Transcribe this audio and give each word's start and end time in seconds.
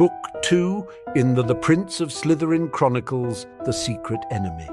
Book 0.00 0.42
2 0.44 0.88
in 1.14 1.34
the 1.34 1.42
The 1.42 1.54
Prince 1.54 2.00
of 2.00 2.08
Slytherin 2.08 2.72
Chronicles 2.72 3.46
The 3.66 3.72
Secret 3.74 4.20
Enemy. 4.30 4.66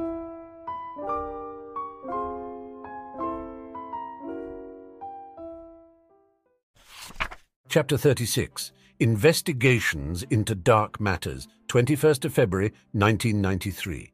Chapter 7.68 7.98
36 7.98 8.72
Investigations 9.02 10.24
into 10.30 10.56
Dark 10.56 11.02
Matters, 11.02 11.50
21st 11.68 12.24
of 12.24 12.34
February 12.34 12.70
1993. 12.94 14.14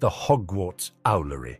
The 0.00 0.10
Hogwarts 0.10 0.90
Owlery. 1.06 1.56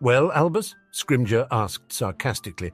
Well, 0.00 0.32
Albus? 0.32 0.74
Scrimgeour 0.92 1.46
asked 1.52 1.92
sarcastically. 1.92 2.72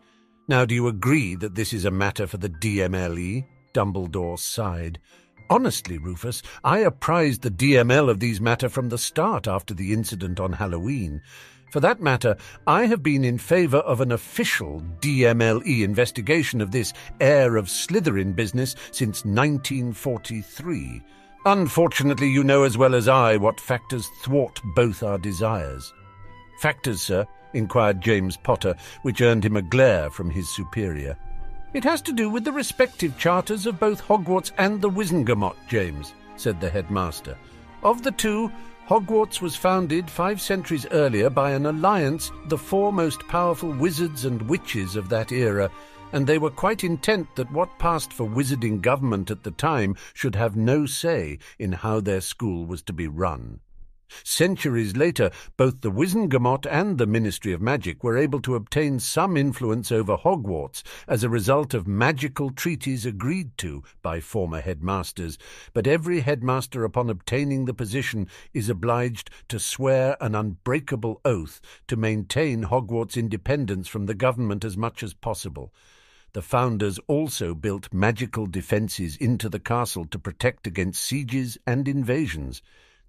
Now 0.49 0.65
do 0.65 0.75
you 0.75 0.89
agree 0.89 1.35
that 1.35 1.57
this 1.57 1.75
is 1.75 1.85
a 1.85 1.91
matter 1.91 2.27
for 2.27 2.39
the 2.39 2.49
DMLE? 2.49 3.45
Dumbledore 3.73 4.39
sighed. 4.39 4.99
Honestly, 5.51 5.99
Rufus, 5.99 6.43
I 6.65 6.79
apprised 6.79 7.43
the 7.43 7.51
DMLE 7.51 8.11
of 8.11 8.21
these 8.21 8.41
matter 8.41 8.69
from 8.69 8.89
the 8.89 8.99
start 8.99 9.47
after 9.47 9.75
the 9.75 9.93
incident 9.93 10.41
on 10.41 10.53
Halloween. 10.55 11.21
For 11.73 11.81
that 11.81 12.01
matter, 12.01 12.37
I 12.67 12.85
have 12.87 13.03
been 13.03 13.25
in 13.25 13.39
favour 13.39 13.79
of 13.79 14.01
an 14.01 14.13
official 14.13 14.83
DMLE 15.01 15.83
investigation 15.83 16.61
of 16.61 16.71
this 16.71 16.93
heir 17.21 17.57
of 17.57 17.67
Slytherin 17.67 18.37
business 18.37 18.77
since 18.91 19.25
1943. 19.25 21.03
Unfortunately, 21.45 22.29
you 22.29 22.45
know 22.45 22.65
as 22.65 22.79
well 22.79 22.95
as 22.95 23.09
I 23.09 23.37
what 23.37 23.59
factors 23.59 24.07
thwart 24.23 24.61
both 24.77 25.03
our 25.03 25.19
desires. 25.19 25.93
Factors, 26.61 27.03
sir? 27.03 27.27
inquired 27.55 28.01
James 28.01 28.37
Potter, 28.37 28.75
which 29.03 29.21
earned 29.21 29.45
him 29.45 29.57
a 29.57 29.63
glare 29.63 30.11
from 30.11 30.31
his 30.31 30.49
superior. 30.55 31.17
It 31.75 31.85
has 31.85 32.03
to 32.03 32.13
do 32.13 32.29
with 32.29 32.45
the 32.45 32.53
respective 32.53 33.17
charters 33.17 33.65
of 33.65 33.81
both 33.81 34.03
Hogwarts 34.03 34.53
and 34.59 34.79
the 34.79 34.91
Wizengamot, 34.91 35.57
James, 35.69 36.13
said 36.37 36.61
the 36.61 36.69
headmaster. 36.69 37.39
Of 37.83 38.03
the 38.03 38.11
two, 38.11 38.53
Hogwarts 38.87 39.41
was 39.41 39.57
founded 39.57 40.11
five 40.11 40.39
centuries 40.39 40.87
earlier 40.91 41.31
by 41.31 41.53
an 41.53 41.65
alliance, 41.65 42.31
the 42.49 42.59
four 42.59 42.93
most 42.93 43.27
powerful 43.27 43.71
wizards 43.71 44.27
and 44.27 44.43
witches 44.43 44.97
of 44.97 45.09
that 45.09 45.33
era, 45.33 45.71
and 46.13 46.27
they 46.27 46.37
were 46.37 46.51
quite 46.51 46.85
intent 46.85 47.35
that 47.37 47.51
what 47.51 47.79
passed 47.79 48.13
for 48.13 48.29
wizarding 48.29 48.83
government 48.83 49.31
at 49.31 49.43
the 49.43 49.51
time 49.53 49.97
should 50.13 50.35
have 50.35 50.55
no 50.55 50.85
say 50.85 51.39
in 51.59 51.73
how 51.73 52.01
their 52.01 52.21
school 52.21 52.67
was 52.67 52.83
to 52.83 52.93
be 52.93 53.09
run. 53.09 53.61
Centuries 54.25 54.97
later, 54.97 55.31
both 55.57 55.81
the 55.81 55.91
Wizengamot 55.91 56.67
and 56.71 56.99
the 56.99 57.07
Ministry 57.07 57.53
of 57.53 57.61
Magic 57.61 58.05
were 58.05 58.17
able 58.17 58.41
to 58.43 58.55
obtain 58.55 58.99
some 58.99 59.37
influence 59.37 59.91
over 59.91 60.17
Hogwarts 60.17 60.83
as 61.09 61.25
a 61.25 61.29
result 61.29 61.75
of 61.75 61.87
magical 61.87 62.51
treaties 62.51 63.07
agreed 63.07 63.57
to 63.59 63.83
by 64.03 64.21
former 64.21 64.61
headmasters, 64.61 65.39
but 65.73 65.87
every 65.87 66.21
headmaster 66.21 66.85
upon 66.85 67.09
obtaining 67.11 67.65
the 67.65 67.75
position 67.75 68.29
is 68.53 68.69
obliged 68.69 69.31
to 69.49 69.59
swear 69.59 70.17
an 70.21 70.35
unbreakable 70.35 71.21
oath 71.25 71.61
to 71.89 71.97
maintain 71.97 72.65
Hogwarts' 72.65 73.17
independence 73.17 73.89
from 73.89 74.07
the 74.07 74.15
government 74.15 74.65
as 74.65 74.77
much 74.77 75.03
as 75.03 75.15
possible. 75.15 75.73
The 76.35 76.43
founders 76.43 76.99
also 77.09 77.55
built 77.55 77.93
magical 77.93 78.47
defences 78.47 79.17
into 79.17 79.51
the 79.51 79.61
castle 79.61 80.07
to 80.07 80.19
protect 80.19 80.67
against 80.67 81.03
sieges 81.03 81.59
and 81.67 81.87
invasions. 81.87 82.63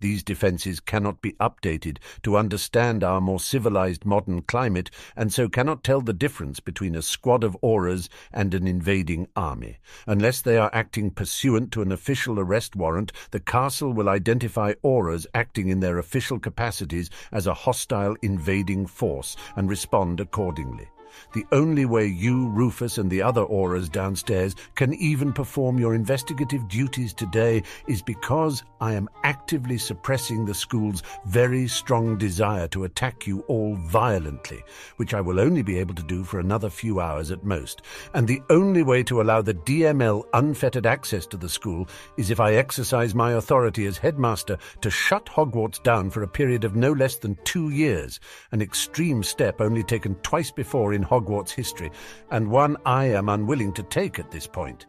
These 0.04 0.24
defences 0.24 0.82
cannot 0.82 1.22
be 1.22 1.32
updated 1.40 1.96
to 2.24 2.36
understand 2.36 3.06
our 3.06 3.22
more 3.22 3.40
civilized 3.40 4.04
modern 4.04 4.42
climate, 4.42 4.92
and 5.16 5.32
so 5.32 5.48
cannot 5.48 5.82
tell 5.82 6.02
the 6.02 6.12
difference 6.12 6.60
between 6.60 6.94
a 6.94 7.02
squad 7.02 7.42
of 7.42 7.56
Aurors 7.64 8.10
and 8.34 8.54
an 8.54 8.68
invading 8.68 9.30
army. 9.38 9.78
Unless 10.06 10.42
they 10.42 10.58
are 10.58 10.70
acting 10.74 11.10
pursuant 11.10 11.72
to 11.72 11.82
an 11.82 11.94
official 11.94 12.38
arrest 12.38 12.76
warrant, 12.76 13.14
the 13.32 13.40
castle 13.40 13.94
will 13.94 14.10
identify 14.10 14.74
Aurors 14.84 15.26
acting 15.34 15.70
in 15.70 15.80
their 15.80 15.98
official 15.98 16.38
capacities 16.38 17.10
as 17.32 17.48
a 17.48 17.54
hostile 17.54 18.18
invading 18.22 18.88
force 18.88 19.38
and 19.56 19.70
respond 19.70 20.20
accordingly. 20.20 20.90
The 21.34 21.46
only 21.52 21.86
way 21.86 22.06
you, 22.06 22.50
Rufus, 22.50 22.98
and 22.98 23.10
the 23.10 23.22
other 23.22 23.46
Aurors 23.46 23.92
downstairs 23.92 24.56
can 24.76 24.94
even 24.96 25.34
perform 25.34 25.80
your 25.80 25.96
investigative 25.96 26.68
duties 26.68 27.14
today 27.14 27.64
is 27.88 28.02
because 28.02 28.64
I 28.82 28.94
am 28.94 29.10
actively 29.24 29.78
suppressing 29.78 30.46
the 30.46 30.54
school's 30.54 31.04
very 31.26 31.68
strong 31.68 32.18
desire 32.18 32.68
to 32.70 32.84
attack 32.84 33.26
you 33.26 33.42
all 33.48 33.76
violently, 33.76 34.64
which 34.98 35.14
I 35.14 35.22
will 35.22 35.40
only 35.40 35.62
be 35.62 35.80
able 35.80 35.96
to 35.96 36.04
do 36.04 36.24
for 36.24 36.40
another 36.40 36.70
few 36.70 37.00
hours 37.00 37.32
at 37.32 37.44
most. 37.44 37.82
And 38.14 38.28
the 38.28 38.42
only 38.50 38.84
way 38.84 39.04
to 39.04 39.22
allow 39.22 39.42
the 39.42 39.54
DMLE 39.54 40.26
unfettered 40.34 40.86
access 40.86 41.26
to 41.28 41.38
the 41.38 41.50
school 41.50 41.88
is 42.18 42.32
if 42.32 42.40
I 42.40 42.56
exercise 42.56 43.16
my 43.16 43.34
authority 43.34 43.86
as 43.86 43.98
headmaster 43.98 44.58
to 44.82 44.90
shut 44.90 45.26
Hogwarts 45.26 45.82
down 45.84 46.10
for 46.10 46.24
a 46.24 46.28
period 46.28 46.64
of 46.64 46.76
no 46.76 46.92
less 46.92 47.16
than 47.18 47.38
two 47.44 47.70
years, 47.70 48.20
an 48.52 48.62
extreme 48.62 49.24
step 49.24 49.62
only 49.62 49.84
taken 49.84 50.16
twice 50.16 50.52
before 50.52 50.94
in 50.94 51.03
Hogwarts 51.04 51.52
history, 51.52 51.92
and 52.32 52.50
one 52.50 52.78
I 52.86 53.06
am 53.06 53.30
unwilling 53.30 53.74
to 53.74 53.84
take 53.84 54.20
at 54.20 54.32
this 54.32 54.48
point. 54.48 54.86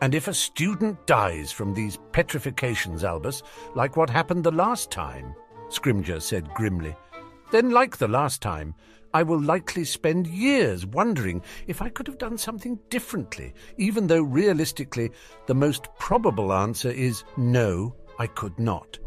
And 0.00 0.14
if 0.14 0.28
a 0.28 0.34
student 0.34 1.06
dies 1.06 1.50
from 1.50 1.72
these 1.72 1.98
petrifications, 2.12 3.04
Albus, 3.04 3.42
like 3.74 3.96
what 3.96 4.10
happened 4.10 4.44
the 4.44 4.50
last 4.52 4.90
time, 4.90 5.34
Scrimgeour 5.68 6.20
said 6.20 6.52
grimly, 6.54 6.94
then, 7.52 7.70
like 7.70 7.96
the 7.96 8.08
last 8.08 8.42
time, 8.42 8.74
I 9.14 9.22
will 9.22 9.40
likely 9.40 9.84
spend 9.84 10.26
years 10.26 10.84
wondering 10.84 11.40
if 11.68 11.80
I 11.80 11.88
could 11.88 12.08
have 12.08 12.18
done 12.18 12.36
something 12.36 12.80
differently, 12.90 13.54
even 13.78 14.08
though 14.08 14.22
realistically 14.22 15.12
the 15.46 15.54
most 15.54 15.88
probable 15.96 16.52
answer 16.52 16.90
is 16.90 17.22
no, 17.36 17.94
I 18.18 18.26
could 18.26 18.58
not. 18.58 18.98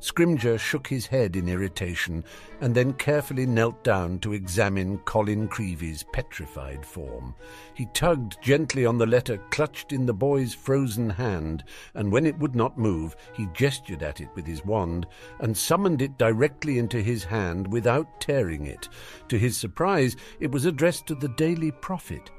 Scrimgeour 0.00 0.58
shook 0.58 0.86
his 0.86 1.06
head 1.06 1.34
in 1.34 1.48
irritation 1.48 2.24
and 2.60 2.74
then 2.74 2.92
carefully 2.92 3.46
knelt 3.46 3.82
down 3.82 4.20
to 4.20 4.32
examine 4.32 4.98
Colin 4.98 5.48
Creevey's 5.48 6.04
petrified 6.12 6.86
form. 6.86 7.34
He 7.74 7.86
tugged 7.94 8.36
gently 8.40 8.86
on 8.86 8.98
the 8.98 9.06
letter 9.06 9.38
clutched 9.50 9.92
in 9.92 10.06
the 10.06 10.14
boy's 10.14 10.54
frozen 10.54 11.10
hand, 11.10 11.64
and 11.94 12.12
when 12.12 12.26
it 12.26 12.38
would 12.38 12.54
not 12.54 12.78
move, 12.78 13.16
he 13.32 13.48
gestured 13.54 14.02
at 14.02 14.20
it 14.20 14.28
with 14.34 14.46
his 14.46 14.64
wand 14.64 15.06
and 15.40 15.56
summoned 15.56 16.00
it 16.00 16.16
directly 16.16 16.78
into 16.78 17.02
his 17.02 17.24
hand 17.24 17.72
without 17.72 18.20
tearing 18.20 18.66
it. 18.66 18.88
To 19.28 19.38
his 19.38 19.56
surprise, 19.56 20.14
it 20.38 20.52
was 20.52 20.64
addressed 20.64 21.06
to 21.08 21.14
the 21.16 21.28
Daily 21.30 21.72
Prophet. 21.72 22.30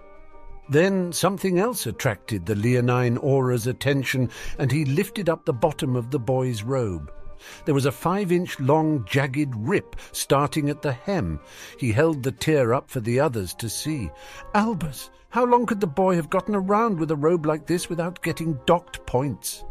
Then 0.70 1.12
something 1.12 1.58
else 1.58 1.88
attracted 1.88 2.46
the 2.46 2.56
leonine 2.56 3.18
Auror's 3.18 3.68
attention, 3.68 4.30
and 4.60 4.72
he 4.72 4.86
lifted 4.86 5.28
up 5.28 5.44
the 5.44 5.54
bottom 5.54 5.96
of 5.96 6.12
the 6.12 6.20
boy's 6.20 6.64
robe. 6.64 7.12
There 7.66 7.76
was 7.76 7.86
a 7.86 7.92
five 7.92 8.32
inch 8.32 8.60
long 8.60 9.06
jagged 9.06 9.54
rip 9.56 9.96
starting 10.12 10.70
at 10.70 10.82
the 10.82 10.94
hem. 10.94 11.40
He 11.78 11.92
held 11.92 12.24
the 12.24 12.32
tear 12.32 12.74
up 12.74 12.90
for 12.90 13.00
the 13.00 13.20
others 13.20 13.54
to 13.56 13.70
see. 13.70 14.10
Albus, 14.54 15.10
how 15.30 15.46
long 15.46 15.66
could 15.66 15.80
the 15.80 15.88
boy 15.88 16.16
have 16.16 16.30
gotten 16.30 16.56
around 16.56 17.00
with 17.00 17.12
a 17.12 17.16
robe 17.16 17.46
like 17.46 17.68
this 17.68 17.90
without 17.90 18.22
getting 18.22 18.60
docked 18.66 19.06
points? 19.06 19.64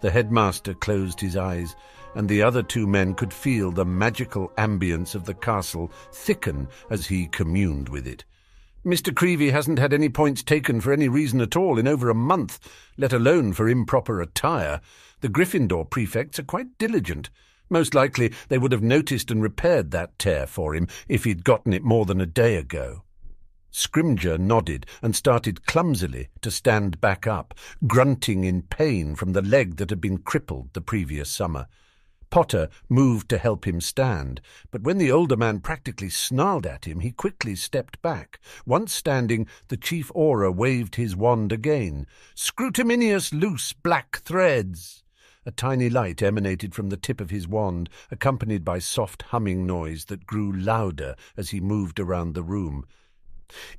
The 0.00 0.10
headmaster 0.10 0.74
closed 0.74 1.20
his 1.20 1.36
eyes, 1.36 1.74
and 2.14 2.28
the 2.28 2.42
other 2.42 2.62
two 2.62 2.86
men 2.86 3.14
could 3.14 3.32
feel 3.32 3.70
the 3.70 3.84
magical 3.84 4.52
ambience 4.58 5.14
of 5.14 5.24
the 5.24 5.34
castle 5.34 5.90
thicken 6.12 6.68
as 6.90 7.06
he 7.06 7.26
communed 7.26 7.88
with 7.88 8.06
it. 8.06 8.24
Mr. 8.84 9.12
Creevey 9.12 9.50
hasn't 9.50 9.78
had 9.78 9.92
any 9.92 10.08
points 10.08 10.42
taken 10.42 10.80
for 10.80 10.92
any 10.92 11.08
reason 11.08 11.40
at 11.40 11.56
all 11.56 11.78
in 11.78 11.88
over 11.88 12.08
a 12.08 12.14
month, 12.14 12.60
let 12.96 13.12
alone 13.12 13.52
for 13.52 13.68
improper 13.68 14.20
attire. 14.20 14.80
The 15.20 15.28
Gryffindor 15.28 15.90
prefects 15.90 16.38
are 16.38 16.44
quite 16.44 16.78
diligent. 16.78 17.30
Most 17.68 17.92
likely 17.92 18.32
they 18.48 18.58
would 18.58 18.72
have 18.72 18.82
noticed 18.82 19.30
and 19.30 19.42
repaired 19.42 19.90
that 19.90 20.18
tear 20.18 20.46
for 20.46 20.74
him 20.74 20.86
if 21.08 21.24
he'd 21.24 21.44
gotten 21.44 21.72
it 21.72 21.82
more 21.82 22.06
than 22.06 22.20
a 22.20 22.26
day 22.26 22.54
ago. 22.54 23.02
Scrimgeour 23.72 24.38
nodded 24.38 24.86
and 25.02 25.14
started 25.14 25.66
clumsily 25.66 26.28
to 26.40 26.50
stand 26.50 27.00
back 27.00 27.26
up, 27.26 27.52
grunting 27.86 28.44
in 28.44 28.62
pain 28.62 29.14
from 29.14 29.32
the 29.32 29.42
leg 29.42 29.76
that 29.76 29.90
had 29.90 30.00
been 30.00 30.18
crippled 30.18 30.72
the 30.72 30.80
previous 30.80 31.28
summer. 31.30 31.66
Potter 32.30 32.68
moved 32.88 33.28
to 33.30 33.38
help 33.38 33.66
him 33.66 33.80
stand, 33.80 34.40
but 34.70 34.82
when 34.82 34.98
the 34.98 35.10
older 35.10 35.36
man 35.36 35.60
practically 35.60 36.10
snarled 36.10 36.66
at 36.66 36.84
him, 36.84 37.00
he 37.00 37.10
quickly 37.10 37.56
stepped 37.56 38.00
back. 38.02 38.38
Once 38.66 38.92
standing, 38.92 39.46
the 39.68 39.76
chief 39.76 40.12
Auror 40.14 40.54
waved 40.54 40.94
his 40.94 41.16
wand 41.16 41.52
again. 41.52 42.06
Scrutaminious 42.34 43.32
loose 43.32 43.72
black 43.72 44.18
threads! 44.24 45.02
A 45.48 45.52
tiny 45.52 45.88
light 45.88 46.20
emanated 46.20 46.74
from 46.74 46.90
the 46.90 46.98
tip 46.98 47.22
of 47.22 47.30
his 47.30 47.48
wand, 47.48 47.88
accompanied 48.10 48.66
by 48.66 48.80
soft 48.80 49.22
humming 49.22 49.66
noise 49.66 50.04
that 50.04 50.26
grew 50.26 50.52
louder 50.52 51.16
as 51.38 51.48
he 51.48 51.58
moved 51.58 51.98
around 51.98 52.34
the 52.34 52.42
room. 52.42 52.84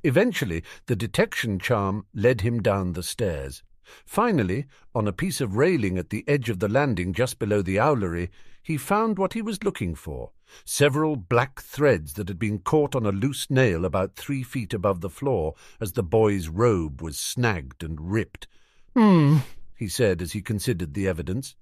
Eventually, 0.02 0.64
the 0.86 0.96
detection 0.96 1.60
charm 1.60 2.06
led 2.12 2.40
him 2.40 2.60
down 2.60 2.94
the 2.94 3.04
stairs. 3.04 3.62
Finally, 4.04 4.66
on 4.96 5.06
a 5.06 5.12
piece 5.12 5.40
of 5.40 5.54
railing 5.54 5.96
at 5.96 6.10
the 6.10 6.24
edge 6.26 6.50
of 6.50 6.58
the 6.58 6.68
landing 6.68 7.12
just 7.12 7.38
below 7.38 7.62
the 7.62 7.78
owlery, 7.78 8.30
he 8.64 8.76
found 8.76 9.16
what 9.16 9.34
he 9.34 9.40
was 9.40 9.62
looking 9.62 9.94
for 9.94 10.32
several 10.64 11.14
black 11.14 11.60
threads 11.60 12.14
that 12.14 12.26
had 12.26 12.40
been 12.40 12.58
caught 12.58 12.96
on 12.96 13.06
a 13.06 13.12
loose 13.12 13.48
nail 13.48 13.84
about 13.84 14.16
three 14.16 14.42
feet 14.42 14.74
above 14.74 15.02
the 15.02 15.08
floor 15.08 15.54
as 15.80 15.92
the 15.92 16.02
boy's 16.02 16.48
robe 16.48 17.00
was 17.00 17.16
snagged 17.16 17.84
and 17.84 18.10
ripped. 18.10 18.48
Hmm, 18.96 19.36
he 19.76 19.86
said 19.86 20.20
as 20.20 20.32
he 20.32 20.42
considered 20.42 20.94
the 20.94 21.06
evidence. 21.06 21.54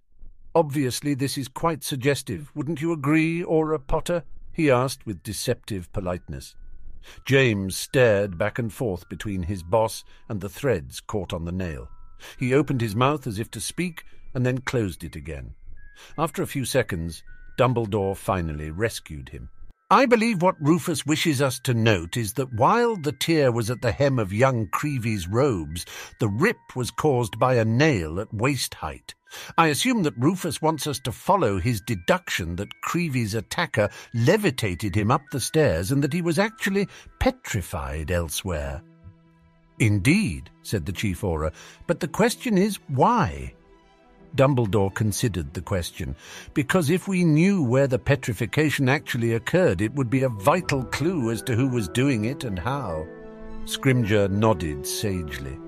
Obviously 0.58 1.14
this 1.14 1.38
is 1.38 1.46
quite 1.46 1.84
suggestive. 1.84 2.50
Wouldn't 2.52 2.80
you 2.80 2.90
agree, 2.90 3.44
Auror 3.44 3.78
Potter? 3.86 4.24
he 4.52 4.72
asked 4.72 5.06
with 5.06 5.22
deceptive 5.22 5.92
politeness. 5.92 6.56
James 7.24 7.76
stared 7.76 8.36
back 8.36 8.58
and 8.58 8.72
forth 8.72 9.08
between 9.08 9.44
his 9.44 9.62
boss 9.62 10.02
and 10.28 10.40
the 10.40 10.48
threads 10.48 10.98
caught 10.98 11.32
on 11.32 11.44
the 11.44 11.52
nail. 11.52 11.88
He 12.40 12.52
opened 12.52 12.80
his 12.80 12.96
mouth 12.96 13.24
as 13.24 13.38
if 13.38 13.52
to 13.52 13.60
speak, 13.60 14.02
and 14.34 14.44
then 14.44 14.58
closed 14.58 15.04
it 15.04 15.14
again. 15.14 15.54
After 16.18 16.42
a 16.42 16.48
few 16.48 16.64
seconds, 16.64 17.22
Dumbledore 17.56 18.16
finally 18.16 18.72
rescued 18.72 19.28
him. 19.28 19.50
I 19.92 20.06
believe 20.06 20.42
what 20.42 20.60
Rufus 20.60 21.06
wishes 21.06 21.40
us 21.40 21.60
to 21.60 21.72
note 21.72 22.16
is 22.16 22.32
that 22.32 22.52
while 22.52 22.96
the 22.96 23.12
tear 23.12 23.52
was 23.52 23.70
at 23.70 23.80
the 23.80 23.92
hem 23.92 24.18
of 24.18 24.32
young 24.32 24.66
Creevey's 24.66 25.28
robes, 25.28 25.86
the 26.18 26.28
rip 26.28 26.74
was 26.74 26.90
caused 26.90 27.38
by 27.38 27.54
a 27.54 27.64
nail 27.64 28.18
at 28.18 28.34
waist 28.34 28.74
height. 28.74 29.14
I 29.56 29.68
assume 29.68 30.02
that 30.04 30.16
Rufus 30.16 30.62
wants 30.62 30.86
us 30.86 30.98
to 31.00 31.12
follow 31.12 31.58
his 31.58 31.80
deduction 31.80 32.56
that 32.56 32.80
Creevey's 32.82 33.34
attacker 33.34 33.90
levitated 34.14 34.94
him 34.94 35.10
up 35.10 35.22
the 35.30 35.40
stairs 35.40 35.92
and 35.92 36.02
that 36.02 36.12
he 36.12 36.22
was 36.22 36.38
actually 36.38 36.88
petrified 37.18 38.10
elsewhere. 38.10 38.82
Indeed, 39.78 40.50
said 40.62 40.86
the 40.86 40.92
Chief 40.92 41.20
Auror, 41.20 41.52
but 41.86 42.00
the 42.00 42.08
question 42.08 42.58
is 42.58 42.78
why? 42.88 43.54
Dumbledore 44.36 44.94
considered 44.94 45.54
the 45.54 45.62
question, 45.62 46.14
because 46.52 46.90
if 46.90 47.08
we 47.08 47.24
knew 47.24 47.62
where 47.62 47.86
the 47.86 47.98
petrification 47.98 48.88
actually 48.88 49.34
occurred, 49.34 49.80
it 49.80 49.94
would 49.94 50.10
be 50.10 50.22
a 50.22 50.28
vital 50.28 50.84
clue 50.84 51.30
as 51.30 51.42
to 51.42 51.54
who 51.54 51.68
was 51.68 51.88
doing 51.88 52.26
it 52.26 52.44
and 52.44 52.58
how. 52.58 53.06
Scrimgeour 53.64 54.30
nodded 54.30 54.86
sagely. 54.86 55.58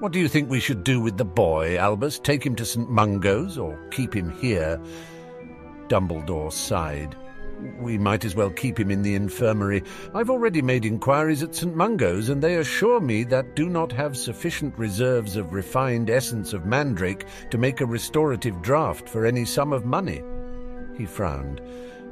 What 0.00 0.12
do 0.12 0.20
you 0.20 0.28
think 0.28 0.48
we 0.48 0.60
should 0.60 0.84
do 0.84 1.00
with 1.00 1.16
the 1.16 1.24
boy, 1.24 1.76
Albus? 1.76 2.20
Take 2.20 2.46
him 2.46 2.54
to 2.54 2.64
St. 2.64 2.88
Mungo's 2.88 3.58
or 3.58 3.76
keep 3.90 4.14
him 4.14 4.30
here? 4.30 4.80
Dumbledore 5.88 6.52
sighed. 6.52 7.16
We 7.80 7.98
might 7.98 8.24
as 8.24 8.36
well 8.36 8.50
keep 8.50 8.78
him 8.78 8.92
in 8.92 9.02
the 9.02 9.16
infirmary. 9.16 9.82
I've 10.14 10.30
already 10.30 10.62
made 10.62 10.84
inquiries 10.84 11.42
at 11.42 11.56
St. 11.56 11.74
Mungo's, 11.74 12.28
and 12.28 12.40
they 12.40 12.54
assure 12.58 13.00
me 13.00 13.24
that 13.24 13.56
do 13.56 13.68
not 13.68 13.90
have 13.90 14.16
sufficient 14.16 14.78
reserves 14.78 15.34
of 15.34 15.52
refined 15.52 16.10
essence 16.10 16.52
of 16.52 16.64
mandrake 16.64 17.26
to 17.50 17.58
make 17.58 17.80
a 17.80 17.86
restorative 17.86 18.62
draught 18.62 19.08
for 19.08 19.26
any 19.26 19.44
sum 19.44 19.72
of 19.72 19.84
money. 19.84 20.22
He 20.96 21.06
frowned. 21.06 21.60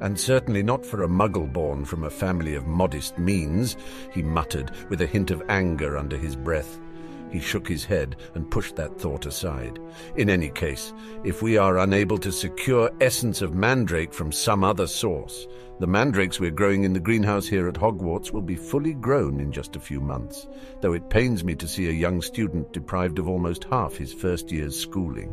And 0.01 0.19
certainly 0.19 0.65
not 0.65 0.85
for 0.85 1.05
a 1.05 1.09
muggle 1.09 1.53
born 1.53 1.85
from 1.85 2.03
a 2.03 2.11
family 2.11 2.57
of 2.57 2.67
modest 2.67 3.17
means, 3.17 3.77
he 4.13 4.23
muttered, 4.23 4.73
with 4.89 5.03
a 5.03 5.07
hint 5.07 5.31
of 5.31 5.45
anger 5.49 5.97
under 5.97 6.17
his 6.17 6.35
breath. 6.35 6.81
He 7.37 7.43
shook 7.43 7.69
his 7.69 7.85
head 7.85 8.17
and 8.33 8.51
pushed 8.51 8.77
that 8.77 8.99
thought 8.99 9.27
aside. 9.27 9.79
In 10.17 10.31
any 10.31 10.49
case, 10.49 10.95
if 11.23 11.43
we 11.43 11.59
are 11.59 11.77
unable 11.77 12.17
to 12.17 12.33
secure 12.33 12.91
essence 13.03 13.43
of 13.43 13.55
mandrake 13.55 14.15
from 14.15 14.33
some 14.33 14.65
other 14.65 14.87
source, 14.87 15.47
the 15.79 15.87
mandrakes 15.87 16.41
we're 16.41 16.51
growing 16.51 16.85
in 16.85 16.95
the 16.95 16.99
greenhouse 16.99 17.47
here 17.47 17.69
at 17.69 17.75
Hogwarts 17.75 18.33
will 18.33 18.41
be 18.41 18.57
fully 18.57 18.95
grown 18.95 19.39
in 19.39 19.53
just 19.53 19.77
a 19.77 19.81
few 19.81 20.01
months, 20.01 20.47
though 20.81 20.95
it 20.95 21.11
pains 21.11 21.45
me 21.45 21.55
to 21.57 21.69
see 21.69 21.89
a 21.89 21.93
young 21.93 22.23
student 22.23 22.73
deprived 22.73 23.19
of 23.19 23.29
almost 23.29 23.65
half 23.65 23.97
his 23.97 24.15
first 24.15 24.51
year's 24.51 24.81
schooling. 24.81 25.29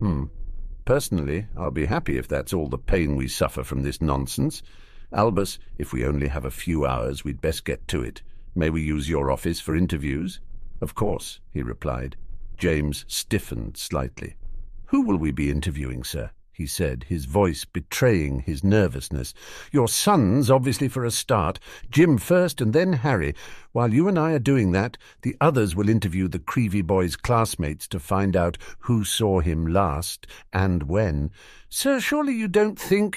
Hmm. 0.00 0.24
Personally, 0.84 1.46
I'll 1.56 1.70
be 1.70 1.86
happy 1.86 2.18
if 2.18 2.28
that's 2.28 2.52
all 2.52 2.68
the 2.68 2.76
pain 2.76 3.16
we 3.16 3.28
suffer 3.28 3.64
from 3.64 3.82
this 3.82 4.02
nonsense. 4.02 4.62
Albus, 5.10 5.58
if 5.78 5.90
we 5.90 6.04
only 6.04 6.28
have 6.28 6.44
a 6.44 6.50
few 6.50 6.84
hours, 6.84 7.24
we'd 7.24 7.40
best 7.40 7.64
get 7.64 7.88
to 7.88 8.02
it. 8.02 8.20
May 8.54 8.68
we 8.68 8.82
use 8.82 9.08
your 9.08 9.30
office 9.30 9.58
for 9.58 9.74
interviews? 9.74 10.38
Of 10.84 10.94
course, 10.94 11.40
he 11.50 11.62
replied. 11.62 12.14
James 12.58 13.06
stiffened 13.08 13.78
slightly. 13.78 14.36
Who 14.88 15.00
will 15.00 15.16
we 15.16 15.30
be 15.30 15.50
interviewing, 15.50 16.04
sir? 16.04 16.30
he 16.52 16.66
said, 16.66 17.06
his 17.08 17.24
voice 17.24 17.64
betraying 17.64 18.40
his 18.40 18.62
nervousness. 18.62 19.32
Your 19.72 19.88
sons, 19.88 20.50
obviously, 20.50 20.88
for 20.88 21.06
a 21.06 21.10
start. 21.10 21.58
Jim 21.90 22.18
first 22.18 22.60
and 22.60 22.74
then 22.74 22.92
Harry. 22.92 23.34
While 23.72 23.94
you 23.94 24.08
and 24.08 24.18
I 24.18 24.32
are 24.32 24.38
doing 24.38 24.72
that, 24.72 24.98
the 25.22 25.34
others 25.40 25.74
will 25.74 25.88
interview 25.88 26.28
the 26.28 26.38
Creevey 26.38 26.82
boy's 26.82 27.16
classmates 27.16 27.88
to 27.88 27.98
find 27.98 28.36
out 28.36 28.58
who 28.80 29.04
saw 29.04 29.40
him 29.40 29.66
last 29.66 30.26
and 30.52 30.82
when. 30.82 31.30
Sir, 31.70 31.98
surely 31.98 32.34
you 32.34 32.46
don't 32.46 32.78
think... 32.78 33.16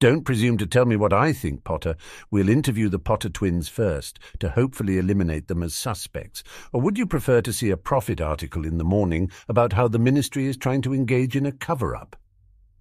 Don't 0.00 0.24
presume 0.24 0.58
to 0.58 0.66
tell 0.66 0.84
me 0.84 0.94
what 0.94 1.12
I 1.12 1.32
think, 1.32 1.64
Potter. 1.64 1.96
We'll 2.30 2.48
interview 2.48 2.88
the 2.88 3.00
Potter 3.00 3.28
twins 3.28 3.68
first, 3.68 4.20
to 4.38 4.50
hopefully 4.50 4.96
eliminate 4.96 5.48
them 5.48 5.60
as 5.60 5.74
suspects. 5.74 6.44
Or 6.72 6.80
would 6.80 6.96
you 6.96 7.04
prefer 7.04 7.42
to 7.42 7.52
see 7.52 7.70
a 7.70 7.76
Prophet 7.76 8.20
article 8.20 8.64
in 8.64 8.78
the 8.78 8.84
morning 8.84 9.28
about 9.48 9.72
how 9.72 9.88
the 9.88 9.98
Ministry 9.98 10.46
is 10.46 10.56
trying 10.56 10.82
to 10.82 10.94
engage 10.94 11.34
in 11.34 11.44
a 11.44 11.50
cover-up? 11.50 12.14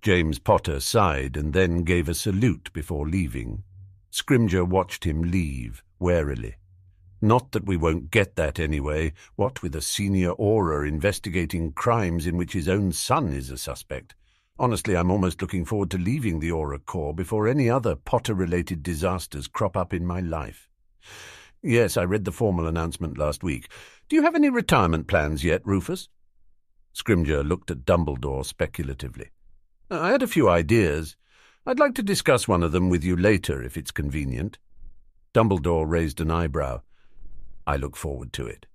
James 0.04 0.38
Potter 0.38 0.80
sighed 0.80 1.36
and 1.36 1.54
then 1.54 1.82
gave 1.82 2.08
a 2.08 2.14
salute 2.14 2.72
before 2.72 3.10
leaving. 3.10 3.64
Scrimgeour 4.12 4.68
watched 4.68 5.04
him 5.04 5.24
leave, 5.24 5.84
warily. 5.98 6.58
Not 7.20 7.52
that 7.54 7.66
we 7.66 7.78
won't 7.78 8.12
get 8.12 8.36
that 8.36 8.60
anyway, 8.60 9.12
what 9.36 9.64
with 9.64 9.76
a 9.76 9.82
senior 9.82 10.36
Auror 10.36 10.88
investigating 10.88 11.72
crimes 11.72 12.28
in 12.28 12.38
which 12.38 12.54
his 12.54 12.68
own 12.68 12.92
son 12.92 13.34
is 13.34 13.50
a 13.50 13.58
suspect. 13.58 14.14
Honestly, 14.60 14.98
I'm 14.98 15.12
almost 15.12 15.42
looking 15.42 15.66
forward 15.66 15.92
to 15.92 16.00
leaving 16.00 16.40
the 16.40 16.50
Auror 16.50 16.84
Corps 16.84 17.14
before 17.14 17.48
any 17.48 17.70
other 17.70 17.96
Potter-related 17.96 18.82
disasters 18.82 19.48
crop 19.48 19.78
up 19.78 19.94
in 19.94 20.06
my 20.06 20.20
life. 20.20 20.68
Yes, 21.62 21.96
I 21.96 22.04
read 22.04 22.26
the 22.26 22.32
formal 22.32 22.66
announcement 22.66 23.18
last 23.18 23.44
week. 23.44 23.70
Do 24.10 24.16
you 24.16 24.24
have 24.24 24.36
any 24.36 24.50
retirement 24.50 25.08
plans 25.08 25.44
yet, 25.44 25.62
Rufus? 25.64 26.10
Scrimgeour 26.96 27.48
looked 27.48 27.70
at 27.70 27.86
Dumbledore 27.86 28.44
speculatively. 28.44 29.30
Uh, 29.92 30.00
I 30.00 30.10
had 30.10 30.24
a 30.24 30.28
few 30.28 30.50
ideas. 30.50 31.16
I'd 31.66 31.80
like 31.80 31.94
to 31.96 32.04
discuss 32.04 32.48
one 32.48 32.64
of 32.64 32.72
them 32.72 32.90
with 32.90 33.04
you 33.04 33.16
later, 33.16 33.62
if 33.62 33.78
it's 33.78 33.92
convenient. 33.92 34.58
Dumbledore 35.36 35.88
raised 35.88 36.20
an 36.20 36.32
eyebrow. 36.32 36.82
I 37.68 37.76
look 37.76 37.96
forward 37.96 38.34
to 38.34 38.48
it. 38.48 38.66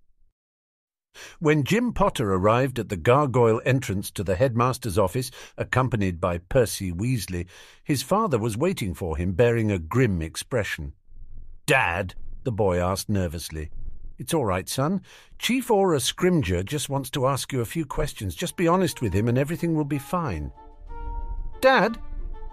When 1.38 1.64
Jim 1.64 1.92
Potter 1.92 2.32
arrived 2.32 2.78
at 2.78 2.88
the 2.88 2.96
gargoyle 2.96 3.60
entrance 3.64 4.10
to 4.12 4.24
the 4.24 4.36
headmaster's 4.36 4.98
office, 4.98 5.30
accompanied 5.58 6.20
by 6.20 6.38
Percy 6.38 6.92
Weasley, 6.92 7.46
his 7.82 8.02
father 8.02 8.38
was 8.38 8.56
waiting 8.56 8.94
for 8.94 9.16
him, 9.16 9.32
bearing 9.32 9.70
a 9.70 9.78
grim 9.78 10.22
expression. 10.22 10.92
Dad, 11.66 12.14
the 12.44 12.52
boy 12.52 12.78
asked 12.78 13.08
nervously. 13.08 13.70
It's 14.18 14.34
all 14.34 14.44
right, 14.44 14.68
son. 14.68 15.02
Chief 15.38 15.68
Auror 15.68 16.00
Scrimgeour 16.00 16.64
just 16.64 16.88
wants 16.88 17.10
to 17.10 17.26
ask 17.26 17.52
you 17.52 17.60
a 17.60 17.64
few 17.64 17.84
questions. 17.84 18.34
Just 18.34 18.56
be 18.56 18.68
honest 18.68 19.02
with 19.02 19.12
him 19.12 19.28
and 19.28 19.36
everything 19.36 19.74
will 19.74 19.84
be 19.84 19.98
fine. 19.98 20.52
Dad, 21.60 21.98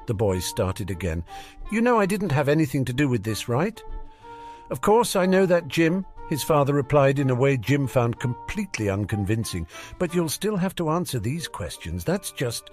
the 0.08 0.14
boy 0.14 0.40
started 0.40 0.90
again, 0.90 1.24
you 1.72 1.82
know 1.82 2.00
I 2.00 2.08
didn't 2.08 2.32
have 2.32 2.50
anything 2.50 2.86
to 2.86 2.94
do 2.94 3.08
with 3.08 3.24
this, 3.24 3.48
right? 3.48 3.82
Of 4.72 4.82
course, 4.82 5.16
I 5.16 5.26
know 5.26 5.46
that, 5.46 5.68
Jim, 5.68 6.06
his 6.30 6.44
father 6.44 6.74
replied 6.74 7.20
in 7.20 7.30
a 7.30 7.36
way 7.36 7.58
Jim 7.58 7.88
found 7.88 8.20
completely 8.20 8.90
unconvincing. 8.90 9.68
But 9.98 10.14
you'll 10.14 10.30
still 10.30 10.56
have 10.56 10.76
to 10.76 10.90
answer 10.90 11.20
these 11.20 11.48
questions. 11.48 12.04
That's 12.04 12.32
just 12.32 12.70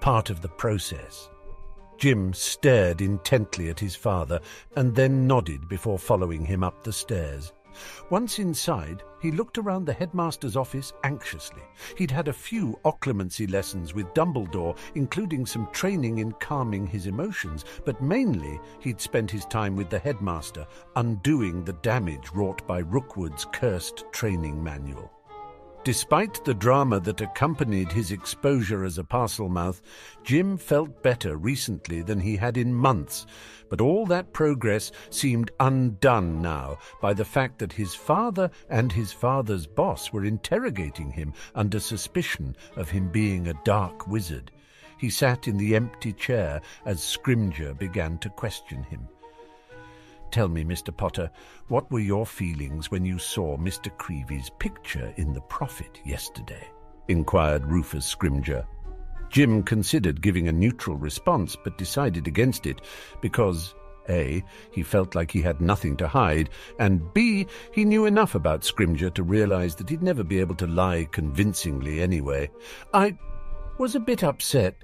part 0.00 0.30
of 0.30 0.40
the 0.40 0.48
process. 0.48 1.28
Jim 1.98 2.32
stared 2.32 3.02
intently 3.02 3.68
at 3.68 3.78
his 3.78 3.94
father 3.94 4.40
and 4.76 4.94
then 4.94 5.26
nodded 5.26 5.68
before 5.68 5.98
following 5.98 6.46
him 6.46 6.64
up 6.64 6.82
the 6.82 6.92
stairs. 6.92 7.52
Once 8.10 8.38
inside, 8.38 9.02
he 9.20 9.30
looked 9.30 9.58
around 9.58 9.84
the 9.84 9.92
headmaster's 9.92 10.56
office 10.56 10.92
anxiously. 11.04 11.62
He'd 11.96 12.10
had 12.10 12.28
a 12.28 12.32
few 12.32 12.78
occlumency 12.84 13.50
lessons 13.50 13.94
with 13.94 14.12
Dumbledore, 14.14 14.76
including 14.94 15.46
some 15.46 15.68
training 15.72 16.18
in 16.18 16.32
calming 16.32 16.86
his 16.86 17.06
emotions, 17.06 17.64
but 17.84 18.00
mainly 18.02 18.60
he'd 18.80 19.00
spent 19.00 19.30
his 19.30 19.44
time 19.46 19.76
with 19.76 19.90
the 19.90 19.98
headmaster, 19.98 20.66
undoing 20.96 21.64
the 21.64 21.74
damage 21.74 22.30
wrought 22.32 22.66
by 22.66 22.78
Rookwood's 22.80 23.46
cursed 23.52 24.04
training 24.12 24.62
manual. 24.62 25.10
Despite 25.82 26.44
the 26.44 26.52
drama 26.52 27.00
that 27.00 27.22
accompanied 27.22 27.90
his 27.90 28.12
exposure 28.12 28.84
as 28.84 28.98
a 28.98 29.02
Parselmouth, 29.02 29.80
Jim 30.22 30.58
felt 30.58 31.02
better 31.02 31.38
recently 31.38 32.02
than 32.02 32.20
he 32.20 32.36
had 32.36 32.58
in 32.58 32.74
months, 32.74 33.24
but 33.70 33.80
all 33.80 34.04
that 34.06 34.34
progress 34.34 34.92
seemed 35.08 35.50
undone 35.58 36.42
now 36.42 36.76
by 37.00 37.14
the 37.14 37.24
fact 37.24 37.58
that 37.60 37.72
his 37.72 37.94
father 37.94 38.50
and 38.68 38.92
his 38.92 39.10
father's 39.10 39.66
boss 39.66 40.12
were 40.12 40.26
interrogating 40.26 41.12
him 41.12 41.32
under 41.54 41.80
suspicion 41.80 42.54
of 42.76 42.90
him 42.90 43.08
being 43.08 43.48
a 43.48 43.60
dark 43.64 44.06
wizard. 44.06 44.50
He 44.98 45.08
sat 45.08 45.48
in 45.48 45.56
the 45.56 45.74
empty 45.74 46.12
chair 46.12 46.60
as 46.84 47.00
Scrimgeour 47.00 47.78
began 47.78 48.18
to 48.18 48.28
question 48.28 48.82
him. 48.82 49.08
Tell 50.30 50.48
me, 50.48 50.64
Mr. 50.64 50.96
Potter, 50.96 51.30
what 51.68 51.90
were 51.90 51.98
your 51.98 52.24
feelings 52.24 52.90
when 52.90 53.04
you 53.04 53.18
saw 53.18 53.56
Mr. 53.56 53.90
Creevey's 53.96 54.50
picture 54.58 55.12
in 55.16 55.32
the 55.32 55.40
Prophet 55.42 56.00
yesterday? 56.04 56.68
inquired 57.08 57.66
Rufus 57.66 58.06
Scrimgeour. 58.14 58.64
Jim 59.28 59.64
considered 59.64 60.22
giving 60.22 60.46
a 60.46 60.52
neutral 60.52 60.96
response, 60.96 61.56
but 61.56 61.78
decided 61.78 62.28
against 62.28 62.66
it, 62.66 62.82
because, 63.20 63.74
A. 64.08 64.44
He 64.70 64.84
felt 64.84 65.16
like 65.16 65.30
he 65.32 65.42
had 65.42 65.60
nothing 65.60 65.96
to 65.96 66.06
hide, 66.06 66.50
and 66.78 67.12
B. 67.12 67.46
He 67.72 67.84
knew 67.84 68.06
enough 68.06 68.36
about 68.36 68.62
Scrimgeour 68.62 69.12
to 69.14 69.22
realize 69.24 69.74
that 69.76 69.88
he'd 69.88 70.02
never 70.02 70.22
be 70.22 70.38
able 70.38 70.56
to 70.56 70.66
lie 70.68 71.08
convincingly 71.10 72.00
anyway. 72.00 72.50
I 72.94 73.16
was 73.80 73.94
a 73.94 74.00
bit 74.00 74.22
upset. 74.22 74.76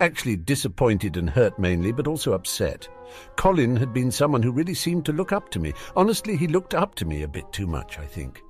Actually 0.00 0.34
disappointed 0.34 1.16
and 1.16 1.30
hurt 1.30 1.56
mainly, 1.56 1.92
but 1.92 2.08
also 2.08 2.32
upset. 2.32 2.88
Colin 3.36 3.76
had 3.76 3.92
been 3.92 4.10
someone 4.10 4.42
who 4.42 4.50
really 4.50 4.74
seemed 4.74 5.06
to 5.06 5.12
look 5.12 5.30
up 5.30 5.50
to 5.50 5.60
me. 5.60 5.72
Honestly, 5.94 6.36
he 6.36 6.48
looked 6.48 6.74
up 6.74 6.96
to 6.96 7.04
me 7.04 7.22
a 7.22 7.28
bit 7.28 7.52
too 7.52 7.68
much, 7.68 7.96
I 8.00 8.06
think. 8.06 8.42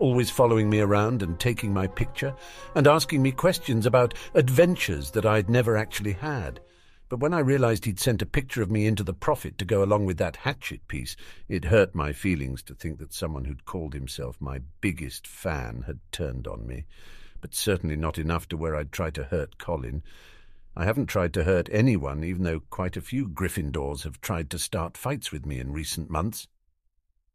Always 0.00 0.30
following 0.30 0.68
me 0.68 0.80
around 0.80 1.22
and 1.22 1.38
taking 1.38 1.72
my 1.72 1.86
picture, 1.86 2.34
and 2.74 2.88
asking 2.88 3.22
me 3.22 3.30
questions 3.30 3.86
about 3.86 4.14
adventures 4.34 5.12
that 5.12 5.24
I'd 5.24 5.48
never 5.48 5.76
actually 5.76 6.14
had. 6.14 6.58
But 7.08 7.20
when 7.20 7.32
I 7.32 7.38
realized 7.38 7.84
he'd 7.84 8.00
sent 8.00 8.22
a 8.22 8.26
picture 8.26 8.62
of 8.62 8.70
me 8.72 8.84
into 8.84 9.04
the 9.04 9.14
Prophet 9.14 9.58
to 9.58 9.64
go 9.64 9.84
along 9.84 10.06
with 10.06 10.16
that 10.18 10.34
hatchet 10.34 10.88
piece, 10.88 11.14
it 11.48 11.66
hurt 11.66 11.94
my 11.94 12.12
feelings 12.12 12.64
to 12.64 12.74
think 12.74 12.98
that 12.98 13.14
someone 13.14 13.44
who'd 13.44 13.64
called 13.64 13.94
himself 13.94 14.40
my 14.40 14.58
biggest 14.80 15.24
fan 15.24 15.84
had 15.86 16.00
turned 16.10 16.48
on 16.48 16.66
me. 16.66 16.84
But 17.46 17.54
certainly 17.54 17.94
not 17.94 18.18
enough 18.18 18.48
to 18.48 18.56
where 18.56 18.74
I'd 18.74 18.90
try 18.90 19.10
to 19.10 19.22
hurt 19.22 19.56
Colin. 19.56 20.02
I 20.74 20.84
haven't 20.84 21.06
tried 21.06 21.32
to 21.34 21.44
hurt 21.44 21.68
anyone, 21.70 22.24
even 22.24 22.42
though 22.42 22.58
quite 22.58 22.96
a 22.96 23.00
few 23.00 23.28
Gryffindors 23.28 24.02
have 24.02 24.20
tried 24.20 24.50
to 24.50 24.58
start 24.58 24.96
fights 24.96 25.30
with 25.30 25.46
me 25.46 25.60
in 25.60 25.72
recent 25.72 26.10
months. 26.10 26.48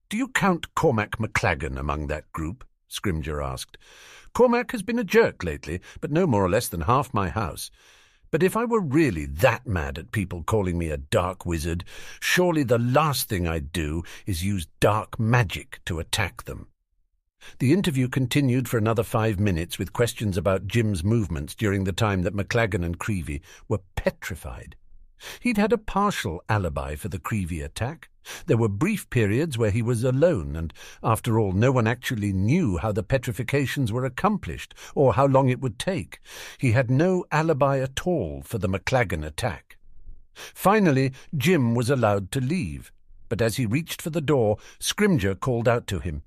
Do 0.10 0.18
you 0.18 0.28
count 0.28 0.76
Cormac 0.76 1.12
McLaggen 1.12 1.80
among 1.80 2.08
that 2.08 2.30
group? 2.34 2.66
Scrimgeour 2.90 3.42
asked. 3.42 3.78
Cormac 4.34 4.74
has 4.74 4.84
been 4.84 5.00
a 5.00 5.06
jerk 5.06 5.46
lately, 5.46 5.80
but 6.02 6.12
no 6.12 6.28
more 6.28 6.44
or 6.44 6.50
less 6.50 6.68
than 6.68 6.82
half 6.82 7.14
my 7.14 7.30
house. 7.30 7.72
But 8.32 8.44
if 8.44 8.58
I 8.58 8.66
were 8.66 8.82
really 8.82 9.26
that 9.26 9.66
mad 9.66 9.98
at 9.98 10.12
people 10.12 10.44
calling 10.44 10.78
me 10.78 10.90
a 10.90 10.98
dark 10.98 11.46
wizard, 11.46 11.86
surely 12.20 12.64
the 12.64 12.78
last 12.78 13.30
thing 13.30 13.48
I'd 13.48 13.72
do 13.72 14.04
is 14.26 14.44
use 14.44 14.68
dark 14.82 15.18
magic 15.18 15.80
to 15.86 16.00
attack 16.00 16.44
them. 16.44 16.68
The 17.60 17.74
interview 17.74 18.08
continued 18.08 18.70
for 18.70 18.78
another 18.78 19.04
five 19.04 19.40
minutes 19.40 19.80
with 19.80 19.94
questions 19.94 20.38
about 20.38 20.68
Jim's 20.68 21.04
movements 21.04 21.56
during 21.56 21.84
the 21.84 21.92
time 21.92 22.22
that 22.24 22.36
McLaggen 22.36 22.86
and 22.86 23.00
Creevey 23.00 23.42
were 23.68 23.82
petrified. 23.96 24.76
He'd 25.40 25.58
had 25.58 25.74
a 25.74 25.78
partial 25.78 26.44
alibi 26.50 26.96
for 26.96 27.08
the 27.08 27.20
Creevey 27.20 27.62
attack. 27.62 28.10
There 28.46 28.58
were 28.58 28.68
brief 28.70 29.10
periods 29.10 29.58
where 29.58 29.72
he 29.72 29.82
was 29.82 30.04
alone, 30.04 30.56
and 30.56 30.74
after 31.04 31.40
all, 31.40 31.52
no 31.52 31.72
one 31.72 31.88
actually 31.88 32.34
knew 32.34 32.78
how 32.78 32.92
the 32.92 33.04
petrifications 33.04 33.92
were 33.92 34.06
accomplished 34.06 34.74
or 34.96 35.14
how 35.14 35.26
long 35.26 35.50
it 35.50 35.62
would 35.62 35.80
take. 35.80 36.20
He 36.58 36.72
had 36.72 36.90
no 36.90 37.26
alibi 37.32 37.80
at 37.80 38.06
all 38.06 38.42
for 38.44 38.58
the 38.58 38.70
McLaggen 38.70 39.26
attack. 39.26 39.78
Finally, 40.34 41.14
Jim 41.36 41.76
was 41.76 41.90
allowed 41.90 42.32
to 42.32 42.42
leave, 42.42 42.92
but 43.30 43.42
as 43.42 43.58
he 43.58 43.66
reached 43.66 44.02
for 44.02 44.10
the 44.10 44.22
door, 44.22 44.58
Scrimgeour 44.80 45.40
called 45.40 45.68
out 45.68 45.88
to 45.88 46.00
him. 46.00 46.24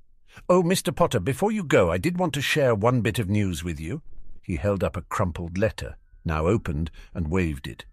Oh, 0.49 0.63
Mr. 0.63 0.95
Potter, 0.95 1.21
before 1.21 1.53
you 1.53 1.65
go, 1.65 1.91
I 1.91 1.99
did 1.99 2.19
want 2.19 2.35
to 2.35 2.43
share 2.43 2.75
one 2.75 3.01
bit 3.01 3.19
of 3.19 3.31
news 3.31 3.65
with 3.65 3.81
you. 3.81 4.03
He 4.43 4.57
held 4.57 4.85
up 4.85 4.97
a 4.97 5.03
crumpled 5.03 5.57
letter, 5.57 5.97
now 6.25 6.47
opened, 6.47 6.91
and 7.15 7.31
waved 7.31 7.67
it. 7.67 7.85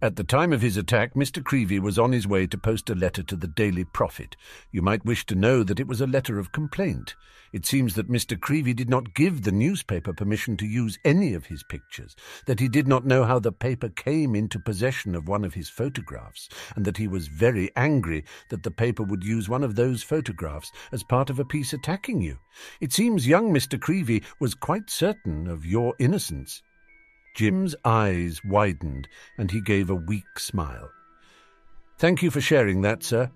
At 0.00 0.16
the 0.16 0.24
time 0.24 0.52
of 0.52 0.62
his 0.62 0.76
attack, 0.76 1.14
Mr. 1.14 1.42
Creevey 1.42 1.78
was 1.78 1.98
on 1.98 2.12
his 2.12 2.26
way 2.26 2.46
to 2.46 2.58
post 2.58 2.90
a 2.90 2.94
letter 2.94 3.22
to 3.22 3.36
the 3.36 3.46
Daily 3.46 3.84
Prophet. 3.84 4.36
You 4.70 4.82
might 4.82 5.04
wish 5.04 5.26
to 5.26 5.34
know 5.34 5.62
that 5.62 5.80
it 5.80 5.86
was 5.86 6.00
a 6.00 6.06
letter 6.06 6.38
of 6.38 6.52
complaint. 6.52 7.14
It 7.52 7.66
seems 7.66 7.94
that 7.94 8.10
Mr. 8.10 8.38
Creevey 8.38 8.74
did 8.74 8.88
not 8.88 9.12
give 9.12 9.42
the 9.42 9.52
newspaper 9.52 10.14
permission 10.14 10.56
to 10.56 10.66
use 10.66 10.98
any 11.04 11.34
of 11.34 11.46
his 11.46 11.62
pictures, 11.62 12.16
that 12.46 12.60
he 12.60 12.68
did 12.68 12.88
not 12.88 13.04
know 13.04 13.24
how 13.24 13.38
the 13.38 13.52
paper 13.52 13.90
came 13.90 14.34
into 14.34 14.58
possession 14.58 15.14
of 15.14 15.28
one 15.28 15.44
of 15.44 15.52
his 15.52 15.68
photographs, 15.68 16.48
and 16.74 16.86
that 16.86 16.96
he 16.96 17.06
was 17.06 17.28
very 17.28 17.70
angry 17.76 18.24
that 18.48 18.62
the 18.62 18.70
paper 18.70 19.02
would 19.02 19.22
use 19.22 19.50
one 19.50 19.62
of 19.62 19.74
those 19.74 20.02
photographs 20.02 20.72
as 20.92 21.04
part 21.04 21.28
of 21.28 21.38
a 21.38 21.44
piece 21.44 21.74
attacking 21.74 22.22
you. 22.22 22.38
It 22.80 22.92
seems 22.92 23.28
young 23.28 23.52
Mr. 23.52 23.78
Creevey 23.78 24.22
was 24.40 24.54
quite 24.54 24.88
certain 24.88 25.46
of 25.46 25.66
your 25.66 25.94
innocence. 25.98 26.62
Jim's 27.34 27.74
eyes 27.84 28.44
widened, 28.44 29.08
and 29.38 29.50
he 29.50 29.60
gave 29.60 29.88
a 29.90 29.94
weak 29.94 30.38
smile. 30.38 30.90
Thank 31.98 32.22
you 32.22 32.30
for 32.30 32.40
sharing 32.40 32.82
that, 32.82 33.02
sir. 33.02 33.30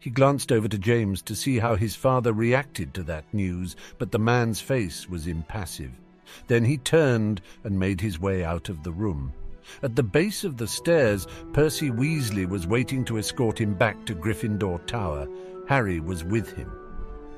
He 0.00 0.10
glanced 0.10 0.52
over 0.52 0.68
to 0.68 0.78
James 0.78 1.22
to 1.22 1.34
see 1.34 1.58
how 1.58 1.74
his 1.74 1.96
father 1.96 2.32
reacted 2.32 2.94
to 2.94 3.02
that 3.04 3.32
news, 3.32 3.74
but 3.98 4.12
the 4.12 4.18
man's 4.18 4.60
face 4.60 5.08
was 5.08 5.26
impassive. 5.26 5.92
Then 6.46 6.64
he 6.64 6.78
turned 6.78 7.40
and 7.64 7.78
made 7.78 8.00
his 8.00 8.20
way 8.20 8.44
out 8.44 8.68
of 8.68 8.82
the 8.82 8.92
room. 8.92 9.32
At 9.82 9.96
the 9.96 10.02
base 10.02 10.44
of 10.44 10.56
the 10.56 10.66
stairs, 10.66 11.26
Percy 11.52 11.90
Weasley 11.90 12.48
was 12.48 12.66
waiting 12.66 13.04
to 13.06 13.18
escort 13.18 13.60
him 13.60 13.74
back 13.74 14.04
to 14.06 14.14
Gryffindor 14.14 14.86
Tower. 14.86 15.26
Harry 15.68 16.00
was 16.00 16.24
with 16.24 16.52
him. 16.52 16.70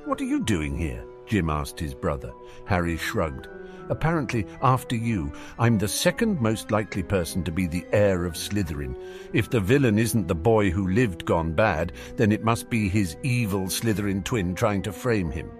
What 0.05 0.21
are 0.21 0.25
you 0.25 0.41
doing 0.41 0.77
here? 0.77 1.05
Jim 1.27 1.51
asked 1.51 1.79
his 1.79 1.95
brother. 1.95 2.33
Harry 2.67 2.97
shrugged. 2.97 3.49
Apparently, 3.91 4.47
after 4.63 4.95
you, 4.95 5.33
I'm 5.59 5.77
the 5.77 5.89
second 5.89 6.41
most 6.41 6.71
likely 6.71 7.03
person 7.03 7.43
to 7.45 7.53
be 7.53 7.67
the 7.67 7.85
heir 7.93 8.25
of 8.25 8.35
Slytherin. 8.35 8.97
If 9.33 9.51
the 9.51 9.61
villain 9.61 9.99
isn't 9.99 10.29
the 10.29 10.35
boy 10.35 10.71
who 10.71 10.89
lived 10.89 11.25
gone 11.25 11.53
bad, 11.53 11.93
then 12.17 12.31
it 12.31 12.45
must 12.45 12.71
be 12.71 12.89
his 12.89 13.17
evil 13.25 13.67
Slytherin 13.67 14.25
twin 14.25 14.55
trying 14.55 14.83
to 14.83 14.93
frame 14.93 15.31
him. 15.31 15.51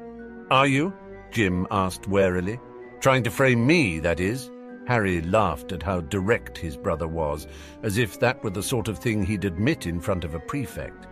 Are 0.51 0.67
you? 0.67 0.95
Jim 1.33 1.67
asked 1.71 2.07
warily. 2.07 2.59
Trying 3.01 3.25
to 3.25 3.31
frame 3.31 3.67
me, 3.67 3.99
that 3.99 4.21
is. 4.21 4.51
Harry 4.87 5.21
laughed 5.23 5.73
at 5.73 5.83
how 5.83 6.01
direct 6.01 6.57
his 6.57 6.77
brother 6.77 7.09
was, 7.09 7.47
as 7.83 7.99
if 7.99 8.19
that 8.21 8.43
were 8.43 8.51
the 8.51 8.63
sort 8.63 8.89
of 8.89 8.99
thing 8.99 9.25
he'd 9.25 9.45
admit 9.45 9.87
in 9.87 10.01
front 10.01 10.25
of 10.25 10.35
a 10.35 10.41
prefect. 10.41 11.07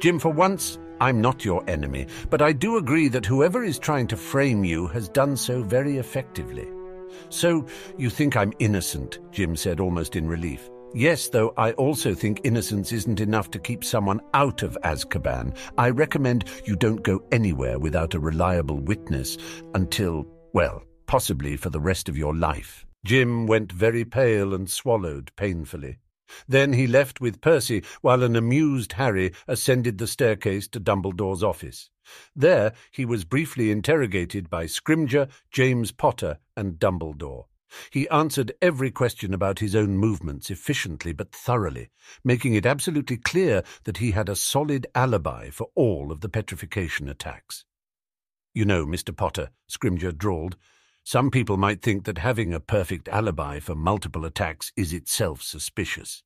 Jim, 0.00 0.18
for 0.18 0.30
once, 0.30 0.78
I'm 1.00 1.20
not 1.20 1.44
your 1.44 1.68
enemy, 1.68 2.06
but 2.30 2.42
I 2.42 2.52
do 2.52 2.76
agree 2.76 3.08
that 3.08 3.26
whoever 3.26 3.64
is 3.64 3.78
trying 3.78 4.06
to 4.08 4.16
frame 4.16 4.64
you 4.64 4.86
has 4.88 5.08
done 5.08 5.36
so 5.36 5.62
very 5.62 5.98
effectively. 5.98 6.68
So 7.28 7.66
you 7.98 8.10
think 8.10 8.36
I'm 8.36 8.52
innocent, 8.58 9.18
Jim 9.32 9.56
said 9.56 9.80
almost 9.80 10.16
in 10.16 10.28
relief. 10.28 10.70
Yes, 10.94 11.28
though 11.28 11.52
I 11.56 11.72
also 11.72 12.14
think 12.14 12.40
innocence 12.44 12.92
isn't 12.92 13.18
enough 13.18 13.50
to 13.50 13.58
keep 13.58 13.82
someone 13.82 14.20
out 14.32 14.62
of 14.62 14.78
Azkaban. 14.84 15.56
I 15.76 15.90
recommend 15.90 16.44
you 16.64 16.76
don't 16.76 17.02
go 17.02 17.24
anywhere 17.32 17.80
without 17.80 18.14
a 18.14 18.20
reliable 18.20 18.78
witness 18.78 19.36
until, 19.74 20.24
well, 20.52 20.84
possibly 21.06 21.56
for 21.56 21.70
the 21.70 21.80
rest 21.80 22.08
of 22.08 22.16
your 22.16 22.34
life. 22.34 22.86
Jim 23.04 23.46
went 23.46 23.72
very 23.72 24.04
pale 24.04 24.54
and 24.54 24.70
swallowed 24.70 25.32
painfully. 25.36 25.98
Then 26.48 26.72
he 26.72 26.86
left 26.86 27.20
with 27.20 27.40
Percy, 27.40 27.82
while 28.00 28.22
an 28.22 28.36
amused 28.36 28.92
Harry 28.92 29.32
ascended 29.46 29.98
the 29.98 30.06
staircase 30.06 30.68
to 30.68 30.80
Dumbledore's 30.80 31.42
office. 31.42 31.90
There 32.34 32.72
he 32.90 33.04
was 33.04 33.24
briefly 33.24 33.70
interrogated 33.70 34.50
by 34.50 34.66
Scrimgeour, 34.66 35.28
James 35.50 35.92
Potter, 35.92 36.38
and 36.56 36.78
Dumbledore. 36.78 37.46
He 37.90 38.08
answered 38.08 38.52
every 38.62 38.90
question 38.90 39.34
about 39.34 39.58
his 39.58 39.74
own 39.74 39.96
movements 39.96 40.50
efficiently 40.50 41.12
but 41.12 41.32
thoroughly, 41.32 41.90
making 42.22 42.54
it 42.54 42.66
absolutely 42.66 43.16
clear 43.16 43.62
that 43.84 43.98
he 43.98 44.12
had 44.12 44.28
a 44.28 44.36
solid 44.36 44.86
alibi 44.94 45.50
for 45.50 45.68
all 45.74 46.12
of 46.12 46.20
the 46.20 46.28
petrification 46.28 47.08
attacks. 47.08 47.64
You 48.54 48.64
know, 48.64 48.86
Mr. 48.86 49.16
Potter, 49.16 49.50
Scrimgeour 49.68 50.16
drawled, 50.16 50.56
some 51.04 51.30
people 51.30 51.58
might 51.58 51.82
think 51.82 52.04
that 52.04 52.18
having 52.18 52.54
a 52.54 52.60
perfect 52.60 53.08
alibi 53.08 53.60
for 53.60 53.74
multiple 53.74 54.24
attacks 54.24 54.72
is 54.74 54.94
itself 54.94 55.42
suspicious. 55.42 56.22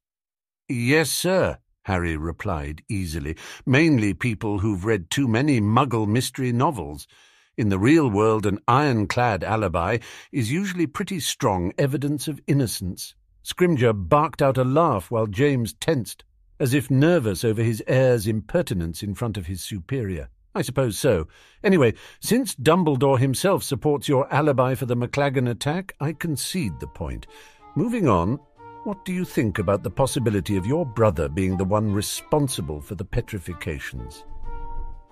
Yes, 0.69 1.11
sir, 1.11 1.59
Harry 1.83 2.17
replied 2.17 2.83
easily. 2.89 3.37
Mainly 3.67 4.15
people 4.15 4.61
who've 4.61 4.85
read 4.85 5.11
too 5.11 5.27
many 5.27 5.61
muggle 5.61 6.07
mystery 6.07 6.53
novels. 6.53 7.09
In 7.57 7.71
the 7.71 7.79
real 7.79 8.09
world, 8.09 8.47
an 8.47 8.61
ironclad 8.69 9.43
alibi 9.43 9.99
is 10.31 10.53
usually 10.53 10.87
pretty 10.87 11.19
strong 11.19 11.73
evidence 11.77 12.29
of 12.29 12.41
innocence. 12.47 13.17
Scrimgeour 13.43 14.09
barked 14.09 14.41
out 14.41 14.59
a 14.59 14.65
laugh 14.65 15.11
while 15.11 15.27
James 15.27 15.73
tensed, 15.73 16.23
as 16.61 16.73
if 16.73 16.89
nervous 16.89 17.43
over 17.43 17.65
his 17.65 17.83
heir's 17.89 18.29
impertinence 18.29 19.03
in 19.03 19.15
front 19.15 19.37
of 19.37 19.47
his 19.47 19.61
superior. 19.61 20.29
I 20.59 20.63
suppose 20.63 20.99
so. 20.99 21.29
Anyway, 21.63 21.95
since 22.19 22.57
Dumbledore 22.57 23.21
himself 23.21 23.63
supports 23.63 24.09
your 24.09 24.27
alibi 24.35 24.75
for 24.75 24.87
the 24.87 24.97
McLaggen 24.97 25.49
attack, 25.49 25.95
I 26.01 26.15
concede 26.15 26.81
the 26.81 26.89
point. 26.89 27.29
Moving 27.77 28.09
on, 28.09 28.41
what 28.83 29.05
do 29.05 29.13
you 29.13 29.25
think 29.25 29.61
about 29.61 29.85
the 29.85 29.91
possibility 29.93 30.57
of 30.57 30.67
your 30.67 30.85
brother 30.85 31.29
being 31.29 31.57
the 31.57 31.65
one 31.65 31.93
responsible 31.93 32.81
for 32.81 32.97
the 32.97 33.05
petrifications? 33.05 34.25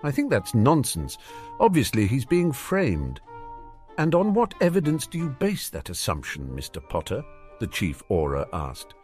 I 0.03 0.11
think 0.11 0.31
that's 0.31 0.53
nonsense. 0.53 1.17
Obviously, 1.61 2.09
he's 2.09 2.25
being 2.25 2.51
framed. 2.51 3.21
And 3.99 4.17
on 4.17 4.35
what 4.35 4.55
evidence 4.61 5.07
do 5.07 5.17
you 5.17 5.29
base 5.29 5.69
that 5.69 5.91
assumption, 5.91 6.49
Mr. 6.49 6.87
Potter? 6.89 7.23
the 7.61 7.69
Chief 7.69 8.03
Auror 8.11 8.49
asked. 8.53 8.95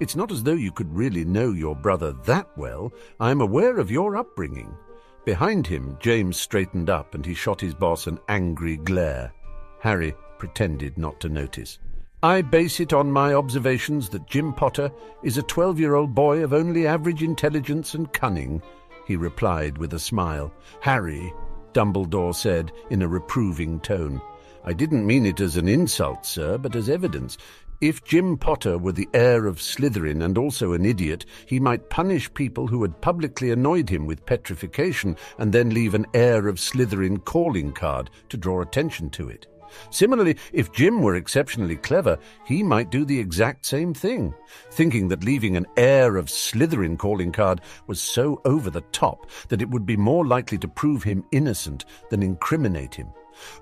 It's 0.00 0.16
not 0.16 0.32
as 0.32 0.42
though 0.42 0.52
you 0.52 0.72
could 0.72 0.92
really 0.92 1.24
know 1.24 1.52
your 1.52 1.76
brother 1.76 2.12
that 2.24 2.48
well. 2.58 2.92
I 3.20 3.30
am 3.30 3.40
aware 3.40 3.78
of 3.78 3.88
your 3.88 4.16
upbringing. 4.16 4.74
Behind 5.24 5.66
him, 5.66 5.96
James 6.00 6.36
straightened 6.36 6.90
up 6.90 7.14
and 7.14 7.24
he 7.24 7.34
shot 7.34 7.60
his 7.60 7.74
boss 7.74 8.06
an 8.06 8.18
angry 8.28 8.76
glare. 8.76 9.32
Harry 9.80 10.14
pretended 10.38 10.98
not 10.98 11.20
to 11.20 11.28
notice. 11.28 11.78
I 12.24 12.42
base 12.42 12.80
it 12.80 12.92
on 12.92 13.10
my 13.10 13.34
observations 13.34 14.08
that 14.10 14.26
Jim 14.26 14.52
Potter 14.52 14.90
is 15.22 15.38
a 15.38 15.42
twelve-year-old 15.42 16.14
boy 16.14 16.42
of 16.42 16.52
only 16.52 16.86
average 16.86 17.22
intelligence 17.22 17.94
and 17.94 18.12
cunning, 18.12 18.62
he 19.06 19.16
replied 19.16 19.78
with 19.78 19.94
a 19.94 19.98
smile. 19.98 20.52
Harry, 20.80 21.32
Dumbledore 21.72 22.34
said 22.34 22.72
in 22.90 23.02
a 23.02 23.08
reproving 23.08 23.80
tone. 23.80 24.20
I 24.64 24.72
didn't 24.72 25.06
mean 25.06 25.26
it 25.26 25.40
as 25.40 25.56
an 25.56 25.66
insult, 25.66 26.24
sir, 26.24 26.58
but 26.58 26.76
as 26.76 26.88
evidence. 26.88 27.38
If 27.82 28.04
Jim 28.04 28.38
Potter 28.38 28.78
were 28.78 28.92
the 28.92 29.08
heir 29.12 29.44
of 29.46 29.60
Slytherin 29.60 30.22
and 30.22 30.38
also 30.38 30.72
an 30.72 30.84
idiot, 30.84 31.26
he 31.46 31.58
might 31.58 31.90
punish 31.90 32.32
people 32.32 32.68
who 32.68 32.82
had 32.82 33.00
publicly 33.00 33.50
annoyed 33.50 33.90
him 33.90 34.06
with 34.06 34.24
petrification 34.24 35.16
and 35.38 35.52
then 35.52 35.70
leave 35.70 35.94
an 35.94 36.06
heir 36.14 36.46
of 36.46 36.60
Slytherin 36.60 37.24
calling 37.24 37.72
card 37.72 38.08
to 38.28 38.36
draw 38.36 38.60
attention 38.60 39.10
to 39.10 39.28
it. 39.28 39.48
Similarly, 39.90 40.36
if 40.52 40.70
Jim 40.70 41.02
were 41.02 41.16
exceptionally 41.16 41.74
clever, 41.74 42.20
he 42.46 42.62
might 42.62 42.90
do 42.90 43.04
the 43.04 43.18
exact 43.18 43.66
same 43.66 43.92
thing, 43.92 44.32
thinking 44.70 45.08
that 45.08 45.24
leaving 45.24 45.56
an 45.56 45.66
heir 45.76 46.18
of 46.18 46.26
Slytherin 46.26 46.96
calling 46.96 47.32
card 47.32 47.62
was 47.88 48.00
so 48.00 48.40
over 48.44 48.70
the 48.70 48.82
top 48.92 49.28
that 49.48 49.60
it 49.60 49.70
would 49.70 49.86
be 49.86 49.96
more 49.96 50.24
likely 50.24 50.58
to 50.58 50.68
prove 50.68 51.02
him 51.02 51.24
innocent 51.32 51.84
than 52.10 52.22
incriminate 52.22 52.94
him. 52.94 53.08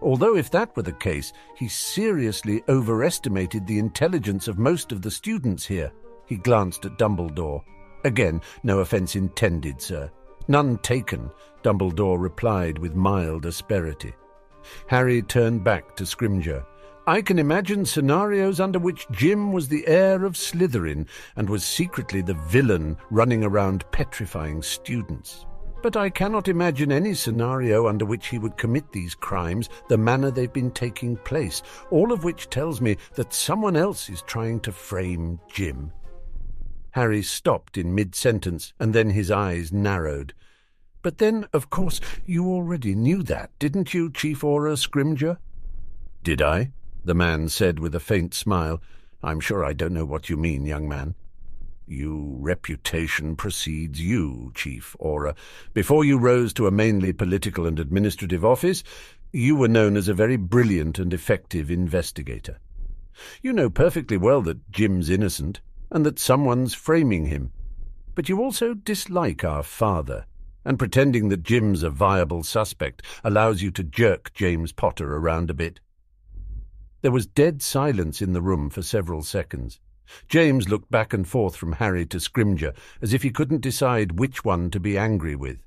Although, 0.03 0.37
if 0.37 0.51
that 0.51 0.75
were 0.77 0.83
the 0.83 0.93
case, 0.93 1.33
he 1.57 1.69
seriously 1.69 2.63
overestimated 2.69 3.67
the 3.67 3.79
intelligence 3.79 4.49
of 4.49 4.59
most 4.59 4.93
of 4.93 5.03
the 5.03 5.11
students 5.11 5.67
here. 5.67 5.93
He 6.27 6.37
glanced 6.37 6.85
at 6.85 6.99
Dumbledore. 6.99 7.63
Again, 8.05 8.41
no 8.63 8.81
offence 8.81 9.17
intended, 9.17 9.81
sir. 9.81 10.11
None 10.49 10.79
taken, 10.79 11.31
Dumbledore 11.63 12.21
replied 12.21 12.79
with 12.79 12.95
mild 12.95 13.47
asperity. 13.47 14.15
Harry 14.89 15.23
turned 15.23 15.65
back 15.65 15.97
to 15.97 16.05
Scrimgeour. 16.05 16.65
I 17.07 17.23
can 17.23 17.39
imagine 17.39 17.85
scenarios 17.85 18.61
under 18.61 18.79
which 18.79 19.07
Jim 19.11 19.53
was 19.53 19.69
the 19.69 19.87
heir 19.87 20.25
of 20.25 20.37
Slytherin 20.37 21.09
and 21.37 21.49
was 21.49 21.65
secretly 21.65 22.21
the 22.21 22.35
villain 22.35 22.97
running 23.11 23.43
around 23.43 23.91
petrifying 23.91 24.63
students. 24.63 25.47
But 25.83 25.97
I 25.97 26.11
cannot 26.11 26.49
imagine 26.49 26.93
any 26.93 27.15
scenario 27.15 27.89
under 27.89 28.05
which 28.05 28.27
he 28.29 28.39
would 28.39 28.59
commit 28.59 28.93
these 28.93 29.15
crimes 29.15 29.71
the 29.89 29.97
manner 29.97 30.31
they've 30.31 30.53
been 30.53 30.71
taking 30.71 31.17
place, 31.17 31.63
all 31.91 32.13
of 32.13 32.23
which 32.23 32.51
tells 32.51 32.81
me 32.81 32.97
that 33.15 33.33
someone 33.33 33.77
else 33.77 34.11
is 34.11 34.23
trying 34.23 34.61
to 34.61 34.73
frame 34.73 35.41
Jim. 35.49 35.93
Harry 36.91 37.23
stopped 37.23 37.79
in 37.79 37.95
mid-sentence, 37.95 38.73
and 38.79 38.93
then 38.93 39.11
his 39.11 39.31
eyes 39.31 39.73
narrowed. 39.73 40.35
But 41.03 41.19
then, 41.19 41.47
of 41.53 41.71
course, 41.71 42.01
you 42.27 42.47
already 42.47 42.95
knew 42.95 43.23
that, 43.23 43.51
didn't 43.59 43.95
you, 43.95 44.11
Chief 44.11 44.43
Auror 44.43 44.77
Scrimgeour? 44.77 45.39
Did 46.23 46.43
I? 46.43 46.73
the 47.03 47.15
man 47.15 47.49
said 47.49 47.79
with 47.79 47.95
a 47.95 48.01
faint 48.01 48.35
smile. 48.35 48.83
I'm 49.23 49.41
sure 49.41 49.65
I 49.65 49.73
don't 49.73 49.95
know 49.95 50.05
what 50.05 50.29
you 50.29 50.37
mean, 50.37 50.67
young 50.67 50.89
man. 50.89 51.15
You 51.93 52.37
reputation 52.39 53.35
precedes 53.35 54.01
you, 54.01 54.53
Chief 54.55 54.95
Auror. 55.01 55.35
Before 55.75 56.05
you 56.05 56.19
rose 56.19 56.53
to 56.53 56.69
a 56.69 56.71
mainly 56.71 57.13
political 57.13 57.67
and 57.67 57.81
administrative 57.81 58.45
office, 58.45 58.85
you 59.33 59.57
were 59.57 59.67
known 59.67 59.97
as 59.97 60.07
a 60.07 60.15
very 60.15 60.37
brilliant 60.37 61.01
and 61.01 61.13
effective 61.13 61.69
investigator. 61.69 62.61
You 63.43 63.53
know 63.53 63.69
perfectly 63.69 64.17
well 64.17 64.41
that 64.43 64.71
Jim's 64.71 65.11
innocent, 65.11 65.63
and 65.91 66.07
that 66.07 66.21
someone's 66.21 66.75
framing 66.75 67.27
him. 67.27 67.51
But 68.15 68.29
you 68.29 68.41
also 68.41 68.73
dislike 68.73 69.43
our 69.43 69.65
father, 69.65 70.27
and 70.65 70.79
pretending 70.79 71.29
that 71.31 71.43
Jim's 71.43 71.83
a 71.83 71.91
viable 71.91 72.45
suspect 72.45 73.03
allows 73.25 73.63
you 73.63 73.73
to 73.73 73.83
jerk 73.83 74.33
James 74.33 74.71
Potter 74.71 75.17
around 75.17 75.51
a 75.51 75.55
bit. 75.55 75.81
There 77.03 77.11
was 77.11 77.27
dead 77.27 77.63
silence 77.63 78.23
in 78.23 78.33
the 78.33 78.43
room 78.43 78.71
for 78.71 78.81
several 78.81 79.25
seconds. 79.25 79.81
James 80.29 80.69
looked 80.69 80.91
back 80.91 81.13
and 81.13 81.27
forth 81.27 81.57
from 81.57 81.73
Harry 81.73 82.07
to 82.07 82.19
Scrimgeour, 82.19 82.75
as 83.01 83.13
if 83.13 83.23
he 83.23 83.31
couldn't 83.31 83.61
decide 83.61 84.19
which 84.19 84.45
one 84.45 84.71
to 84.71 84.81
be 84.81 84.97
angry 84.99 85.37
with. 85.37 85.63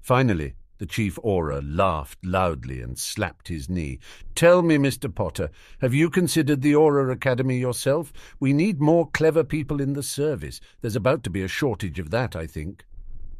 Finally, 0.00 0.54
the 0.78 0.86
Chief 0.86 1.16
Auror 1.24 1.62
laughed 1.64 2.18
loudly 2.24 2.80
and 2.80 2.98
slapped 2.98 3.46
his 3.46 3.68
knee. 3.70 4.00
Tell 4.34 4.62
me, 4.62 4.78
Mr. 4.78 5.14
Potter, 5.14 5.48
have 5.80 5.94
you 5.94 6.10
considered 6.10 6.60
the 6.60 6.72
Auror 6.72 7.12
Academy 7.12 7.58
yourself? 7.58 8.12
We 8.40 8.52
need 8.52 8.80
more 8.80 9.08
clever 9.10 9.44
people 9.44 9.80
in 9.80 9.92
the 9.92 10.02
service. 10.02 10.60
There's 10.80 10.96
about 10.96 11.22
to 11.22 11.30
be 11.30 11.42
a 11.42 11.48
shortage 11.48 12.00
of 12.00 12.10
that, 12.10 12.34
I 12.34 12.48
think. 12.48 12.84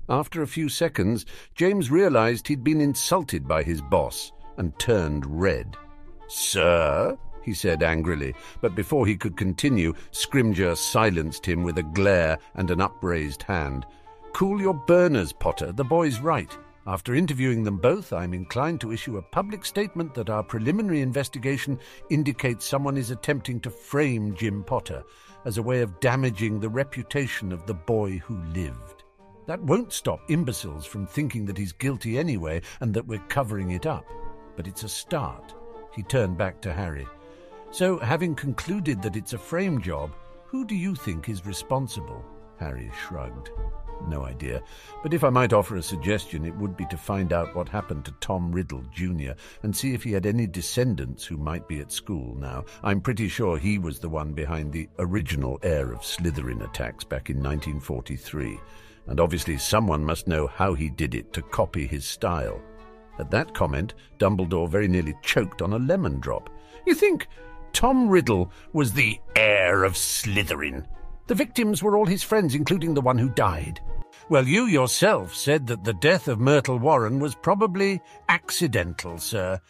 After 0.08 0.40
a 0.40 0.46
few 0.46 0.68
seconds, 0.68 1.26
James 1.56 1.90
realized 1.90 2.46
he'd 2.46 2.62
been 2.62 2.80
insulted 2.80 3.48
by 3.48 3.64
his 3.64 3.82
boss 3.82 4.30
and 4.56 4.78
turned 4.78 5.26
red. 5.26 5.76
Sir? 6.28 7.18
He 7.44 7.55
said 7.55 7.83
angrily, 7.83 8.35
but 8.61 8.74
before 8.74 9.07
he 9.07 9.16
could 9.16 9.37
continue, 9.37 9.92
Scrimgeour 10.11 10.76
silenced 10.76 11.46
him 11.46 11.62
with 11.62 11.78
a 11.78 11.83
glare 11.83 12.38
and 12.55 12.70
an 12.70 12.81
upraised 12.81 13.42
hand. 13.42 13.87
Cool 14.33 14.61
your 14.61 14.74
burners, 14.74 15.33
Potter. 15.33 15.72
The 15.72 15.85
boy's 15.85 16.20
right. 16.20 16.57
After 16.87 17.14
interviewing 17.14 17.62
them 17.62 17.76
both, 17.76 18.12
I 18.12 18.24
am 18.24 18.35
inclined 18.35 18.81
to 18.81 18.90
issue 18.92 19.16
a 19.16 19.22
public 19.22 19.64
statement 19.64 20.14
that 20.14 20.31
our 20.31 20.42
preliminary 20.42 21.00
investigation 21.00 21.78
indicates 22.11 22.64
someone 22.64 22.96
is 22.96 23.11
attempting 23.11 23.61
to 23.61 23.70
frame 23.70 24.35
Jim 24.35 24.64
Potter 24.64 25.05
as 25.44 25.59
a 25.59 25.62
way 25.62 25.81
of 25.83 26.00
damaging 26.00 26.59
the 26.59 26.68
reputation 26.68 27.52
of 27.52 27.66
the 27.66 27.74
boy 27.74 28.18
who 28.18 28.42
lived. 28.52 29.05
That 29.46 29.62
won't 29.62 29.92
stop 29.92 30.28
imbeciles 30.28 30.87
from 30.87 31.07
thinking 31.07 31.46
that 31.46 31.59
he's 31.59 31.72
guilty 31.72 32.18
anyway 32.18 32.62
and 32.81 32.94
that 32.94 33.07
we're 33.07 33.18
covering 33.28 33.70
it 33.72 33.87
up. 33.87 34.05
But 34.57 34.66
it's 34.66 34.85
a 34.85 34.88
start. 34.88 35.55
He 35.94 36.02
turned 36.02 36.37
back 36.37 36.61
to 36.62 36.72
Harry. 36.72 37.07
So, 37.72 37.98
having 37.98 38.35
concluded 38.35 39.00
that 39.00 39.16
it's 39.16 39.32
a 39.32 39.38
frame 39.38 39.80
job, 39.80 40.11
who 40.44 40.66
do 40.66 40.74
you 40.74 40.94
think 40.94 41.30
is 41.30 41.46
responsible? 41.46 42.22
Harry 42.58 42.90
shrugged. 43.02 43.48
No 44.06 44.26
idea. 44.26 44.62
But 45.02 45.14
if 45.14 45.24
I 45.24 45.30
might 45.30 45.54
offer 45.54 45.76
a 45.76 45.82
suggestion, 45.82 46.44
it 46.44 46.54
would 46.56 46.76
be 46.76 46.85
to 46.90 46.98
find 46.98 47.32
out 47.32 47.56
what 47.56 47.70
happened 47.70 48.04
to 48.04 48.14
Tom 48.20 48.52
Riddle 48.52 48.85
Jr. 48.92 49.32
and 49.62 49.74
see 49.74 49.94
if 49.94 50.02
he 50.02 50.12
had 50.12 50.26
any 50.26 50.46
descendants 50.46 51.24
who 51.24 51.38
might 51.38 51.66
be 51.66 51.80
at 51.80 51.90
school 51.90 52.35
now. 52.35 52.66
I'm 52.82 53.00
pretty 53.00 53.28
sure 53.28 53.56
he 53.56 53.78
was 53.78 53.98
the 53.98 54.08
one 54.11 54.35
behind 54.35 54.70
the 54.70 54.90
original 54.98 55.58
heir 55.62 55.92
of 55.92 56.00
Slytherin 56.00 56.62
attacks 56.62 57.04
back 57.04 57.30
in 57.30 57.37
1943. 57.38 58.61
And 59.06 59.18
obviously 59.18 59.56
someone 59.56 60.04
must 60.04 60.28
know 60.28 60.46
how 60.46 60.74
he 60.74 60.90
did 60.90 61.14
it 61.14 61.32
to 61.32 61.40
copy 61.40 61.87
his 61.87 62.04
style. 62.04 62.61
At 63.18 63.30
that 63.30 63.54
comment, 63.54 63.94
Dumbledore 64.18 64.68
very 64.68 64.88
nearly 64.88 65.14
choked 65.22 65.62
on 65.62 65.72
a 65.72 65.78
lemon 65.78 66.20
drop. 66.20 66.50
You 66.87 66.94
think 66.94 67.28
Tom 67.72 68.08
Riddle 68.08 68.52
was 68.72 68.92
the 68.92 69.20
heir 69.37 69.85
of 69.85 69.94
Slytherin. 69.94 70.87
The 71.26 71.35
victims 71.35 71.82
were 71.82 71.96
all 71.96 72.06
his 72.06 72.22
friends, 72.22 72.54
including 72.54 72.94
the 72.94 73.00
one 73.00 73.18
who 73.18 73.28
died. 73.28 73.80
Well, 74.28 74.46
you 74.46 74.66
yourself 74.66 75.35
said 75.35 75.66
that 75.66 75.85
the 75.85 75.94
death 75.94 76.28
of 76.28 76.40
Myrtle 76.40 76.78
Warren 76.78 77.18
was 77.18 77.35
probably 77.35 78.00
accidental, 78.28 79.18
sir. 79.18 79.61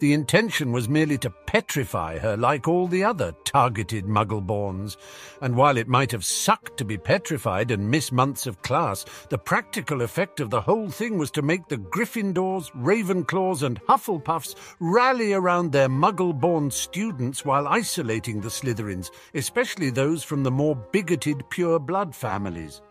The 0.00 0.12
intention 0.12 0.72
was 0.72 0.88
merely 0.88 1.16
to 1.18 1.30
petrify 1.30 2.18
her 2.18 2.36
like 2.36 2.66
all 2.66 2.88
the 2.88 3.04
other 3.04 3.32
targeted 3.44 4.06
Muggleborns, 4.06 4.96
and 5.40 5.56
while 5.56 5.76
it 5.76 5.88
might 5.88 6.10
have 6.10 6.24
sucked 6.24 6.76
to 6.78 6.84
be 6.84 6.98
petrified 6.98 7.70
and 7.70 7.88
miss 7.88 8.10
months 8.10 8.46
of 8.46 8.60
class, 8.62 9.04
the 9.30 9.38
practical 9.38 10.02
effect 10.02 10.40
of 10.40 10.50
the 10.50 10.60
whole 10.60 10.90
thing 10.90 11.16
was 11.16 11.30
to 11.30 11.42
make 11.42 11.68
the 11.68 11.78
Gryffindors, 11.78 12.70
Ravenclaws, 12.72 13.62
and 13.62 13.80
Hufflepuffs 13.86 14.56
rally 14.80 15.32
around 15.32 15.70
their 15.70 15.88
Muggle-born 15.88 16.70
students 16.70 17.44
while 17.44 17.68
isolating 17.68 18.40
the 18.40 18.48
Slytherins, 18.48 19.10
especially 19.34 19.90
those 19.90 20.24
from 20.24 20.42
the 20.42 20.50
more 20.50 20.74
bigoted 20.74 21.48
pure-blood 21.50 22.14
families. 22.14 22.82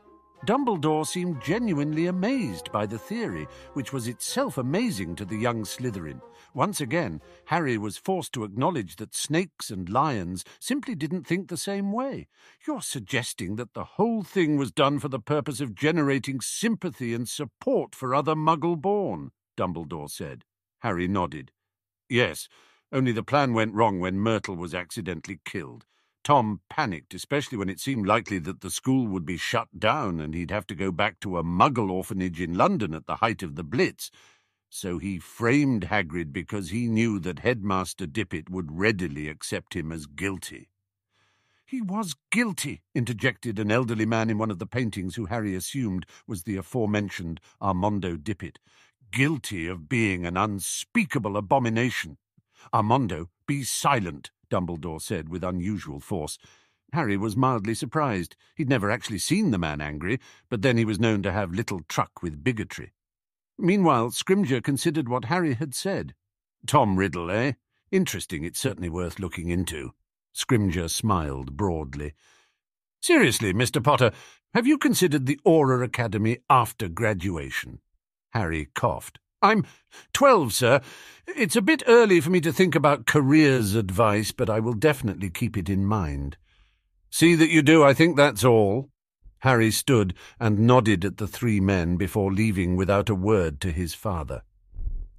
Dumbledore 0.45 1.07
seemed 1.07 1.41
genuinely 1.41 2.07
amazed 2.07 2.69
by 2.73 2.85
the 2.85 2.99
theory, 2.99 3.47
which 3.73 3.93
was 3.93 4.09
itself 4.09 4.57
amazing 4.57 5.15
to 5.15 5.23
the 5.23 5.37
young 5.37 5.63
Slytherin. 5.63 6.21
Once 6.53 6.81
again, 6.81 7.21
Harry 7.45 7.77
was 7.77 7.95
forced 7.95 8.33
to 8.33 8.43
acknowledge 8.43 8.97
that 8.97 9.15
snakes 9.15 9.69
and 9.69 9.87
lions 9.87 10.43
simply 10.59 10.95
didn't 10.95 11.25
think 11.25 11.47
the 11.47 11.55
same 11.55 11.93
way. 11.93 12.27
You're 12.67 12.81
suggesting 12.81 13.55
that 13.55 13.73
the 13.73 13.85
whole 13.85 14.21
thing 14.21 14.57
was 14.57 14.73
done 14.73 14.99
for 14.99 15.07
the 15.07 15.19
purpose 15.19 15.61
of 15.61 15.75
generating 15.75 16.41
sympathy 16.41 17.13
and 17.13 17.29
support 17.29 17.95
for 17.95 18.13
other 18.13 18.35
Muggle-born, 18.35 19.31
Dumbledore 19.55 20.11
said. 20.11 20.43
Harry 20.79 21.07
nodded. 21.07 21.53
Yes, 22.09 22.49
only 22.91 23.13
the 23.13 23.23
plan 23.23 23.53
went 23.53 23.73
wrong 23.73 24.01
when 24.01 24.19
Myrtle 24.19 24.57
was 24.57 24.75
accidentally 24.75 25.39
killed. 25.45 25.85
Tom 26.23 26.61
panicked, 26.69 27.13
especially 27.13 27.57
when 27.57 27.69
it 27.69 27.79
seemed 27.79 28.07
likely 28.07 28.39
that 28.39 28.61
the 28.61 28.71
school 28.71 29.07
would 29.07 29.25
be 29.25 29.37
shut 29.37 29.67
down 29.77 30.21
and 30.21 30.33
he'd 30.33 30.51
have 30.51 30.65
to 30.67 30.75
go 30.75 30.91
back 30.91 31.19
to 31.19 31.37
a 31.37 31.43
muggle 31.43 31.91
orphanage 31.91 32.39
in 32.39 32.55
London 32.55 32.93
at 32.93 33.07
the 33.07 33.17
height 33.17 33.43
of 33.43 33.55
the 33.55 33.63
Blitz. 33.63 34.09
So 34.69 34.97
he 34.97 35.19
framed 35.19 35.83
Hagrid 35.83 36.31
because 36.31 36.69
he 36.69 36.87
knew 36.87 37.19
that 37.19 37.39
Headmaster 37.39 38.07
Dippet 38.07 38.49
would 38.49 38.71
readily 38.71 39.27
accept 39.27 39.75
him 39.75 39.91
as 39.91 40.05
guilty. 40.05 40.69
He 41.65 41.81
was 41.81 42.15
guilty, 42.31 42.83
interjected 42.95 43.59
an 43.59 43.71
elderly 43.71 44.05
man 44.05 44.29
in 44.29 44.37
one 44.37 44.51
of 44.51 44.59
the 44.59 44.65
paintings 44.65 45.15
who 45.15 45.25
Harry 45.25 45.55
assumed 45.55 46.05
was 46.27 46.43
the 46.43 46.55
aforementioned 46.55 47.39
Armando 47.61 48.15
Dippet. 48.15 48.59
Guilty 49.11 49.67
of 49.67 49.89
being 49.89 50.25
an 50.25 50.37
unspeakable 50.37 51.35
abomination. 51.35 52.17
Armando, 52.73 53.29
be 53.45 53.63
silent, 53.63 54.31
Dumbledore 54.53 55.01
said 55.01 55.29
with 55.29 55.43
unusual 55.43 55.99
force. 55.99 56.37
Harry 56.91 57.17
was 57.17 57.35
mildly 57.35 57.73
surprised. 57.73 58.35
He'd 58.55 58.69
never 58.69 58.91
actually 58.91 59.17
seen 59.17 59.49
the 59.49 59.57
man 59.57 59.81
angry, 59.81 60.19
but 60.47 60.61
then 60.61 60.77
he 60.77 60.85
was 60.85 60.99
known 60.99 61.23
to 61.23 61.31
have 61.31 61.51
little 61.51 61.81
truck 61.89 62.21
with 62.21 62.43
bigotry. 62.43 62.91
Meanwhile, 63.57 64.11
Scrimgeour 64.11 64.61
considered 64.61 65.09
what 65.09 65.25
Harry 65.25 65.55
had 65.55 65.73
said. 65.73 66.13
Tom 66.67 66.97
Riddle, 66.97 67.31
eh? 67.31 67.53
Interesting, 67.91 68.43
it's 68.43 68.59
certainly 68.59 68.89
worth 68.89 69.17
looking 69.17 69.49
into. 69.49 69.93
Scrimgeour 70.35 70.87
smiled 70.87 71.57
broadly. 71.57 72.13
Seriously, 73.01 73.53
Mr. 73.53 73.83
Potter, 73.83 74.11
have 74.53 74.67
you 74.67 74.77
considered 74.77 75.25
the 75.25 75.39
Auror 75.47 75.83
Academy 75.83 76.37
after 76.47 76.87
graduation? 76.87 77.79
Harry 78.33 78.69
coughed. 78.75 79.17
I'm 79.43 79.65
twelve, 80.13 80.53
sir. 80.53 80.79
It's 81.27 81.57
a 81.57 81.61
bit 81.61 81.83
early 81.85 82.21
for 82.21 82.29
me 82.29 82.39
to 82.41 82.53
think 82.53 82.75
about 82.75 83.05
careers 83.05 83.75
advice, 83.75 84.31
but 84.31 84.49
I 84.49 84.61
will 84.61 84.73
definitely 84.73 85.29
keep 85.29 85.57
it 85.57 85.69
in 85.69 85.85
mind. 85.85 86.37
See 87.09 87.35
that 87.35 87.49
you 87.49 87.61
do, 87.61 87.83
I 87.83 87.93
think 87.93 88.15
that's 88.15 88.45
all. 88.45 88.89
Harry 89.39 89.69
stood 89.69 90.13
and 90.39 90.59
nodded 90.59 91.03
at 91.03 91.17
the 91.17 91.27
three 91.27 91.59
men 91.59 91.97
before 91.97 92.31
leaving 92.31 92.77
without 92.77 93.09
a 93.09 93.15
word 93.15 93.59
to 93.59 93.71
his 93.71 93.93
father. 93.93 94.43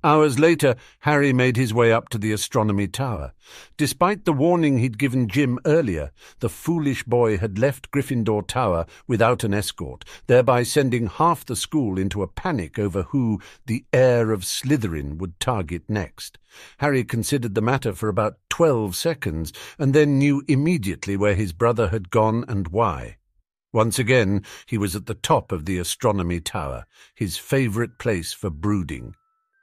Hours 0.04 0.38
later, 0.38 0.76
Harry 0.98 1.32
made 1.32 1.56
his 1.56 1.72
way 1.72 1.90
up 1.90 2.10
to 2.10 2.18
the 2.18 2.30
astronomy 2.30 2.86
tower. 2.86 3.32
Despite 3.78 4.26
the 4.26 4.34
warning 4.34 4.76
he'd 4.76 4.98
given 4.98 5.28
Jim 5.28 5.58
earlier, 5.64 6.12
the 6.40 6.50
foolish 6.50 7.04
boy 7.04 7.38
had 7.38 7.58
left 7.58 7.90
Gryffindor 7.90 8.46
Tower 8.46 8.84
without 9.06 9.44
an 9.44 9.54
escort, 9.54 10.04
thereby 10.26 10.62
sending 10.62 11.06
half 11.06 11.46
the 11.46 11.56
school 11.56 11.98
into 11.98 12.22
a 12.22 12.28
panic 12.28 12.78
over 12.78 13.04
who 13.04 13.40
the 13.64 13.86
heir 13.94 14.30
of 14.30 14.44
Slytherin 14.44 15.16
would 15.16 15.40
target 15.40 15.84
next. 15.88 16.38
Harry 16.80 17.02
considered 17.02 17.54
the 17.54 17.62
matter 17.62 17.94
for 17.94 18.10
about 18.10 18.36
twelve 18.50 18.94
seconds, 18.94 19.54
and 19.78 19.94
then 19.94 20.18
knew 20.18 20.42
immediately 20.46 21.16
where 21.16 21.34
his 21.34 21.54
brother 21.54 21.88
had 21.88 22.10
gone 22.10 22.44
and 22.46 22.68
why. 22.68 23.16
Once 23.72 23.98
again, 23.98 24.44
he 24.66 24.76
was 24.76 24.94
at 24.94 25.06
the 25.06 25.14
top 25.14 25.50
of 25.50 25.64
the 25.64 25.78
astronomy 25.78 26.40
tower, 26.40 26.84
his 27.14 27.38
favourite 27.38 27.98
place 27.98 28.34
for 28.34 28.50
brooding. 28.50 29.14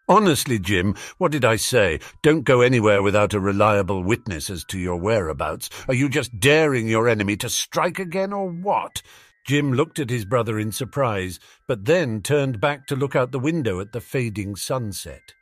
Honestly, 0.07 0.59
Jim, 0.59 0.95
what 1.19 1.31
did 1.31 1.45
I 1.45 1.55
say? 1.55 1.99
Don't 2.21 2.43
go 2.43 2.61
anywhere 2.61 3.01
without 3.01 3.33
a 3.33 3.39
reliable 3.39 4.03
witness 4.03 4.49
as 4.49 4.65
to 4.65 4.79
your 4.79 4.97
whereabouts. 4.97 5.69
Are 5.87 5.93
you 5.93 6.09
just 6.09 6.39
daring 6.39 6.87
your 6.87 7.07
enemy 7.07 7.37
to 7.37 7.49
strike 7.49 7.99
again, 7.99 8.33
or 8.33 8.49
what? 8.49 9.01
Jim 9.45 9.73
looked 9.73 9.99
at 9.99 10.09
his 10.09 10.25
brother 10.25 10.59
in 10.59 10.71
surprise, 10.71 11.39
but 11.67 11.85
then 11.85 12.21
turned 12.21 12.59
back 12.59 12.87
to 12.87 12.95
look 12.95 13.15
out 13.15 13.31
the 13.31 13.39
window 13.39 13.79
at 13.79 13.91
the 13.91 14.01
fading 14.01 14.55
sunset. 14.55 15.33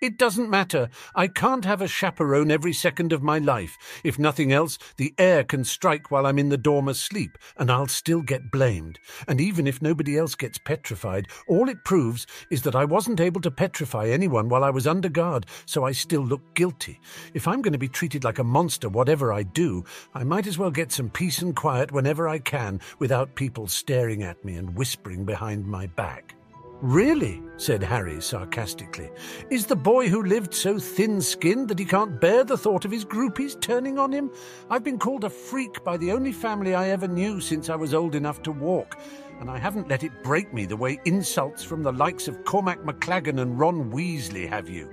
It 0.00 0.18
doesn't 0.18 0.50
matter. 0.50 0.88
I 1.14 1.28
can't 1.28 1.64
have 1.64 1.80
a 1.80 1.88
chaperone 1.88 2.50
every 2.50 2.72
second 2.72 3.12
of 3.12 3.22
my 3.22 3.38
life. 3.38 3.76
If 4.04 4.18
nothing 4.18 4.52
else, 4.52 4.78
the 4.96 5.14
heir 5.18 5.44
can 5.44 5.64
strike 5.64 6.10
while 6.10 6.26
I'm 6.26 6.38
in 6.38 6.48
the 6.48 6.56
dorm 6.56 6.88
asleep, 6.88 7.38
and 7.56 7.70
I'll 7.70 7.86
still 7.86 8.22
get 8.22 8.50
blamed. 8.50 8.98
And 9.26 9.40
even 9.40 9.66
if 9.66 9.82
nobody 9.82 10.16
else 10.16 10.34
gets 10.34 10.58
petrified, 10.58 11.28
all 11.46 11.68
it 11.68 11.84
proves 11.84 12.26
is 12.50 12.62
that 12.62 12.76
I 12.76 12.84
wasn't 12.84 13.20
able 13.20 13.40
to 13.42 13.50
petrify 13.50 14.08
anyone 14.08 14.48
while 14.48 14.64
I 14.64 14.70
was 14.70 14.86
under 14.86 15.08
guard, 15.08 15.46
so 15.66 15.84
I 15.84 15.92
still 15.92 16.22
look 16.22 16.54
guilty. 16.54 17.00
If 17.34 17.48
I'm 17.48 17.62
going 17.62 17.72
to 17.72 17.78
be 17.78 17.88
treated 17.88 18.24
like 18.24 18.38
a 18.38 18.44
monster 18.44 18.88
whatever 18.88 19.32
I 19.32 19.42
do, 19.42 19.84
I 20.14 20.24
might 20.24 20.46
as 20.46 20.58
well 20.58 20.70
get 20.70 20.92
some 20.92 21.10
peace 21.10 21.42
and 21.42 21.54
quiet 21.54 21.92
whenever 21.92 22.28
I 22.28 22.38
can 22.38 22.80
without 22.98 23.34
people 23.34 23.66
staring 23.66 24.22
at 24.22 24.44
me 24.44 24.54
and 24.54 24.76
whispering 24.76 25.24
behind 25.24 25.66
my 25.66 25.86
back. 25.86 26.37
Really? 26.80 27.42
said 27.56 27.82
Harry 27.82 28.20
sarcastically. 28.20 29.10
Is 29.50 29.66
the 29.66 29.74
boy 29.74 30.08
who 30.08 30.22
lived 30.22 30.54
so 30.54 30.78
thin 30.78 31.20
skinned 31.20 31.66
that 31.68 31.78
he 31.78 31.84
can't 31.84 32.20
bear 32.20 32.44
the 32.44 32.56
thought 32.56 32.84
of 32.84 32.92
his 32.92 33.04
groupies 33.04 33.60
turning 33.60 33.98
on 33.98 34.12
him? 34.12 34.30
I've 34.70 34.84
been 34.84 34.98
called 34.98 35.24
a 35.24 35.30
freak 35.30 35.82
by 35.82 35.96
the 35.96 36.12
only 36.12 36.30
family 36.30 36.76
I 36.76 36.90
ever 36.90 37.08
knew 37.08 37.40
since 37.40 37.68
I 37.68 37.74
was 37.74 37.94
old 37.94 38.14
enough 38.14 38.42
to 38.42 38.52
walk, 38.52 38.96
and 39.40 39.50
I 39.50 39.58
haven't 39.58 39.88
let 39.88 40.04
it 40.04 40.22
break 40.22 40.54
me 40.54 40.66
the 40.66 40.76
way 40.76 41.00
insults 41.04 41.64
from 41.64 41.82
the 41.82 41.92
likes 41.92 42.28
of 42.28 42.44
Cormac 42.44 42.84
McLaggen 42.84 43.40
and 43.40 43.58
Ron 43.58 43.90
Weasley 43.90 44.48
have 44.48 44.68
you. 44.68 44.88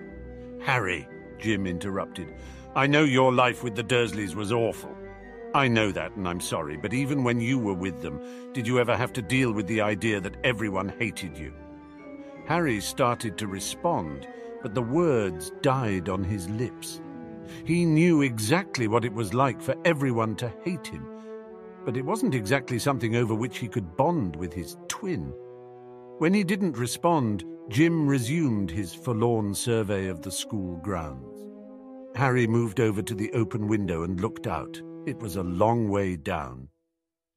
Harry, 0.62 1.08
Jim 1.38 1.68
interrupted, 1.68 2.34
I 2.76 2.88
know 2.88 3.04
your 3.04 3.32
life 3.32 3.64
with 3.64 3.76
the 3.76 3.84
Dursleys 3.84 4.34
was 4.34 4.52
awful. 4.52 4.96
I 5.54 5.68
know 5.68 5.92
that, 5.92 6.16
and 6.16 6.28
I'm 6.28 6.42
sorry, 6.42 6.78
but 6.78 6.96
even 6.96 7.24
when 7.24 7.40
you 7.40 7.60
were 7.60 7.76
with 7.76 8.02
them, 8.02 8.20
did 8.54 8.66
you 8.66 8.80
ever 8.80 8.98
have 8.98 9.14
to 9.14 9.22
deal 9.22 9.52
with 9.52 9.68
the 9.68 9.82
idea 9.82 10.20
that 10.20 10.38
everyone 10.44 10.90
hated 10.90 11.38
you? 11.38 11.54
Harry 12.48 12.80
started 12.80 13.38
to 13.38 13.48
respond, 13.48 14.28
but 14.62 14.74
the 14.74 14.82
words 14.82 15.52
died 15.62 16.10
on 16.10 16.24
his 16.24 16.50
lips. 16.50 17.02
He 17.64 17.86
knew 17.86 18.22
exactly 18.22 18.88
what 18.88 19.06
it 19.06 19.14
was 19.14 19.34
like 19.34 19.62
for 19.62 19.76
everyone 19.86 20.36
to 20.38 20.54
hate 20.64 20.88
him, 20.88 21.08
but 21.84 21.98
it 21.98 22.06
wasn't 22.06 22.36
exactly 22.36 22.80
something 22.80 23.16
over 23.16 23.34
which 23.34 23.58
he 23.58 23.68
could 23.68 23.96
bond 23.98 24.36
with 24.36 24.54
his 24.54 24.78
twin. 24.88 25.34
When 26.18 26.34
he 26.34 26.44
didn't 26.44 26.78
respond, 26.78 27.44
Jim 27.70 28.08
resumed 28.08 28.72
his 28.72 28.94
forlorn 28.94 29.54
survey 29.54 30.08
of 30.08 30.22
the 30.22 30.32
school 30.32 30.78
grounds. 30.78 31.46
Harry 32.16 32.48
moved 32.48 32.80
over 32.80 33.02
to 33.02 33.14
the 33.14 33.32
open 33.34 33.68
window 33.68 34.04
and 34.04 34.22
looked 34.22 34.48
out. 34.48 34.82
It 35.06 35.20
was 35.20 35.36
a 35.36 35.44
long 35.44 35.90
way 35.90 36.16
down. 36.16 36.70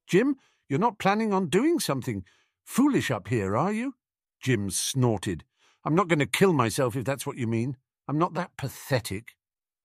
Jim, 0.06 0.36
you're 0.68 0.78
not 0.78 0.98
planning 0.98 1.32
on 1.32 1.48
doing 1.48 1.80
something 1.80 2.24
foolish 2.64 3.10
up 3.10 3.28
here, 3.28 3.56
are 3.56 3.72
you? 3.72 3.94
Jim 4.40 4.70
snorted. 4.70 5.44
I'm 5.84 5.94
not 5.94 6.08
going 6.08 6.18
to 6.18 6.26
kill 6.26 6.52
myself 6.52 6.96
if 6.96 7.04
that's 7.04 7.26
what 7.26 7.36
you 7.36 7.46
mean. 7.46 7.76
I'm 8.06 8.18
not 8.18 8.34
that 8.34 8.56
pathetic. 8.56 9.36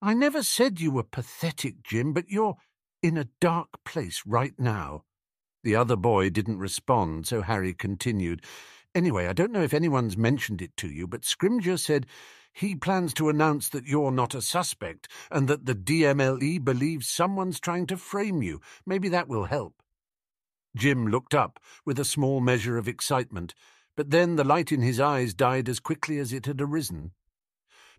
I 0.02 0.14
never 0.14 0.44
said 0.44 0.80
you 0.82 0.92
were 0.92 1.04
pathetic, 1.04 1.84
Jim, 1.84 2.14
but 2.14 2.30
you're 2.30 2.58
in 3.02 3.18
a 3.18 3.30
dark 3.40 3.70
place 3.86 4.24
right 4.26 4.54
now. 4.58 5.04
The 5.64 5.76
other 5.76 5.96
boy 5.96 6.30
didn't 6.30 6.60
respond, 6.60 7.26
so 7.28 7.42
Harry 7.42 7.74
continued. 7.74 8.44
Anyway, 8.96 9.28
I 9.28 9.34
don't 9.34 9.52
know 9.52 9.64
if 9.64 9.74
anyone's 9.74 10.18
mentioned 10.18 10.62
it 10.62 10.76
to 10.78 10.88
you, 10.88 11.08
but 11.08 11.22
Scrimgeour 11.22 11.80
said 11.80 12.06
he 12.54 12.76
plans 12.76 13.14
to 13.16 13.30
announce 13.30 13.70
that 13.70 13.88
you're 13.88 14.12
not 14.12 14.36
a 14.36 14.42
suspect 14.42 15.08
and 15.32 15.48
that 15.48 15.66
the 15.66 15.74
DMLE 15.74 16.64
believes 16.64 17.08
someone's 17.08 17.60
trying 17.60 17.88
to 17.88 17.98
frame 17.98 18.44
you. 18.44 18.62
Maybe 18.86 19.10
that 19.10 19.28
will 19.28 19.46
help. 19.46 19.82
Jim 20.76 21.08
looked 21.08 21.34
up 21.34 21.60
with 21.86 22.00
a 22.00 22.06
small 22.06 22.42
measure 22.42 22.78
of 22.78 22.88
excitement 22.88 23.54
but 23.96 24.10
then 24.10 24.36
the 24.36 24.44
light 24.44 24.72
in 24.72 24.82
his 24.82 25.00
eyes 25.00 25.34
died 25.34 25.70
as 25.70 25.80
quickly 25.80 26.18
as 26.18 26.34
it 26.34 26.46
had 26.46 26.62
arisen. 26.62 27.12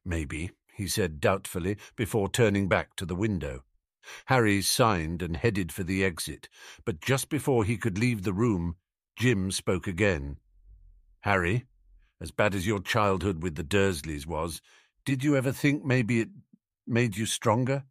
Maybe, 0.04 0.50
he 0.74 0.88
said 0.88 1.20
doubtfully, 1.20 1.76
before 1.96 2.28
turning 2.28 2.68
back 2.68 2.96
to 2.96 3.07
the 3.07 3.14
window. 3.14 3.64
Harry 4.26 4.61
signed 4.61 5.22
and 5.22 5.37
headed 5.37 5.72
for 5.72 5.83
the 5.83 6.04
exit, 6.04 6.48
but 6.85 7.00
just 7.00 7.28
before 7.28 7.64
he 7.64 7.76
could 7.76 7.98
leave 7.98 8.22
the 8.22 8.33
room, 8.33 8.76
Jim 9.16 9.50
spoke 9.50 9.87
again. 9.87 10.37
Harry, 11.20 11.66
as 12.20 12.30
bad 12.30 12.54
as 12.54 12.66
your 12.66 12.80
childhood 12.80 13.42
with 13.42 13.54
the 13.54 13.64
Dursleys 13.64 14.26
was, 14.26 14.61
did 15.04 15.24
you 15.24 15.37
ever 15.37 15.52
think 15.52 15.85
maybe 15.85 16.20
it 16.20 16.28
made 16.87 17.16
you 17.16 17.26
stronger, 17.26 17.85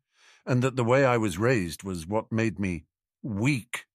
and 0.45 0.61
that 0.61 0.75
the 0.75 0.83
way 0.83 1.05
I 1.05 1.17
was 1.17 1.37
raised 1.37 1.83
was 1.83 2.05
what 2.05 2.31
made 2.31 2.59
me 2.59 2.85
weak? 3.21 3.85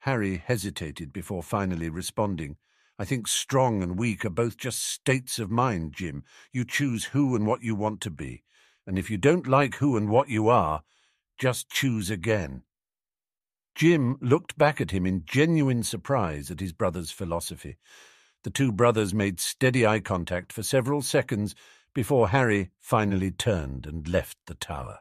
Harry 0.00 0.42
hesitated 0.44 1.12
before 1.12 1.42
finally 1.42 1.88
responding. 1.88 2.56
I 3.02 3.04
think 3.04 3.26
strong 3.26 3.82
and 3.82 3.98
weak 3.98 4.24
are 4.24 4.30
both 4.30 4.56
just 4.56 4.80
states 4.80 5.40
of 5.40 5.50
mind, 5.50 5.92
Jim. 5.92 6.22
You 6.52 6.64
choose 6.64 7.06
who 7.06 7.34
and 7.34 7.48
what 7.48 7.64
you 7.64 7.74
want 7.74 8.00
to 8.02 8.10
be. 8.10 8.44
And 8.86 8.96
if 8.96 9.10
you 9.10 9.16
don't 9.18 9.48
like 9.48 9.74
who 9.74 9.96
and 9.96 10.08
what 10.08 10.28
you 10.28 10.48
are, 10.48 10.84
just 11.36 11.68
choose 11.68 12.10
again. 12.10 12.62
Jim 13.74 14.18
looked 14.20 14.56
back 14.56 14.80
at 14.80 14.92
him 14.92 15.04
in 15.04 15.24
genuine 15.26 15.82
surprise 15.82 16.48
at 16.48 16.60
his 16.60 16.72
brother's 16.72 17.10
philosophy. 17.10 17.76
The 18.44 18.50
two 18.50 18.70
brothers 18.70 19.12
made 19.12 19.40
steady 19.40 19.84
eye 19.84 19.98
contact 19.98 20.52
for 20.52 20.62
several 20.62 21.02
seconds 21.02 21.56
before 21.92 22.28
Harry 22.28 22.70
finally 22.78 23.32
turned 23.32 23.84
and 23.84 24.06
left 24.06 24.38
the 24.46 24.54
tower. 24.54 25.00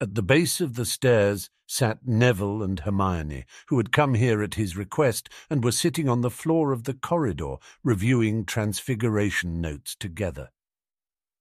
At 0.00 0.14
the 0.14 0.22
base 0.22 0.60
of 0.60 0.74
the 0.74 0.84
stairs 0.84 1.50
sat 1.66 2.06
Neville 2.06 2.62
and 2.62 2.80
Hermione, 2.80 3.44
who 3.68 3.76
had 3.76 3.92
come 3.92 4.14
here 4.14 4.42
at 4.42 4.54
his 4.54 4.76
request 4.76 5.28
and 5.48 5.62
were 5.62 5.72
sitting 5.72 6.08
on 6.08 6.20
the 6.20 6.30
floor 6.30 6.72
of 6.72 6.84
the 6.84 6.94
corridor 6.94 7.56
reviewing 7.82 8.44
transfiguration 8.44 9.60
notes 9.60 9.94
together. 9.94 10.50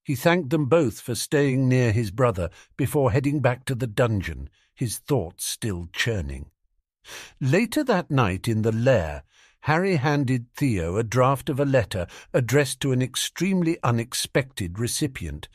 He 0.04 0.16
thanked 0.16 0.50
them 0.50 0.66
both 0.68 1.00
for 1.00 1.16
staying 1.16 1.68
near 1.68 1.92
his 1.92 2.12
brother 2.12 2.50
before 2.78 3.12
heading 3.12 3.40
back 3.40 3.66
to 3.66 3.76
the 3.76 3.88
dungeon, 3.88 4.50
his 4.76 4.98
thoughts 4.98 5.46
still 5.46 5.88
churning. 5.94 6.52
Later 7.42 7.84
that 7.84 8.12
night 8.12 8.48
in 8.48 8.62
the 8.62 8.72
lair, 8.72 9.24
Harry 9.62 9.96
handed 9.96 10.54
Theo 10.54 10.98
a 10.98 11.04
draft 11.04 11.50
of 11.50 11.60
a 11.60 11.66
letter 11.66 12.06
addressed 12.34 12.82
to 12.82 12.92
an 12.92 13.02
extremely 13.02 13.78
unexpected 13.82 14.78
recipient. 14.78 15.48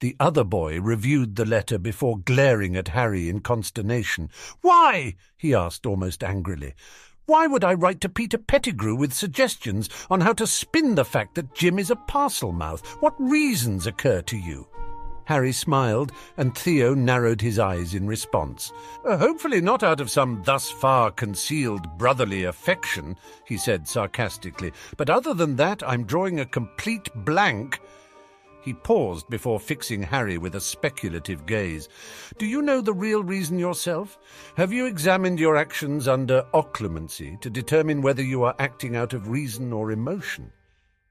The 0.00 0.14
other 0.20 0.44
boy 0.44 0.80
reviewed 0.80 1.34
the 1.34 1.44
letter 1.44 1.76
before 1.76 2.18
glaring 2.18 2.76
at 2.76 2.88
Harry 2.88 3.28
in 3.28 3.40
consternation. 3.40 4.30
Why? 4.60 5.16
he 5.36 5.54
asked 5.54 5.86
almost 5.86 6.22
angrily. 6.22 6.74
Why 7.26 7.46
would 7.46 7.64
I 7.64 7.74
write 7.74 8.00
to 8.02 8.08
Peter 8.08 8.38
Pettigrew 8.38 8.94
with 8.94 9.12
suggestions 9.12 9.90
on 10.08 10.20
how 10.20 10.32
to 10.34 10.46
spin 10.46 10.94
the 10.94 11.04
fact 11.04 11.34
that 11.34 11.52
Jim 11.52 11.78
is 11.78 11.90
a 11.90 11.96
Parselmouth? 11.96 12.86
What 13.00 13.20
reasons 13.20 13.86
occur 13.86 14.22
to 14.22 14.36
you? 14.36 14.68
Harry 15.28 15.52
smiled, 15.52 16.10
and 16.38 16.56
Theo 16.56 16.94
narrowed 16.94 17.42
his 17.42 17.58
eyes 17.58 17.92
in 17.92 18.06
response. 18.06 18.72
Uh, 19.04 19.18
hopefully 19.18 19.60
not 19.60 19.82
out 19.82 20.00
of 20.00 20.10
some 20.10 20.42
thus 20.42 20.70
far 20.70 21.10
concealed 21.10 21.98
brotherly 21.98 22.44
affection, 22.44 23.14
he 23.44 23.58
said 23.58 23.86
sarcastically. 23.86 24.72
But 24.96 25.10
other 25.10 25.34
than 25.34 25.56
that, 25.56 25.86
I'm 25.86 26.04
drawing 26.04 26.40
a 26.40 26.46
complete 26.46 27.10
blank. 27.14 27.78
He 28.68 28.74
paused 28.74 29.30
before 29.30 29.58
fixing 29.58 30.02
Harry 30.02 30.36
with 30.36 30.54
a 30.54 30.60
speculative 30.60 31.46
gaze. 31.46 31.88
Do 32.36 32.44
you 32.44 32.60
know 32.60 32.82
the 32.82 32.92
real 32.92 33.22
reason 33.22 33.58
yourself? 33.58 34.18
Have 34.58 34.74
you 34.74 34.84
examined 34.84 35.40
your 35.40 35.56
actions 35.56 36.06
under 36.06 36.42
occlumency 36.52 37.40
to 37.40 37.48
determine 37.48 38.02
whether 38.02 38.22
you 38.22 38.42
are 38.42 38.54
acting 38.58 38.94
out 38.94 39.14
of 39.14 39.30
reason 39.30 39.72
or 39.72 39.90
emotion? 39.90 40.52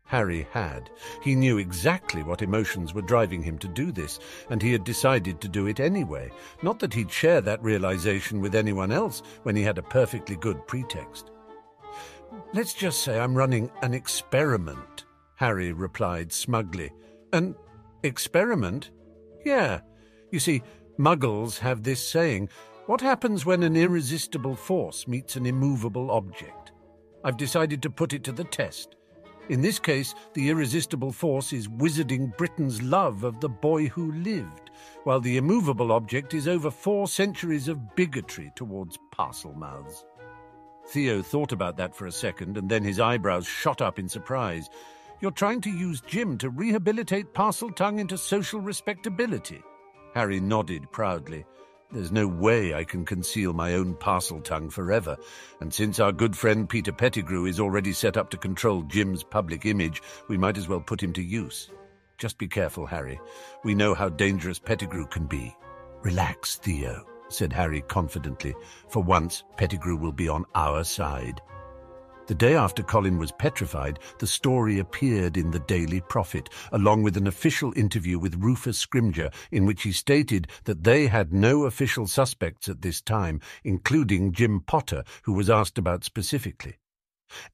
Harry 0.04 0.46
had. 0.52 0.92
He 1.24 1.34
knew 1.34 1.58
exactly 1.58 2.22
what 2.22 2.44
emotions 2.44 2.94
were 2.94 3.02
driving 3.02 3.42
him 3.42 3.58
to 3.58 3.68
do 3.68 3.92
this, 3.92 4.20
and 4.52 4.62
he 4.62 4.72
had 4.72 4.84
decided 4.84 5.42
to 5.42 5.48
do 5.48 5.66
it 5.66 5.80
anyway. 5.80 6.30
Not 6.62 6.78
that 6.78 6.94
he'd 6.94 7.12
share 7.12 7.42
that 7.42 7.64
realization 7.64 8.40
with 8.40 8.54
anyone 8.54 8.92
else 8.92 9.24
when 9.42 9.56
he 9.56 9.64
had 9.64 9.80
a 9.80 9.94
perfectly 9.98 10.36
good 10.36 10.68
pretext. 10.68 11.32
Let's 12.54 12.76
just 12.76 13.02
say 13.02 13.20
I'm 13.20 13.34
running 13.34 13.72
an 13.82 13.96
experiment, 13.96 15.06
Harry 15.38 15.74
replied 15.74 16.32
smugly. 16.32 16.92
An 17.34 17.56
experiment? 18.04 18.92
Yeah. 19.46 19.82
You 20.32 20.40
see, 20.40 20.62
muggles 20.98 21.60
have 21.60 21.84
this 21.84 22.06
saying 22.06 22.50
what 22.88 23.02
happens 23.02 23.46
when 23.46 23.64
an 23.64 23.76
irresistible 23.76 24.56
force 24.56 25.10
meets 25.10 25.36
an 25.36 25.46
immovable 25.46 26.10
object? 26.10 26.72
I've 27.22 27.36
decided 27.36 27.82
to 27.82 27.90
put 27.90 28.14
it 28.14 28.24
to 28.24 28.32
the 28.32 28.46
test. 28.46 28.96
In 29.50 29.60
this 29.60 29.78
case, 29.78 30.16
the 30.34 30.50
irresistible 30.50 31.12
force 31.12 31.52
is 31.52 31.68
wizarding 31.68 32.36
Britain's 32.38 32.82
love 32.82 33.26
of 33.26 33.42
the 33.42 33.50
boy 33.50 33.88
who 33.88 34.14
lived, 34.14 34.72
while 35.04 35.20
the 35.20 35.36
immovable 35.36 35.92
object 35.92 36.34
is 36.34 36.48
over 36.48 36.72
four 36.72 37.10
centuries 37.10 37.68
of 37.68 37.96
bigotry 37.96 38.54
towards 38.56 38.98
Parselmouths. 39.14 40.06
Theo 40.88 41.22
thought 41.22 41.52
about 41.52 41.76
that 41.78 41.94
for 41.94 42.08
a 42.08 42.12
second, 42.12 42.58
and 42.58 42.70
then 42.70 42.84
his 42.84 43.02
eyebrows 43.02 43.46
shot 43.46 43.82
up 43.82 44.00
in 44.00 44.08
surprise. 44.08 44.70
You're 45.20 45.32
trying 45.32 45.62
to 45.62 45.72
use 45.72 46.02
Jim 46.02 46.38
to 46.38 46.52
rehabilitate 46.52 47.34
Parseltongue 47.34 48.00
into 48.00 48.20
social 48.20 48.60
respectability. 48.60 49.64
Harry 50.14 50.40
nodded 50.40 50.92
proudly. 50.92 51.44
There's 51.92 52.12
no 52.12 52.28
way 52.28 52.76
I 52.76 52.84
can 52.84 53.04
conceal 53.04 53.54
my 53.54 53.74
own 53.74 53.96
Parseltongue 53.96 54.72
forever, 54.72 55.18
and 55.60 55.74
since 55.74 56.00
our 56.00 56.12
good 56.12 56.36
friend 56.36 56.70
Peter 56.70 56.92
Pettigrew 56.92 57.46
is 57.46 57.60
already 57.60 57.94
set 57.94 58.16
up 58.16 58.30
to 58.30 58.38
control 58.38 58.84
Jim's 58.84 59.24
public 59.24 59.66
image, 59.66 60.04
we 60.28 60.38
might 60.38 60.58
as 60.58 60.68
well 60.68 60.82
put 60.82 61.02
him 61.02 61.14
to 61.14 61.24
use. 61.24 61.72
Just 62.18 62.38
be 62.38 62.48
careful, 62.48 62.86
Harry. 62.86 63.20
We 63.64 63.74
know 63.74 63.96
how 63.96 64.10
dangerous 64.10 64.60
Pettigrew 64.60 65.08
can 65.08 65.26
be. 65.26 65.56
Relax, 66.04 66.58
Theo, 66.58 67.06
said 67.30 67.54
Harry 67.54 67.82
confidently. 67.82 68.54
For 68.90 69.02
once, 69.02 69.44
Pettigrew 69.56 69.96
will 69.96 70.12
be 70.12 70.30
on 70.30 70.46
our 70.54 70.84
side. 70.84 71.42
The 72.28 72.36
day 72.36 72.56
after 72.56 72.84
Colin 72.84 73.18
was 73.18 73.32
petrified, 73.32 74.00
the 74.20 74.28
story 74.28 74.80
appeared 74.80 75.38
in 75.38 75.52
the 75.52 75.60
Daily 75.60 76.02
Prophet, 76.02 76.50
along 76.74 77.04
with 77.04 77.16
an 77.16 77.26
official 77.26 77.72
interview 77.78 78.20
with 78.20 78.44
Rufus 78.44 78.78
Scrimgeour, 78.78 79.34
in 79.50 79.66
which 79.66 79.84
he 79.84 79.94
stated 79.94 80.50
that 80.66 80.84
they 80.84 81.08
had 81.08 81.32
no 81.32 81.64
official 81.64 82.06
suspects 82.06 82.68
at 82.68 82.82
this 82.82 83.00
time, 83.00 83.40
including 83.64 84.34
Jim 84.34 84.60
Potter, 84.60 85.06
who 85.24 85.32
was 85.32 85.50
asked 85.50 85.78
about 85.78 86.04
specifically. 86.04 86.76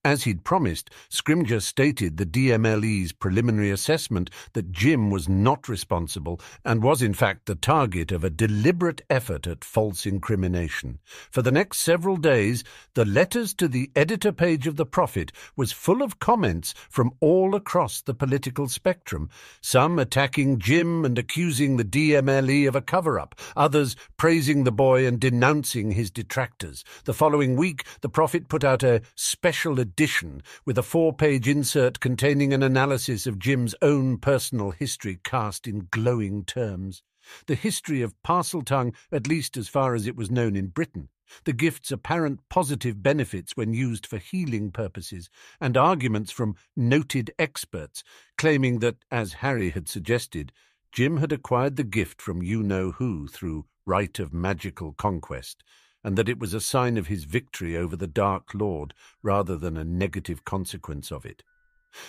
As 0.06 0.24
he'd 0.24 0.44
promised, 0.44 0.90
Scrimgeour 1.10 1.62
stated 1.62 2.18
the 2.18 2.26
DMLE's 2.26 3.12
preliminary 3.12 3.72
assessment 3.72 4.30
that 4.54 4.72
Jim 4.72 5.10
was 5.10 5.28
not 5.28 5.68
responsible 5.68 6.40
and 6.64 6.84
was 6.84 7.02
in 7.02 7.14
fact 7.14 7.46
the 7.46 7.56
target 7.56 8.12
of 8.12 8.24
a 8.24 8.30
deliberate 8.30 9.02
effort 9.10 9.48
at 9.48 9.64
false 9.64 10.06
incrimination. 10.06 11.00
For 11.32 11.42
the 11.42 11.52
next 11.52 11.80
several 11.80 12.18
days, 12.18 12.64
the 12.94 13.06
letters 13.06 13.54
to 13.56 13.68
the 13.68 13.90
editor 13.96 14.32
page 14.32 14.68
of 14.68 14.76
the 14.76 14.86
Prophet 14.86 15.32
was 15.56 15.72
full 15.72 16.02
of 16.02 16.20
comments 16.20 16.74
from 16.90 17.12
all 17.20 17.56
across 17.56 18.02
the 18.02 18.14
political 18.14 18.68
spectrum, 18.68 19.30
some 19.62 19.98
attacking 19.98 20.60
Jim 20.60 21.06
and 21.06 21.18
accusing 21.18 21.78
the 21.78 21.86
DMLE 21.86 22.68
of 22.68 22.76
a 22.76 22.82
cover-up, 22.82 23.36
others 23.56 23.96
praising 24.18 24.64
the 24.64 24.72
boy 24.72 25.08
and 25.08 25.20
denouncing 25.20 25.92
his 25.92 26.12
detractors. 26.12 26.84
The 27.06 27.14
following 27.14 27.56
week, 27.56 27.86
the 28.02 28.10
Prophet 28.10 28.50
put 28.50 28.64
out 28.64 28.84
a 28.84 29.02
special 29.16 29.63
special 29.64 29.80
edition 29.80 30.44
with 30.66 30.78
a 30.78 30.84
four 30.84 31.14
page 31.14 31.48
insert 31.48 32.02
containing 32.02 32.52
an 32.52 32.62
analysis 32.62 33.26
of 33.26 33.40
Jim's 33.40 33.74
own 33.82 34.18
personal 34.18 34.72
history 34.72 35.22
cast 35.24 35.70
in 35.70 35.88
glowing 35.90 36.44
terms. 36.44 37.02
The 37.48 37.56
history 37.56 38.02
of 38.02 38.14
Parseltongue, 38.24 38.94
at 39.10 39.26
least 39.26 39.56
as 39.56 39.70
far 39.70 39.96
as 39.96 40.06
it 40.06 40.18
was 40.18 40.30
known 40.30 40.58
in 40.58 40.68
Britain, 40.68 41.08
the 41.46 41.54
gift's 41.54 41.94
apparent 41.94 42.42
positive 42.50 43.02
benefits 43.02 43.56
when 43.56 43.74
used 43.74 44.06
for 44.06 44.18
healing 44.18 44.70
purposes, 44.70 45.30
and 45.62 45.78
arguments 45.78 46.30
from 46.30 46.58
noted 46.76 47.32
experts 47.40 48.04
claiming 48.38 48.80
that, 48.80 48.98
as 49.10 49.32
Harry 49.36 49.70
had 49.70 49.88
suggested, 49.88 50.52
Jim 50.92 51.20
had 51.20 51.32
acquired 51.32 51.78
the 51.78 51.86
gift 51.86 52.22
from 52.22 52.44
you 52.44 52.64
know 52.64 52.92
who 52.92 53.30
through 53.30 53.64
right 53.86 54.20
of 54.20 54.34
magical 54.34 54.92
conquest, 54.92 55.64
and 56.04 56.18
that 56.18 56.30
it 56.30 56.40
was 56.40 56.54
a 56.54 56.62
sign 56.62 56.98
of 56.98 57.08
his 57.08 57.24
victory 57.24 57.78
over 57.78 57.96
the 57.96 58.08
Dark 58.08 58.54
Lord 58.54 58.94
rather 59.22 59.58
than 59.58 59.78
a 59.78 59.84
negative 59.84 60.44
consequence 60.44 61.12
of 61.12 61.26
it. 61.26 61.44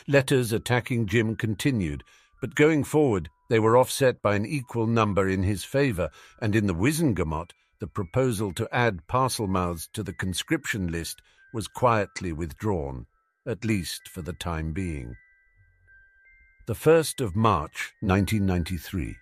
Letters 0.09 0.53
attacking 0.53 1.07
Jim 1.07 1.37
continued, 1.37 2.03
but 2.41 2.55
going 2.55 2.85
forward 2.85 3.29
they 3.49 3.59
were 3.59 3.77
offset 3.77 4.23
by 4.23 4.35
an 4.35 4.47
equal 4.47 4.87
number 4.87 5.29
in 5.29 5.43
his 5.43 5.65
favour, 5.65 6.11
and 6.41 6.57
in 6.57 6.67
the 6.67 6.75
Wizengamot 6.75 7.53
the 7.81 7.87
proposal 7.87 8.53
to 8.55 8.69
add 8.75 9.07
Parselmouths 9.09 9.89
to 9.93 10.03
the 10.03 10.13
conscription 10.13 10.89
list 10.89 11.21
was 11.53 11.69
quietly 11.69 12.33
withdrawn, 12.33 13.07
at 13.47 13.65
least 13.65 14.09
for 14.09 14.23
the 14.23 14.33
time 14.33 14.73
being. 14.73 15.15
The 16.67 16.75
1st 16.75 17.21
of 17.21 17.37
March, 17.37 17.93
1993. 18.01 19.17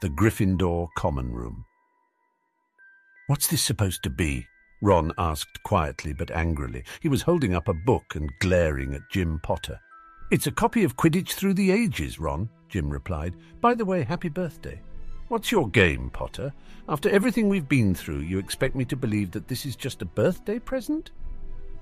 The 0.00 0.08
Gryffindor 0.08 0.88
Common 0.96 1.30
Room. 1.30 1.66
What's 3.30 3.46
this 3.46 3.62
supposed 3.62 4.02
to 4.02 4.10
be? 4.10 4.48
Ron 4.80 5.12
asked 5.16 5.62
quietly 5.62 6.12
but 6.12 6.32
angrily. 6.32 6.82
He 6.98 7.08
was 7.08 7.22
holding 7.22 7.54
up 7.54 7.68
a 7.68 7.72
book 7.72 8.16
and 8.16 8.28
glaring 8.40 8.92
at 8.92 9.08
Jim 9.08 9.38
Potter. 9.40 9.78
It's 10.32 10.48
a 10.48 10.50
copy 10.50 10.82
of 10.82 10.96
Quidditch 10.96 11.34
Through 11.34 11.54
the 11.54 11.70
Ages, 11.70 12.18
Ron, 12.18 12.48
Jim 12.68 12.90
replied. 12.90 13.36
By 13.60 13.74
the 13.74 13.84
way, 13.84 14.02
happy 14.02 14.30
birthday. 14.30 14.82
What's 15.28 15.52
your 15.52 15.68
game, 15.68 16.10
Potter? 16.10 16.52
After 16.88 17.08
everything 17.08 17.48
we've 17.48 17.68
been 17.68 17.94
through, 17.94 18.22
you 18.22 18.40
expect 18.40 18.74
me 18.74 18.84
to 18.86 18.96
believe 18.96 19.30
that 19.30 19.46
this 19.46 19.64
is 19.64 19.76
just 19.76 20.02
a 20.02 20.06
birthday 20.06 20.58
present? 20.58 21.12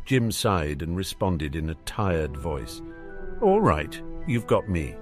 Jim 0.05 0.31
sighed 0.31 0.83
and 0.83 0.99
responded 0.99 1.57
in 1.57 1.71
a 1.71 1.75
tired 1.87 2.37
voice. 2.37 2.83
All 3.41 3.63
right, 3.63 3.99
you've 4.27 4.47
got 4.47 4.69
me. 4.69 4.97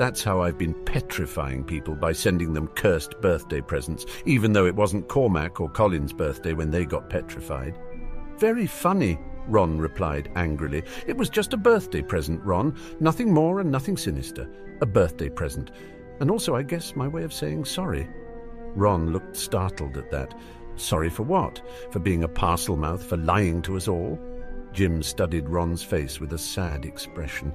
That's 0.00 0.24
how 0.24 0.40
I've 0.40 0.56
been 0.56 0.72
petrifying 0.86 1.62
people 1.62 1.94
by 1.94 2.12
sending 2.12 2.54
them 2.54 2.68
cursed 2.68 3.20
birthday 3.20 3.60
presents, 3.60 4.06
even 4.24 4.54
though 4.54 4.64
it 4.64 4.74
wasn't 4.74 5.08
Cormac 5.08 5.60
or 5.60 5.68
Colin's 5.68 6.14
birthday 6.14 6.54
when 6.54 6.70
they 6.70 6.86
got 6.86 7.10
petrified. 7.10 7.78
Very 8.38 8.66
funny, 8.66 9.18
Ron 9.46 9.78
replied 9.78 10.32
angrily. 10.36 10.84
It 11.06 11.18
was 11.18 11.28
just 11.28 11.52
a 11.52 11.58
birthday 11.58 12.00
present, 12.00 12.42
Ron. 12.42 12.74
Nothing 12.98 13.30
more 13.30 13.60
and 13.60 13.70
nothing 13.70 13.98
sinister. 13.98 14.48
A 14.80 14.86
birthday 14.86 15.28
present. 15.28 15.70
And 16.20 16.30
also, 16.30 16.56
I 16.56 16.62
guess, 16.62 16.96
my 16.96 17.06
way 17.06 17.22
of 17.22 17.34
saying 17.34 17.66
sorry. 17.66 18.08
Ron 18.74 19.12
looked 19.12 19.36
startled 19.36 19.98
at 19.98 20.10
that. 20.10 20.32
Sorry 20.76 21.10
for 21.10 21.24
what? 21.24 21.60
For 21.90 21.98
being 21.98 22.24
a 22.24 22.28
Parselmouth, 22.28 23.02
for 23.02 23.18
lying 23.18 23.60
to 23.60 23.76
us 23.76 23.86
all? 23.86 24.18
Jim 24.72 25.02
studied 25.02 25.50
Ron's 25.50 25.82
face 25.82 26.20
with 26.20 26.32
a 26.32 26.38
sad 26.38 26.86
expression. 26.86 27.52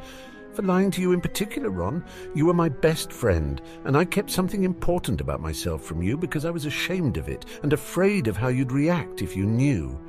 For 0.55 0.61
lying 0.61 0.89
to 0.91 1.01
you 1.01 1.11
in 1.11 1.19
particular, 1.19 1.69
Ron. 1.69 2.05
You 2.33 2.45
were 2.45 2.53
my 2.53 2.69
best 2.69 3.11
friend, 3.11 3.61
and 3.83 3.97
I 3.97 4.05
kept 4.05 4.31
something 4.31 4.63
important 4.63 5.19
about 5.19 5.41
myself 5.41 5.83
from 5.83 6.01
you 6.01 6.15
because 6.15 6.45
I 6.45 6.49
was 6.49 6.65
ashamed 6.65 7.17
of 7.17 7.27
it 7.27 7.43
and 7.61 7.73
afraid 7.73 8.27
of 8.27 8.37
how 8.37 8.47
you'd 8.47 8.71
react 8.71 9.21
if 9.21 9.35
you 9.35 9.45
knew. 9.45 9.99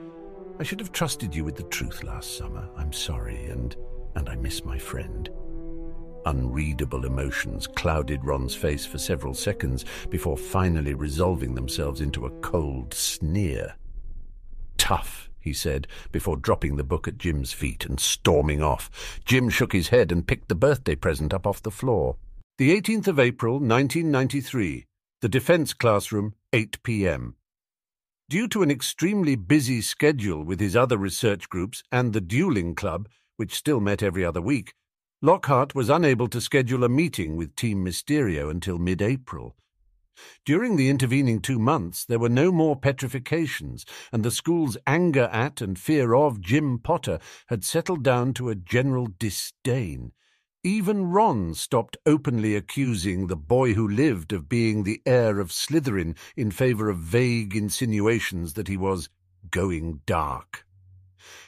I 0.61 0.63
should 0.63 0.79
have 0.79 0.93
trusted 0.93 1.35
you 1.35 1.43
with 1.43 1.57
the 1.57 1.65
truth 1.65 2.05
last 2.05 2.39
summer. 2.39 2.69
I'm 2.77 2.93
sorry, 2.93 3.47
and 3.47 3.75
and 4.15 4.29
I 4.29 4.37
miss 4.37 4.65
my 4.65 4.79
friend. 4.79 5.29
Unreadable 6.27 7.07
emotions 7.07 7.67
clouded 7.67 8.25
Ron's 8.25 8.55
face 8.55 8.87
for 8.87 8.99
several 8.99 9.35
seconds 9.35 9.85
before 10.11 10.37
finally 10.37 10.95
resolving 10.95 11.57
themselves 11.57 12.01
into 12.01 12.27
a 12.27 12.41
cold 12.41 12.95
sneer. 12.95 13.75
Tough, 14.79 15.29
he 15.47 15.55
said, 15.55 15.87
before 16.13 16.37
dropping 16.37 16.77
the 16.77 16.85
book 16.85 17.09
at 17.09 17.17
Jim's 17.17 17.53
feet 17.53 17.87
and 17.87 17.99
storming 17.99 18.63
off. 18.63 18.91
Jim 19.25 19.49
shook 19.49 19.73
his 19.73 19.89
head 19.89 20.13
and 20.13 20.27
picked 20.27 20.49
the 20.49 20.55
birthday 20.55 20.97
present 20.97 21.33
up 21.33 21.47
off 21.47 21.63
the 21.63 21.71
floor. 21.71 22.17
The 22.59 22.79
18th 22.79 23.07
of 23.07 23.21
April, 23.21 23.55
1993. 23.55 24.85
The 25.23 25.29
Defence 25.29 25.73
Classroom, 25.73 26.35
8 26.53 26.83
p.m. 26.83 27.37
Due 28.29 28.49
to 28.49 28.63
an 28.63 28.73
extremely 28.73 29.37
busy 29.37 29.81
schedule 29.81 30.43
with 30.43 30.59
his 30.59 30.75
other 30.75 30.99
research 30.99 31.49
groups 31.49 31.85
and 31.93 32.13
the 32.13 32.21
dueling 32.21 32.75
club, 32.75 33.09
which 33.37 33.55
still 33.55 33.79
met 33.79 34.03
every 34.03 34.25
other 34.25 34.43
week, 34.43 34.75
Lockhart 35.23 35.75
was 35.77 35.89
unable 35.89 36.27
to 36.29 36.41
schedule 36.41 36.83
a 36.83 36.89
meeting 36.89 37.37
with 37.37 37.55
Team 37.55 37.85
Mysterio 37.85 38.51
until 38.51 38.79
mid-April. 38.79 39.55
During 40.45 40.77
the 40.77 40.89
intervening 40.89 41.41
two 41.41 41.59
months, 41.59 42.05
there 42.05 42.19
were 42.19 42.29
no 42.29 42.51
more 42.53 42.77
petrifications, 42.77 43.85
and 44.13 44.25
the 44.25 44.31
school's 44.31 44.77
anger 44.87 45.29
at 45.33 45.61
and 45.61 45.79
fear 45.79 46.15
of 46.15 46.41
Jim 46.41 46.79
Potter 46.79 47.19
had 47.49 47.65
settled 47.65 48.03
down 48.03 48.35
to 48.35 48.49
a 48.49 48.55
general 48.55 49.09
disdain. 49.19 50.13
Even 50.65 51.07
Ron 51.07 51.55
stopped 51.55 51.97
openly 52.07 52.57
accusing 52.57 53.27
the 53.27 53.37
boy 53.37 53.75
who 53.75 53.87
lived 53.87 54.33
of 54.33 54.49
being 54.49 54.83
the 54.83 55.01
heir 55.07 55.39
of 55.39 55.53
Slytherin 55.53 56.17
in 56.37 56.51
favour 56.51 56.89
of 56.89 56.99
vague 56.99 57.55
insinuations 57.55 58.55
that 58.55 58.69
he 58.69 58.77
was 58.77 59.09
going 59.51 60.01
dark. 60.07 60.67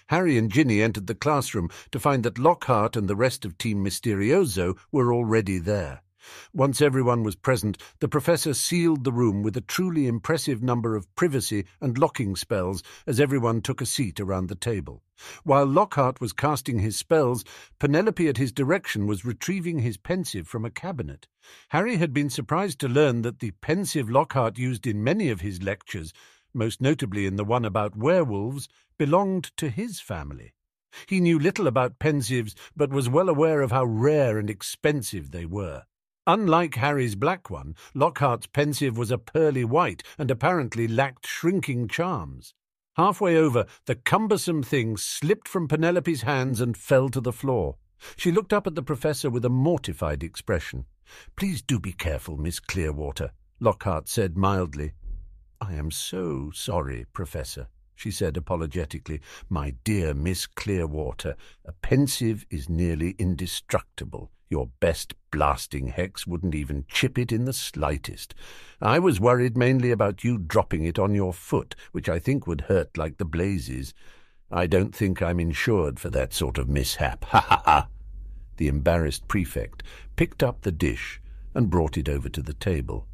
Harry 0.09 0.39
and 0.39 0.51
Ginny 0.51 0.81
entered 0.81 1.07
the 1.07 1.15
classroom 1.15 1.69
to 1.91 1.99
find 2.01 2.23
that 2.25 2.39
Lockhart 2.39 2.97
and 2.97 3.09
the 3.09 3.17
rest 3.17 3.45
of 3.45 3.59
Team 3.59 3.83
Mysterioso 3.83 4.77
were 4.91 5.13
already 5.13 5.59
there. 5.59 6.03
Once 6.53 6.81
everyone 6.81 7.23
was 7.23 7.37
present, 7.37 7.79
the 8.01 8.09
professor 8.09 8.53
sealed 8.55 9.05
the 9.05 9.13
room 9.13 9.43
with 9.43 9.57
a 9.57 9.63
truly 9.63 10.07
impressive 10.07 10.63
number 10.63 10.95
of 10.97 11.15
privacy 11.15 11.65
and 11.81 11.99
locking 11.99 12.37
spells 12.37 12.83
as 13.07 13.21
everyone 13.21 13.61
took 13.61 13.81
a 13.81 13.87
seat 13.87 14.21
around 14.21 14.49
the 14.49 14.55
table. 14.55 15.03
While 15.43 15.67
Lockhart 15.67 16.21
was 16.21 16.33
casting 16.33 16.79
his 16.79 16.97
spells, 16.97 17.45
Penelope 17.79 18.29
at 18.29 18.37
his 18.37 18.53
direction 18.53 19.07
was 19.07 19.25
retrieving 19.25 19.81
his 19.81 19.97
Pensieve 19.97 20.47
from 20.47 20.65
a 20.65 20.71
cabinet. 20.71 21.27
Harry 21.71 21.97
had 21.97 22.13
been 22.13 22.31
surprised 22.31 22.79
to 22.81 22.89
learn 22.89 23.23
that 23.23 23.41
the 23.41 23.51
Pensieve 23.61 24.09
Lockhart 24.09 24.59
used 24.59 24.87
in 24.87 25.03
many 25.03 25.29
of 25.29 25.41
his 25.41 25.63
lectures, 25.63 26.13
most 26.55 26.81
notably 26.81 27.27
in 27.27 27.37
the 27.37 27.45
one 27.45 27.65
about 27.65 27.97
werewolves, 27.97 28.69
belonged 28.97 29.51
to 29.57 29.71
his 29.71 30.01
family. 30.01 30.55
He 31.07 31.21
knew 31.21 31.39
little 31.39 31.67
about 31.67 31.99
Pensieves, 31.99 32.55
but 32.77 32.91
was 32.91 33.09
well 33.09 33.29
aware 33.29 33.61
of 33.61 33.71
how 33.71 33.85
rare 33.85 34.39
and 34.39 34.49
expensive 34.49 35.31
they 35.33 35.45
were. 35.45 35.85
Unlike 36.29 36.75
Harry's 36.75 37.15
black 37.15 37.49
one, 37.49 37.75
Lockhart's 37.95 38.47
Pensieve 38.47 38.99
was 38.99 39.11
a 39.11 39.17
pearly 39.17 39.65
white 39.65 40.03
and 40.19 40.31
apparently 40.31 40.87
lacked 40.87 41.27
shrinking 41.27 41.89
charms. 41.89 42.53
Halfway 42.97 43.35
over, 43.39 43.65
the 43.87 43.95
cumbersome 43.95 44.63
thing 44.63 44.99
slipped 44.99 45.49
from 45.49 45.69
Penelope's 45.69 46.21
hands 46.21 46.61
and 46.61 46.77
fell 46.77 47.09
to 47.09 47.23
the 47.23 47.33
floor. 47.33 47.77
She 48.19 48.31
looked 48.31 48.53
up 48.53 48.67
at 48.67 48.75
the 48.75 48.83
professor 48.83 49.31
with 49.31 49.43
a 49.47 49.49
mortified 49.49 50.23
expression. 50.23 50.85
Please 51.35 51.63
do 51.63 51.81
be 51.81 51.95
careful, 51.95 52.37
Miss 52.37 52.61
Clearwater, 52.61 53.31
Lockhart 53.59 54.07
said 54.07 54.37
mildly. 54.37 54.93
I 55.63 55.73
am 55.73 55.91
so 55.91 56.51
sorry, 56.53 57.07
Professor, 57.15 57.69
she 57.95 58.11
said 58.11 58.37
apologetically. 58.37 59.23
My 59.49 59.77
dear 59.83 60.13
Miss 60.13 60.47
Clearwater, 60.47 61.37
a 61.65 61.73
Pensieve 61.73 62.45
is 62.51 62.69
nearly 62.69 63.17
indestructible. 63.19 64.31
Your 64.51 64.69
best 64.81 65.15
blasting 65.31 65.89
hex 65.89 66.27
wouldn't 66.27 66.55
even 66.55 66.87
chip 66.89 67.19
it 67.19 67.33
in 67.33 67.45
the 67.45 67.53
slightest. 67.53 68.35
I 68.81 68.99
was 68.99 69.21
worried 69.21 69.57
mainly 69.57 69.91
about 69.91 70.25
you 70.25 70.39
dropping 70.39 70.85
it 70.85 70.99
on 70.99 71.15
your 71.15 71.33
foot, 71.33 71.75
which 71.93 72.09
I 72.09 72.19
think 72.19 72.47
would 72.47 72.63
hurt 72.63 72.97
like 72.97 73.19
the 73.19 73.25
blazes. 73.25 73.93
I 74.51 74.67
don't 74.67 74.95
think 74.95 75.21
I'm 75.21 75.39
insured 75.39 76.01
for 76.01 76.09
that 76.11 76.33
sort 76.33 76.57
of 76.57 76.69
mishap. 76.69 77.25
Ha 77.27 77.41
ha 77.41 77.63
ha! 77.65 77.89
The 78.57 78.69
embarrassed 78.69 79.29
prefect 79.29 79.83
picked 80.17 80.43
up 80.43 80.63
the 80.63 80.73
dish 80.73 81.21
and 81.55 81.71
brought 81.71 81.99
it 81.99 82.09
over 82.09 82.29
to 82.31 82.43
the 82.43 82.55
table. 82.55 83.07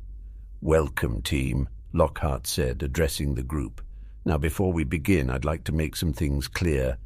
Welcome, 0.61 1.21
team, 1.21 1.69
Lockhart 1.93 2.47
said, 2.47 2.83
addressing 2.83 3.35
the 3.35 3.43
group. 3.43 3.83
Now, 4.25 4.39
before 4.39 4.73
we 4.73 4.85
begin, 4.85 5.29
I'd 5.29 5.45
like 5.45 5.65
to 5.65 5.73
make 5.73 5.97
some 5.97 6.13
things 6.13 6.49
clear. 6.49 6.97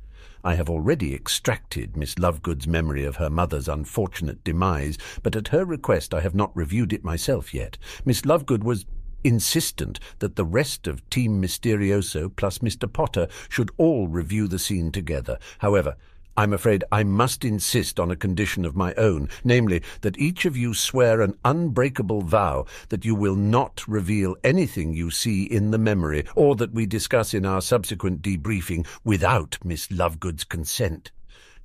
I 0.45 0.55
have 0.55 0.71
already 0.71 1.15
extracted 1.15 1.97
Miss 1.97 2.15
Lovegood's 2.15 2.67
memory 2.67 3.05
of 3.05 3.17
her 3.17 3.29
mother's 3.29 3.69
unfortunate 3.69 4.45
demise, 4.45 4.97
but 5.23 5.35
at 5.35 5.49
her 5.49 5.65
request 5.65 6.15
I 6.15 6.21
have 6.21 6.35
not 6.35 6.57
reviewed 6.57 6.93
it 6.93 7.05
myself 7.05 7.53
yet. 7.53 7.77
Miss 8.05 8.23
Lovegood 8.23 8.63
was 8.63 8.87
insistent 9.25 9.99
that 10.21 10.37
the 10.37 10.45
rest 10.45 10.87
of 10.87 11.09
Team 11.11 11.41
Mysterioso 11.41 12.29
plus 12.29 12.59
Mr. 12.59 12.91
Potter 12.93 13.27
should 13.49 13.71
all 13.77 14.07
review 14.07 14.47
the 14.47 14.59
scene 14.59 14.93
together. 14.93 15.39
However, 15.59 15.97
I'm 16.39 16.53
afraid 16.53 16.85
I 16.93 17.03
must 17.03 17.45
insist 17.45 17.99
on 17.99 18.13
a 18.13 18.17
condition 18.17 18.65
of 18.65 18.77
my 18.77 18.95
own, 18.95 19.29
namely, 19.43 19.83
that 20.03 20.17
each 20.19 20.45
of 20.45 20.57
you 20.57 20.73
swear 20.73 21.21
an 21.21 21.37
unbreakable 21.45 22.23
vow 22.23 22.65
that 22.91 23.05
you 23.05 23.17
will 23.17 23.35
not 23.35 23.83
reveal 23.89 24.37
anything 24.45 24.95
you 24.95 25.11
see 25.11 25.43
in 25.43 25.73
the 25.73 25.79
memory, 25.79 26.25
or 26.37 26.55
that 26.55 26.73
we 26.73 26.87
discuss 26.87 27.35
in 27.35 27.45
our 27.45 27.61
subsequent 27.61 28.23
debriefing 28.23 28.87
without 29.03 29.59
Miss 29.65 29.89
Lovegood's 29.89 30.45
consent. 30.45 31.11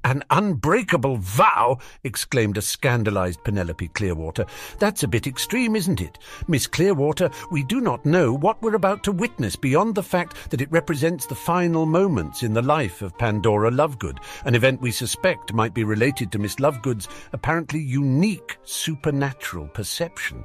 An 0.05 0.21
unbreakable 0.29 1.17
vow! 1.17 1.77
exclaimed 2.03 2.57
a 2.57 2.61
scandalized 2.61 3.43
Penelope 3.43 3.87
Clearwater. 3.89 4.45
That's 4.79 5.03
a 5.03 5.07
bit 5.07 5.27
extreme, 5.27 5.77
isn't 5.77 6.01
it? 6.01 6.19
Miss 6.47 6.67
Clearwater, 6.67 7.29
we 7.51 7.63
do 7.63 7.79
not 7.79 8.05
know 8.05 8.33
what 8.33 8.61
we're 8.61 8.75
about 8.75 9.03
to 9.03 9.13
witness 9.13 9.55
beyond 9.55 9.95
the 9.95 10.03
fact 10.03 10.49
that 10.49 10.59
it 10.59 10.71
represents 10.71 11.25
the 11.25 11.35
final 11.35 11.85
moments 11.85 12.43
in 12.43 12.53
the 12.53 12.61
life 12.61 13.01
of 13.01 13.17
Pandora 13.17 13.71
Lovegood, 13.71 14.17
an 14.43 14.55
event 14.55 14.81
we 14.81 14.91
suspect 14.91 15.53
might 15.53 15.73
be 15.73 15.85
related 15.85 16.31
to 16.31 16.39
Miss 16.39 16.55
Lovegood's 16.55 17.07
apparently 17.31 17.79
unique 17.79 18.57
supernatural 18.63 19.67
perception. 19.69 20.43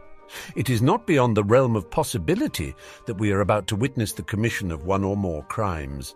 It 0.55 0.71
is 0.71 0.83
not 0.83 1.07
beyond 1.07 1.37
the 1.37 1.43
realm 1.45 1.75
of 1.75 1.91
possibility 1.91 2.75
that 3.07 3.19
we 3.19 3.33
are 3.33 3.41
about 3.41 3.67
to 3.69 3.77
witness 3.77 4.13
the 4.13 4.23
commission 4.23 4.71
of 4.71 4.85
one 4.85 5.03
or 5.03 5.17
more 5.17 5.43
crimes. 5.45 6.15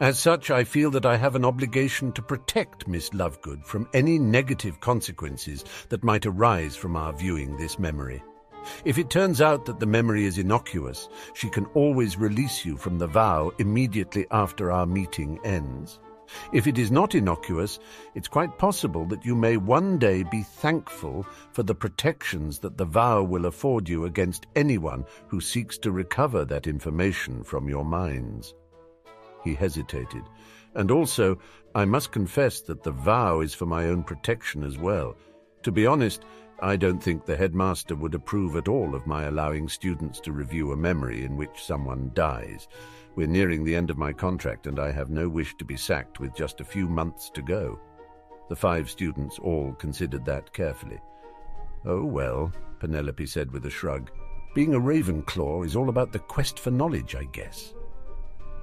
As 0.00 0.18
such, 0.18 0.50
I 0.50 0.64
feel 0.64 0.90
that 0.92 1.04
I 1.04 1.18
have 1.18 1.34
an 1.34 1.44
obligation 1.44 2.10
to 2.12 2.22
protect 2.22 2.88
Miss 2.88 3.10
Lovegood 3.10 3.66
from 3.66 3.86
any 3.92 4.18
negative 4.18 4.80
consequences 4.80 5.62
that 5.90 6.02
might 6.02 6.24
arise 6.24 6.74
from 6.74 6.96
our 6.96 7.12
viewing 7.12 7.58
this 7.58 7.78
memory. 7.78 8.22
If 8.86 8.96
it 8.96 9.10
turns 9.10 9.42
out 9.42 9.66
that 9.66 9.78
the 9.78 9.84
memory 9.84 10.24
is 10.24 10.38
innocuous, 10.38 11.10
she 11.34 11.50
can 11.50 11.66
always 11.74 12.16
release 12.16 12.64
you 12.64 12.78
from 12.78 12.98
the 12.98 13.08
vow 13.08 13.52
immediately 13.58 14.26
after 14.30 14.72
our 14.72 14.86
meeting 14.86 15.38
ends. 15.44 16.00
If 16.54 16.66
it 16.66 16.78
is 16.78 16.90
not 16.90 17.14
innocuous, 17.14 17.78
it's 18.14 18.28
quite 18.28 18.56
possible 18.56 19.04
that 19.06 19.26
you 19.26 19.34
may 19.34 19.58
one 19.58 19.98
day 19.98 20.22
be 20.22 20.44
thankful 20.44 21.26
for 21.52 21.62
the 21.62 21.74
protections 21.74 22.58
that 22.60 22.78
the 22.78 22.86
vow 22.86 23.22
will 23.22 23.44
afford 23.44 23.86
you 23.86 24.06
against 24.06 24.46
anyone 24.56 25.04
who 25.28 25.42
seeks 25.42 25.76
to 25.76 25.92
recover 25.92 26.46
that 26.46 26.66
information 26.66 27.44
from 27.44 27.68
your 27.68 27.84
minds. 27.84 28.54
He 29.44 29.54
hesitated. 29.54 30.22
And 30.74 30.90
also, 30.90 31.38
I 31.74 31.84
must 31.84 32.12
confess 32.12 32.60
that 32.62 32.82
the 32.82 32.92
vow 32.92 33.40
is 33.40 33.54
for 33.54 33.66
my 33.66 33.86
own 33.86 34.04
protection 34.04 34.62
as 34.64 34.78
well. 34.78 35.16
To 35.62 35.72
be 35.72 35.86
honest, 35.86 36.24
I 36.62 36.76
don't 36.76 37.02
think 37.02 37.24
the 37.24 37.36
headmaster 37.36 37.96
would 37.96 38.14
approve 38.14 38.56
at 38.56 38.68
all 38.68 38.94
of 38.94 39.06
my 39.06 39.24
allowing 39.24 39.68
students 39.68 40.20
to 40.20 40.32
review 40.32 40.72
a 40.72 40.76
memory 40.76 41.24
in 41.24 41.36
which 41.36 41.64
someone 41.64 42.10
dies. 42.12 42.68
We're 43.16 43.26
nearing 43.26 43.64
the 43.64 43.74
end 43.74 43.90
of 43.90 43.98
my 43.98 44.12
contract, 44.12 44.66
and 44.66 44.78
I 44.78 44.92
have 44.92 45.10
no 45.10 45.28
wish 45.28 45.56
to 45.56 45.64
be 45.64 45.76
sacked 45.76 46.20
with 46.20 46.34
just 46.34 46.60
a 46.60 46.64
few 46.64 46.86
months 46.86 47.30
to 47.30 47.42
go. 47.42 47.80
The 48.48 48.56
five 48.56 48.90
students 48.90 49.38
all 49.38 49.72
considered 49.72 50.24
that 50.26 50.52
carefully. 50.52 51.00
Oh, 51.86 52.04
well, 52.04 52.52
Penelope 52.78 53.26
said 53.26 53.50
with 53.50 53.64
a 53.66 53.70
shrug. 53.70 54.10
Being 54.54 54.74
a 54.74 54.80
Ravenclaw 54.80 55.64
is 55.64 55.76
all 55.76 55.88
about 55.88 56.12
the 56.12 56.18
quest 56.18 56.58
for 56.58 56.70
knowledge, 56.70 57.14
I 57.14 57.24
guess. 57.24 57.74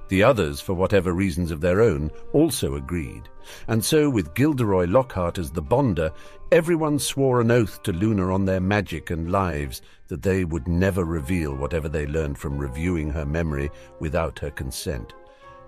The 0.08 0.22
others, 0.22 0.60
for 0.60 0.74
whatever 0.74 1.12
reasons 1.12 1.50
of 1.50 1.60
their 1.60 1.82
own, 1.82 2.10
also 2.32 2.76
agreed, 2.76 3.28
and 3.66 3.84
so, 3.84 4.08
with 4.10 4.34
Gilderoy 4.34 4.86
Lockhart 4.86 5.38
as 5.38 5.50
the 5.50 5.62
bonder, 5.62 6.10
everyone 6.52 6.98
swore 6.98 7.40
an 7.40 7.50
oath 7.50 7.82
to 7.82 7.92
Luna 7.92 8.32
on 8.32 8.44
their 8.44 8.60
magic 8.60 9.10
and 9.10 9.30
lives 9.30 9.82
that 10.08 10.22
they 10.22 10.44
would 10.44 10.66
never 10.68 11.04
reveal 11.04 11.54
whatever 11.54 11.88
they 11.88 12.06
learned 12.06 12.38
from 12.38 12.58
reviewing 12.58 13.10
her 13.10 13.26
memory 13.26 13.70
without 14.00 14.38
her 14.38 14.50
consent. 14.50 15.14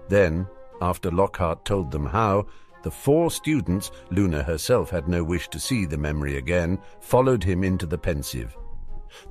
Then, 0.09 0.47
after 0.81 1.11
Lockhart 1.11 1.65
told 1.65 1.91
them 1.91 2.07
how, 2.07 2.47
the 2.83 2.91
four 2.91 3.31
students, 3.31 3.91
Luna 4.11 4.43
herself 4.43 4.89
had 4.89 5.07
no 5.07 5.23
wish 5.23 5.49
to 5.49 5.61
see 5.61 5.85
the 5.85 5.99
memory 5.99 6.39
again, 6.39 6.79
followed 7.01 7.45
him 7.45 7.63
into 7.63 7.85
the 7.85 7.99
Pensieve. 7.99 8.57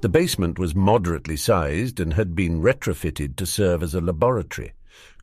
The 0.01 0.09
basement 0.09 0.59
was 0.59 0.75
moderately 0.75 1.37
sized 1.37 1.99
and 1.99 2.13
had 2.13 2.35
been 2.35 2.61
retrofitted 2.61 3.35
to 3.37 3.45
serve 3.45 3.81
as 3.81 3.95
a 3.95 4.01
laboratory. 4.01 4.73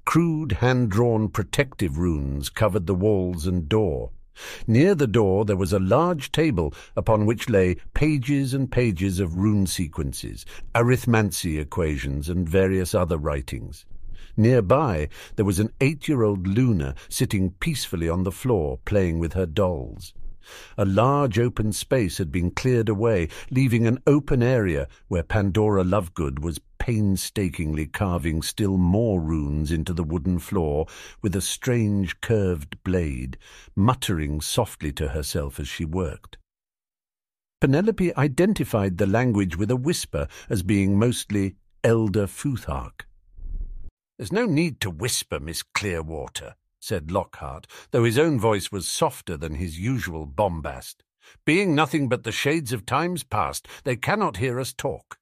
Crude 0.06 0.52
hand-drawn 0.52 1.28
protective 1.28 1.98
runes 1.98 2.48
covered 2.48 2.86
the 2.86 2.94
walls 2.94 3.44
and 3.44 3.68
door. 3.68 4.12
Near 4.64 4.94
the 4.94 5.08
door 5.08 5.44
there 5.44 5.56
was 5.56 5.72
a 5.72 5.80
large 5.80 6.30
table 6.30 6.72
upon 6.96 7.26
which 7.26 7.50
lay 7.50 7.74
pages 7.92 8.54
and 8.54 8.70
pages 8.70 9.18
of 9.18 9.36
rune 9.36 9.66
sequences, 9.66 10.46
arithmancy 10.76 11.58
equations, 11.58 12.28
and 12.28 12.48
various 12.48 12.94
other 12.94 13.18
writings. 13.18 13.84
Nearby 14.36 15.08
there 15.34 15.44
was 15.44 15.58
an 15.58 15.72
eight-year-old 15.80 16.46
Luna 16.46 16.94
sitting 17.08 17.50
peacefully 17.58 18.08
on 18.08 18.22
the 18.22 18.32
floor 18.32 18.78
playing 18.84 19.18
with 19.18 19.32
her 19.32 19.44
dolls. 19.44 20.14
A 20.76 20.84
large 20.84 21.38
open 21.38 21.72
space 21.72 22.18
had 22.18 22.30
been 22.30 22.50
cleared 22.50 22.88
away, 22.88 23.28
leaving 23.50 23.86
an 23.86 24.00
open 24.06 24.42
area 24.42 24.88
where 25.08 25.22
Pandora 25.22 25.84
Lovegood 25.84 26.40
was 26.40 26.60
painstakingly 26.78 27.86
carving 27.86 28.42
still 28.42 28.76
more 28.76 29.20
runes 29.20 29.72
into 29.72 29.92
the 29.92 30.04
wooden 30.04 30.38
floor 30.38 30.86
with 31.20 31.34
a 31.34 31.40
strange 31.40 32.20
curved 32.20 32.82
blade, 32.84 33.36
muttering 33.74 34.40
softly 34.40 34.92
to 34.92 35.08
herself 35.08 35.58
as 35.58 35.66
she 35.66 35.84
worked. 35.84 36.38
Penelope 37.60 38.14
identified 38.16 38.98
the 38.98 39.06
language 39.06 39.56
with 39.56 39.70
a 39.70 39.76
whisper 39.76 40.28
as 40.48 40.62
being 40.62 40.98
mostly 40.98 41.56
Elder 41.82 42.26
Futhark. 42.26 43.06
There's 44.18 44.32
no 44.32 44.46
need 44.46 44.80
to 44.80 44.90
whisper, 44.90 45.40
Miss 45.40 45.62
Clearwater, 45.62 46.54
said 46.80 47.10
Lockhart, 47.10 47.66
though 47.90 48.04
his 48.04 48.18
own 48.18 48.38
voice 48.38 48.70
was 48.70 48.88
softer 48.88 49.36
than 49.36 49.54
his 49.54 49.78
usual 49.78 50.26
bombast. 50.26 51.02
Being 51.44 51.74
nothing 51.74 52.08
but 52.08 52.24
the 52.24 52.32
shades 52.32 52.72
of 52.72 52.86
times 52.86 53.24
past, 53.24 53.66
they 53.84 53.96
cannot 53.96 54.36
hear 54.36 54.60
us 54.60 54.72
talk. 54.72 55.18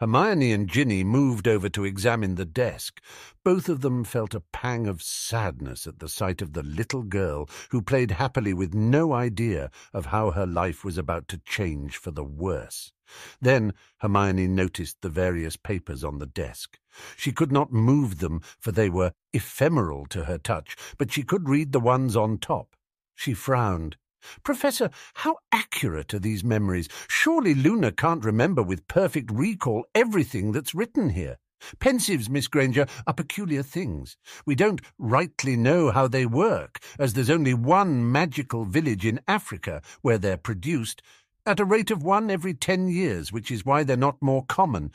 Hermione 0.00 0.50
and 0.50 0.66
Ginny 0.66 1.04
moved 1.04 1.46
over 1.46 1.68
to 1.68 1.84
examine 1.84 2.36
the 2.36 2.46
desk. 2.46 3.02
Both 3.44 3.68
of 3.68 3.82
them 3.82 4.02
felt 4.02 4.34
a 4.34 4.40
pang 4.40 4.86
of 4.86 5.02
sadness 5.02 5.86
at 5.86 5.98
the 5.98 6.08
sight 6.08 6.40
of 6.40 6.54
the 6.54 6.62
little 6.62 7.02
girl 7.02 7.50
who 7.68 7.82
played 7.82 8.12
happily 8.12 8.54
with 8.54 8.72
no 8.72 9.12
idea 9.12 9.70
of 9.92 10.06
how 10.06 10.30
her 10.30 10.46
life 10.46 10.86
was 10.86 10.96
about 10.96 11.28
to 11.28 11.42
change 11.44 11.98
for 11.98 12.10
the 12.12 12.24
worse. 12.24 12.94
Then 13.42 13.74
Hermione 13.98 14.48
noticed 14.48 15.02
the 15.02 15.10
various 15.10 15.58
papers 15.58 16.02
on 16.02 16.18
the 16.18 16.24
desk. 16.24 16.78
She 17.14 17.30
could 17.30 17.52
not 17.52 17.70
move 17.70 18.20
them, 18.20 18.40
for 18.58 18.72
they 18.72 18.88
were 18.88 19.12
ephemeral 19.34 20.06
to 20.06 20.24
her 20.24 20.38
touch, 20.38 20.76
but 20.96 21.12
she 21.12 21.24
could 21.24 21.46
read 21.46 21.72
the 21.72 21.80
ones 21.80 22.16
on 22.16 22.38
top. 22.38 22.74
She 23.14 23.34
frowned. 23.34 23.98
Professor, 24.42 24.90
how 25.14 25.36
accurate 25.52 26.14
are 26.14 26.18
these 26.18 26.44
memories? 26.44 26.88
Surely 27.08 27.54
Luna 27.54 27.92
can't 27.92 28.24
remember 28.24 28.62
with 28.62 28.88
perfect 28.88 29.30
recall 29.30 29.84
everything 29.94 30.52
that's 30.52 30.74
written 30.74 31.10
here. 31.10 31.38
Pensieves, 31.78 32.28
Miss 32.30 32.48
Granger, 32.48 32.86
are 33.06 33.14
peculiar 33.14 33.62
things. 33.62 34.16
We 34.46 34.54
don't 34.54 34.80
rightly 34.98 35.56
know 35.56 35.90
how 35.90 36.08
they 36.08 36.24
work, 36.24 36.78
as 36.98 37.12
there's 37.12 37.30
only 37.30 37.54
one 37.54 38.10
magical 38.10 38.64
village 38.64 39.04
in 39.04 39.20
Africa 39.28 39.82
where 40.00 40.18
they're 40.18 40.36
produced, 40.38 41.02
at 41.46 41.60
a 41.60 41.64
rate 41.64 41.90
of 41.90 42.02
one 42.02 42.30
every 42.30 42.54
ten 42.54 42.88
years, 42.88 43.32
which 43.32 43.50
is 43.50 43.64
why 43.64 43.82
they're 43.84 43.96
not 43.96 44.22
more 44.22 44.44
common. 44.46 44.90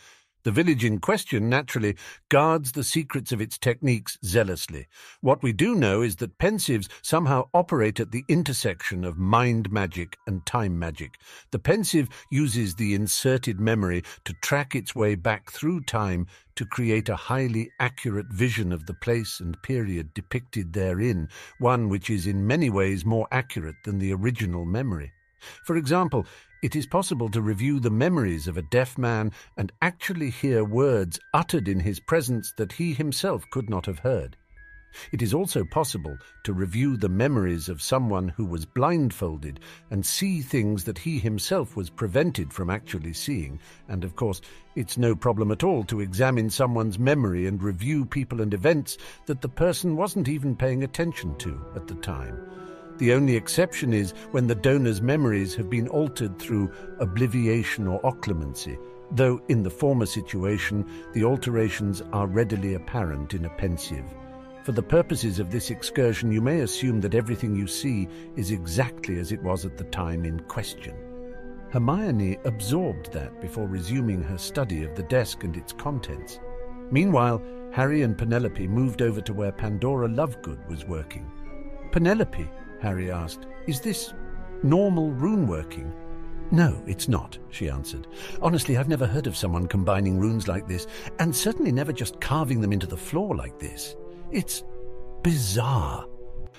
The 0.46 0.52
village 0.52 0.86
in 0.86 1.00
question, 1.00 1.50
naturally, 1.50 1.96
guards 2.30 2.72
the 2.72 2.84
secrets 2.84 3.32
of 3.32 3.42
its 3.42 3.58
techniques 3.58 4.20
zealously. 4.24 4.86
What 5.22 5.42
we 5.42 5.52
do 5.52 5.74
know 5.74 6.04
is 6.04 6.18
that 6.18 6.38
Pensieves 6.38 6.88
somehow 7.02 7.50
operate 7.56 8.00
at 8.00 8.12
the 8.12 8.24
intersection 8.30 9.04
of 9.06 9.18
mind 9.18 9.72
magic 9.72 10.18
and 10.28 10.46
time 10.46 10.78
magic. 10.78 11.18
The 11.50 11.58
Pensieve 11.58 12.10
uses 12.30 12.76
the 12.76 12.94
inserted 12.94 13.60
memory 13.60 14.04
to 14.26 14.36
track 14.44 14.76
its 14.76 14.94
way 14.94 15.16
back 15.16 15.52
through 15.52 15.82
time 15.86 16.28
to 16.58 16.66
create 16.68 17.10
a 17.10 17.16
highly 17.16 17.72
accurate 17.80 18.28
vision 18.32 18.72
of 18.72 18.86
the 18.86 18.94
place 18.94 19.40
and 19.40 19.60
period 19.64 20.14
depicted 20.14 20.74
therein, 20.74 21.28
one 21.58 21.90
which 21.90 22.12
is 22.12 22.28
in 22.28 22.46
many 22.46 22.70
ways 22.70 23.04
more 23.04 23.28
accurate 23.32 23.78
than 23.84 23.98
the 23.98 24.14
original 24.14 24.64
memory. 24.64 25.12
For 25.64 25.76
example, 25.76 26.26
it 26.66 26.76
is 26.76 26.88
possible 26.88 27.30
to 27.30 27.44
review 27.44 27.80
the 27.80 27.92
memories 27.92 28.48
of 28.48 28.58
a 28.58 28.62
deaf 28.64 28.98
man 28.98 29.32
and 29.56 29.72
actually 29.84 30.32
hear 30.32 30.64
words 30.64 31.20
uttered 31.32 31.68
in 31.68 31.80
his 31.80 32.00
presence 32.00 32.52
that 32.58 32.72
he 32.72 32.92
himself 32.92 33.48
could 33.52 33.70
not 33.70 33.86
have 33.86 34.00
heard. 34.00 34.36
It 35.12 35.22
is 35.22 35.32
also 35.32 35.64
possible 35.64 36.18
to 36.44 36.54
review 36.54 36.98
the 36.98 37.08
memories 37.08 37.70
of 37.70 37.84
someone 37.84 38.30
who 38.30 38.46
was 38.46 38.66
blindfolded 38.66 39.60
and 39.92 40.04
see 40.04 40.42
things 40.42 40.86
that 40.86 40.98
he 40.98 41.20
himself 41.20 41.76
was 41.76 41.92
prevented 41.92 42.52
from 42.52 42.72
actually 42.72 43.14
seeing. 43.14 43.60
And 43.88 44.04
of 44.04 44.16
course, 44.16 44.42
it's 44.76 44.98
no 44.98 45.16
problem 45.16 45.52
at 45.52 45.64
all 45.64 45.84
to 45.84 46.00
examine 46.00 46.50
someone's 46.50 46.98
memory 46.98 47.46
and 47.46 47.62
review 47.62 48.06
people 48.06 48.42
and 48.42 48.56
events 48.56 48.98
that 49.28 49.42
the 49.42 49.50
person 49.50 49.96
wasn't 49.96 50.30
even 50.30 50.56
paying 50.56 50.84
attention 50.84 51.38
to 51.38 51.64
at 51.76 51.86
the 51.86 51.96
time. 51.96 52.40
The 52.98 53.14
only 53.14 53.36
exception 53.36 53.94
is 53.94 54.14
when 54.32 54.48
the 54.48 54.56
donor's 54.56 55.02
memories 55.02 55.54
have 55.56 55.70
been 55.70 55.90
altered 55.90 56.40
through 56.40 56.72
obliviation 57.02 57.88
or 57.88 58.02
occlumency, 58.02 58.78
though 59.12 59.42
in 59.50 59.64
the 59.64 59.70
former 59.70 60.06
situation 60.06 60.86
the 61.14 61.26
alterations 61.26 62.02
are 62.14 62.28
readily 62.28 62.76
apparent 62.76 63.34
in 63.34 63.46
a 63.46 63.50
Pensieve. 63.50 64.06
For 64.64 64.72
the 64.72 64.82
purposes 64.82 65.40
of 65.40 65.52
this 65.52 65.70
excursion, 65.70 66.32
you 66.32 66.42
may 66.42 66.62
assume 66.62 67.02
that 67.02 67.16
everything 67.16 67.56
you 67.56 67.68
see 67.68 68.08
is 68.36 68.52
exactly 68.52 69.20
as 69.20 69.32
it 69.32 69.44
was 69.44 69.66
at 69.66 69.78
the 69.78 69.84
time 69.84 70.26
in 70.26 70.40
question. 70.40 70.96
Hermione 71.70 72.38
absorbed 72.46 73.12
that 73.12 73.42
before 73.42 73.68
resuming 73.68 74.24
her 74.24 74.38
study 74.38 74.84
of 74.84 74.96
the 74.96 75.04
desk 75.04 75.44
and 75.44 75.58
its 75.58 75.74
contents. 75.74 76.40
Meanwhile, 76.90 77.44
Harry 77.74 78.04
and 78.04 78.18
Penelope 78.18 78.68
moved 78.68 79.02
over 79.02 79.20
to 79.20 79.34
where 79.34 79.52
Pandora 79.52 80.08
Lovegood 80.08 80.66
was 80.70 80.86
working. 80.86 81.30
Penelope, 81.92 82.50
Harry 82.82 83.12
asked. 83.12 83.48
Is 83.68 83.82
this 83.82 84.14
normal 84.64 85.12
rune 85.12 85.48
working? 85.48 85.94
No, 86.52 86.82
it's 86.86 87.08
not, 87.08 87.38
she 87.50 87.70
answered. 87.70 88.08
Honestly, 88.42 88.78
I've 88.78 88.88
never 88.88 89.08
heard 89.08 89.28
of 89.28 89.36
someone 89.36 89.68
combining 89.68 90.20
runes 90.20 90.48
like 90.48 90.68
this, 90.68 90.86
and 91.20 91.36
certainly 91.36 91.72
never 91.72 91.92
just 91.92 92.22
carving 92.22 92.62
them 92.62 92.72
into 92.72 92.88
the 92.88 92.98
floor 92.98 93.36
like 93.36 93.58
this. 93.60 93.96
It's 94.32 94.64
bizarre. 95.24 96.06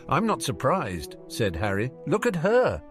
I'm 0.09 0.27
not 0.27 0.43
surprised, 0.43 1.17
said 1.29 1.55
Harry. 1.57 1.93
Look 2.07 2.27
at 2.27 2.37
her. 2.37 2.83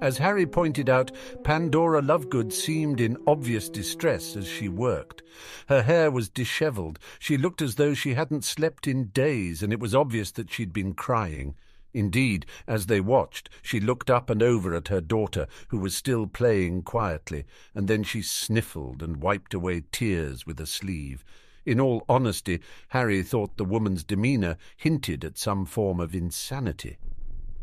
As 0.00 0.16
Harry 0.18 0.46
pointed 0.46 0.88
out, 0.88 1.12
Pandora 1.44 2.00
Lovegood 2.00 2.52
seemed 2.52 3.00
in 3.00 3.18
obvious 3.26 3.68
distress 3.68 4.34
as 4.34 4.48
she 4.48 4.68
worked. 4.68 5.22
Her 5.68 5.82
hair 5.82 6.10
was 6.10 6.30
dishevelled. 6.30 6.98
She 7.18 7.36
looked 7.36 7.60
as 7.60 7.74
though 7.74 7.92
she 7.92 8.14
hadn't 8.14 8.44
slept 8.44 8.88
in 8.88 9.08
days, 9.08 9.62
and 9.62 9.72
it 9.72 9.80
was 9.80 9.94
obvious 9.94 10.30
that 10.32 10.50
she'd 10.50 10.72
been 10.72 10.94
crying. 10.94 11.54
Indeed, 11.92 12.46
as 12.66 12.86
they 12.86 13.00
watched, 13.00 13.50
she 13.62 13.80
looked 13.80 14.10
up 14.10 14.30
and 14.30 14.42
over 14.42 14.74
at 14.74 14.88
her 14.88 15.00
daughter, 15.00 15.46
who 15.68 15.78
was 15.78 15.96
still 15.96 16.26
playing 16.26 16.82
quietly, 16.82 17.44
and 17.74 17.88
then 17.88 18.02
she 18.02 18.22
sniffled 18.22 19.02
and 19.02 19.22
wiped 19.22 19.54
away 19.54 19.82
tears 19.90 20.46
with 20.46 20.60
a 20.60 20.66
sleeve. 20.66 21.24
In 21.66 21.80
all 21.80 22.04
honesty, 22.08 22.60
Harry 22.88 23.22
thought 23.22 23.56
the 23.56 23.64
woman's 23.64 24.04
demeanour 24.04 24.56
hinted 24.76 25.24
at 25.24 25.38
some 25.38 25.66
form 25.66 26.00
of 26.00 26.14
insanity. 26.14 26.98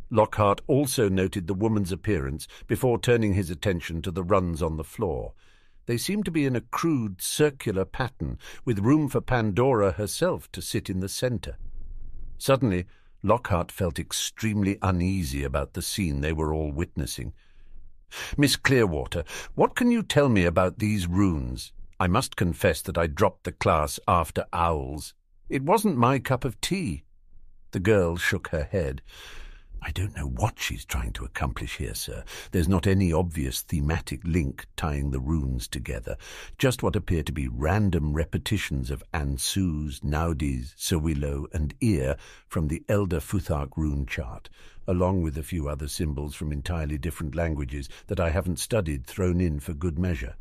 Lockhart 0.09 0.61
also 0.67 1.09
noted 1.09 1.47
the 1.47 1.53
woman's 1.53 1.91
appearance 1.91 2.47
before 2.67 2.99
turning 2.99 3.33
his 3.33 3.49
attention 3.49 4.01
to 4.01 4.11
the 4.11 4.23
runes 4.23 4.61
on 4.61 4.77
the 4.77 4.83
floor. 4.83 5.33
They 5.85 5.97
seemed 5.97 6.25
to 6.25 6.31
be 6.31 6.45
in 6.45 6.55
a 6.55 6.61
crude 6.61 7.21
circular 7.21 7.85
pattern, 7.85 8.37
with 8.65 8.79
room 8.79 9.07
for 9.09 9.21
Pandora 9.21 9.93
herself 9.93 10.51
to 10.51 10.61
sit 10.61 10.89
in 10.89 10.99
the 10.99 11.09
centre. 11.09 11.57
Suddenly, 12.37 12.85
Lockhart 13.23 13.71
felt 13.71 13.99
extremely 13.99 14.77
uneasy 14.81 15.43
about 15.43 15.73
the 15.73 15.81
scene 15.81 16.21
they 16.21 16.33
were 16.33 16.53
all 16.53 16.71
witnessing. 16.71 17.33
Miss 18.37 18.55
Clearwater, 18.55 19.23
what 19.55 19.75
can 19.75 19.91
you 19.91 20.03
tell 20.03 20.29
me 20.29 20.45
about 20.45 20.79
these 20.79 21.07
runes? 21.07 21.73
I 21.99 22.07
must 22.07 22.35
confess 22.35 22.81
that 22.83 22.97
I 22.97 23.07
dropped 23.07 23.43
the 23.43 23.51
class 23.51 23.99
after 24.07 24.45
OWLs. 24.53 25.13
It 25.49 25.63
wasn't 25.63 25.97
my 25.97 26.19
cup 26.19 26.45
of 26.45 26.61
tea. 26.61 27.03
The 27.71 27.79
girl 27.79 28.17
shook 28.17 28.49
her 28.49 28.63
head. 28.63 29.01
I 29.87 29.91
don't 29.91 30.17
know 30.17 30.27
what 30.27 30.59
she's 30.59 30.83
trying 30.83 31.13
to 31.13 31.23
accomplish 31.23 31.77
here, 31.77 31.93
sir. 31.93 32.25
There's 32.51 32.67
not 32.67 32.85
any 32.85 33.13
obvious 33.13 33.61
thematic 33.61 34.19
link 34.25 34.65
tying 34.75 35.11
the 35.11 35.19
runes 35.21 35.65
together, 35.65 36.17
just 36.57 36.83
what 36.83 36.97
appear 36.97 37.23
to 37.23 37.31
be 37.31 37.47
random 37.47 38.11
repetitions 38.11 38.91
of 38.91 39.01
Ansuz, 39.13 40.01
Naudiz, 40.01 40.75
Sowilo, 40.75 41.45
and 41.53 41.73
Ear 41.79 42.17
from 42.49 42.67
the 42.67 42.83
Elder 42.89 43.21
Futhark 43.21 43.77
rune 43.77 44.05
chart, 44.05 44.49
along 44.87 45.21
with 45.21 45.37
a 45.37 45.41
few 45.41 45.69
other 45.69 45.87
symbols 45.87 46.35
from 46.35 46.51
entirely 46.51 46.97
different 46.97 47.33
languages 47.33 47.87
that 48.07 48.19
I 48.19 48.31
haven't 48.31 48.59
studied 48.59 49.07
thrown 49.07 49.39
in 49.39 49.61
for 49.61 49.73
good 49.73 49.97
measure. 49.97 50.35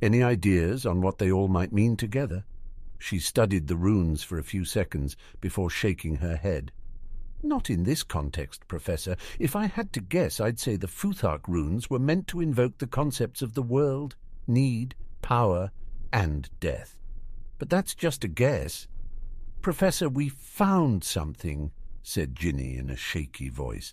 Any 0.00 0.22
ideas 0.22 0.86
on 0.86 1.00
what 1.00 1.18
they 1.18 1.32
all 1.32 1.48
might 1.48 1.72
mean 1.72 1.96
together? 1.96 2.44
She 3.00 3.18
studied 3.18 3.66
the 3.66 3.74
runes 3.74 4.22
for 4.22 4.38
a 4.38 4.44
few 4.44 4.64
seconds 4.64 5.16
before 5.40 5.68
shaking 5.68 6.18
her 6.18 6.36
head. 6.36 6.70
Not 7.42 7.70
in 7.70 7.82
this 7.82 8.04
context, 8.04 8.68
Professor. 8.68 9.16
If 9.38 9.56
I 9.56 9.66
had 9.66 9.92
to 9.94 10.00
guess, 10.00 10.40
I'd 10.40 10.60
say 10.60 10.76
the 10.76 10.86
Futhark 10.86 11.48
runes 11.48 11.90
were 11.90 11.98
meant 11.98 12.28
to 12.28 12.40
invoke 12.40 12.78
the 12.78 12.86
concepts 12.86 13.42
of 13.42 13.54
the 13.54 13.62
world, 13.62 14.14
need, 14.46 14.94
power, 15.22 15.72
and 16.12 16.48
death. 16.60 16.96
But 17.58 17.68
that's 17.68 17.94
just 17.94 18.22
a 18.22 18.28
guess. 18.28 18.86
Professor, 19.60 20.08
we 20.08 20.28
found 20.28 21.02
something, 21.02 21.72
said 22.02 22.36
Ginny 22.36 22.76
in 22.76 22.90
a 22.90 22.96
shaky 22.96 23.48
voice. 23.48 23.92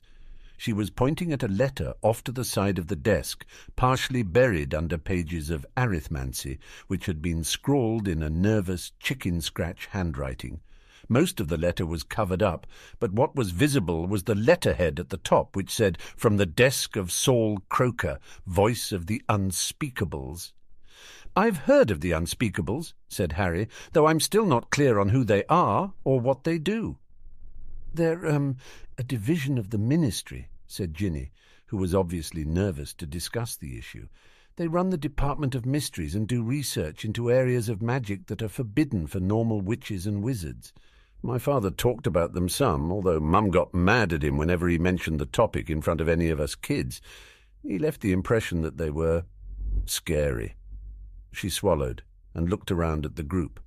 She 0.57 0.73
was 0.73 0.89
pointing 0.89 1.31
at 1.31 1.41
a 1.41 1.47
letter 1.47 1.93
off 2.01 2.23
to 2.25 2.31
the 2.31 2.43
side 2.43 2.77
of 2.77 2.87
the 2.87 2.95
desk, 2.95 3.45
partially 3.75 4.23
buried 4.23 4.75
under 4.75 4.97
pages 4.97 5.49
of 5.49 5.65
arithmancy, 5.77 6.59
which 6.87 7.05
had 7.05 7.21
been 7.21 7.43
scrawled 7.43 8.07
in 8.07 8.21
a 8.21 8.29
nervous, 8.29 8.91
chicken-scratch 8.99 9.87
handwriting. 9.87 10.59
Most 11.11 11.39
of 11.39 11.47
the 11.47 11.57
letter 11.57 11.87
was 11.87 12.03
covered 12.03 12.43
up, 12.43 12.67
but 12.99 13.13
what 13.13 13.35
was 13.35 13.49
visible 13.49 14.05
was 14.05 14.23
the 14.23 14.35
letterhead 14.35 14.99
at 14.99 15.09
the 15.09 15.17
top, 15.17 15.55
which 15.55 15.73
said, 15.73 15.97
From 16.15 16.37
the 16.37 16.45
desk 16.45 16.95
of 16.95 17.11
Saul 17.11 17.63
Croker, 17.67 18.19
voice 18.45 18.91
of 18.91 19.07
the 19.07 19.23
unspeakables. 19.27 20.51
I've 21.35 21.57
heard 21.57 21.89
of 21.89 22.01
the 22.01 22.11
unspeakables, 22.11 22.93
said 23.07 23.33
Harry, 23.33 23.67
though 23.93 24.05
I'm 24.05 24.19
still 24.19 24.45
not 24.45 24.69
clear 24.69 24.99
on 24.99 25.09
who 25.09 25.23
they 25.23 25.43
are 25.49 25.93
or 26.03 26.19
what 26.19 26.43
they 26.43 26.59
do. 26.59 26.99
They're, 27.91 28.27
um, 28.27 28.57
a 28.99 29.03
division 29.03 29.57
of 29.57 29.71
the 29.71 29.79
ministry, 29.79 30.49
said 30.67 30.93
Ginny, 30.93 31.31
who 31.67 31.77
was 31.77 31.95
obviously 31.95 32.45
nervous 32.45 32.93
to 32.93 33.07
discuss 33.07 33.55
the 33.55 33.79
issue. 33.79 34.09
They 34.57 34.67
run 34.67 34.89
the 34.89 34.97
Department 34.97 35.55
of 35.55 35.65
Mysteries 35.65 36.13
and 36.13 36.27
do 36.27 36.43
research 36.43 37.03
into 37.03 37.31
areas 37.31 37.69
of 37.69 37.81
magic 37.81 38.27
that 38.27 38.43
are 38.43 38.49
forbidden 38.49 39.07
for 39.07 39.19
normal 39.19 39.61
witches 39.61 40.05
and 40.05 40.21
wizards. 40.21 40.73
My 41.21 41.37
father 41.37 41.69
talked 41.69 42.07
about 42.07 42.33
them 42.33 42.47
some, 42.47 42.91
although 42.91 43.19
Mum 43.19 43.49
got 43.51 43.73
mad 43.73 44.13
at 44.13 44.23
him 44.23 44.37
whenever 44.37 44.69
he 44.69 44.77
mentioned 44.77 45.19
the 45.19 45.25
topic 45.25 45.69
in 45.69 45.81
front 45.81 45.99
of 45.99 46.07
any 46.07 46.29
of 46.29 46.39
us 46.39 46.55
kids. 46.55 47.01
He 47.61 47.77
left 47.77 47.99
the 47.99 48.13
impression 48.13 48.61
that 48.61 48.77
they 48.77 48.89
were 48.89 49.25
scary. 49.85 50.55
She 51.33 51.49
swallowed 51.49 52.03
and 52.33 52.49
looked 52.49 52.71
around 52.71 53.05
at 53.05 53.17
the 53.17 53.23
group. 53.23 53.59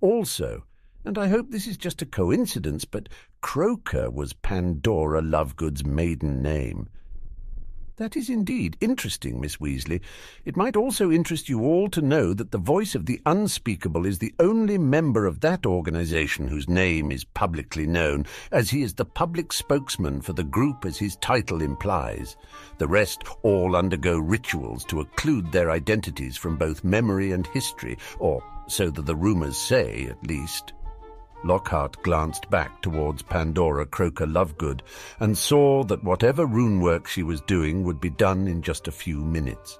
Also, 0.00 0.64
and 1.04 1.18
I 1.18 1.28
hope 1.28 1.50
this 1.50 1.66
is 1.66 1.76
just 1.76 2.00
a 2.00 2.06
coincidence, 2.06 2.84
but 2.86 3.08
Croker 3.42 4.10
was 4.10 4.32
Pandora 4.32 5.20
Lovegood's 5.20 5.84
maiden 5.84 6.40
name. 6.40 6.88
That 7.98 8.16
is 8.16 8.30
indeed 8.30 8.76
interesting, 8.80 9.40
Miss 9.40 9.56
Weasley. 9.56 10.00
It 10.44 10.56
might 10.56 10.76
also 10.76 11.10
interest 11.10 11.48
you 11.48 11.62
all 11.62 11.88
to 11.88 12.00
know 12.00 12.32
that 12.32 12.52
the 12.52 12.56
voice 12.58 12.94
of 12.94 13.06
the 13.06 13.20
unspeakable 13.26 14.06
is 14.06 14.20
the 14.20 14.32
only 14.38 14.78
member 14.78 15.26
of 15.26 15.40
that 15.40 15.66
organization 15.66 16.46
whose 16.46 16.68
name 16.68 17.10
is 17.10 17.24
publicly 17.24 17.88
known, 17.88 18.24
as 18.52 18.70
he 18.70 18.82
is 18.82 18.94
the 18.94 19.04
public 19.04 19.52
spokesman 19.52 20.20
for 20.20 20.32
the 20.32 20.44
group 20.44 20.84
as 20.84 20.96
his 20.96 21.16
title 21.16 21.60
implies. 21.60 22.36
The 22.78 22.86
rest 22.86 23.24
all 23.42 23.74
undergo 23.74 24.16
rituals 24.20 24.84
to 24.84 25.04
occlude 25.04 25.50
their 25.50 25.72
identities 25.72 26.36
from 26.36 26.56
both 26.56 26.84
memory 26.84 27.32
and 27.32 27.48
history, 27.48 27.98
or 28.20 28.44
so 28.68 28.90
that 28.90 29.06
the 29.06 29.16
rumors 29.16 29.56
say, 29.56 30.06
at 30.08 30.24
least. 30.24 30.72
Lockhart 31.44 32.02
glanced 32.02 32.50
back 32.50 32.82
towards 32.82 33.22
Pandora 33.22 33.86
Croker 33.86 34.26
Lovegood 34.26 34.80
and 35.20 35.36
saw 35.36 35.84
that 35.84 36.04
whatever 36.04 36.46
rune 36.46 36.80
work 36.80 37.06
she 37.06 37.22
was 37.22 37.40
doing 37.42 37.84
would 37.84 38.00
be 38.00 38.10
done 38.10 38.48
in 38.48 38.62
just 38.62 38.88
a 38.88 38.92
few 38.92 39.24
minutes. 39.24 39.78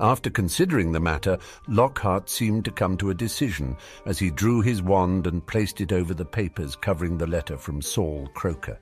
After 0.00 0.28
considering 0.28 0.92
the 0.92 1.00
matter, 1.00 1.38
Lockhart 1.68 2.28
seemed 2.28 2.64
to 2.66 2.70
come 2.70 2.96
to 2.98 3.10
a 3.10 3.14
decision 3.14 3.76
as 4.04 4.18
he 4.18 4.30
drew 4.30 4.60
his 4.60 4.82
wand 4.82 5.26
and 5.26 5.46
placed 5.46 5.80
it 5.80 5.92
over 5.92 6.12
the 6.12 6.24
papers 6.24 6.76
covering 6.76 7.16
the 7.16 7.26
letter 7.26 7.56
from 7.56 7.80
Saul 7.80 8.28
Croker. 8.34 8.78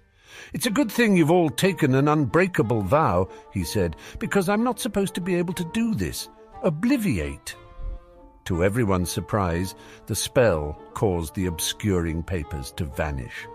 It's 0.53 0.67
a 0.67 0.71
good 0.71 0.91
thing 0.91 1.17
you've 1.17 1.31
all 1.31 1.51
taken 1.51 1.95
an 1.95 2.09
unbreakable 2.09 2.83
vow, 2.83 3.29
he 3.53 3.63
said, 3.63 3.97
because 4.19 4.49
I'm 4.49 4.65
not 4.65 4.81
supposed 4.81 5.15
to 5.15 5.21
be 5.21 5.37
able 5.37 5.55
to 5.55 5.71
do 5.73 5.95
this. 5.95 6.29
Obliviate. 6.65 7.55
To 8.47 8.63
everyone's 8.63 9.11
surprise, 9.11 9.75
the 10.07 10.15
spell 10.15 10.79
caused 10.93 11.35
the 11.35 11.47
obscuring 11.47 12.23
papers 12.23 12.73
to 12.73 12.85
vanish. 12.85 13.47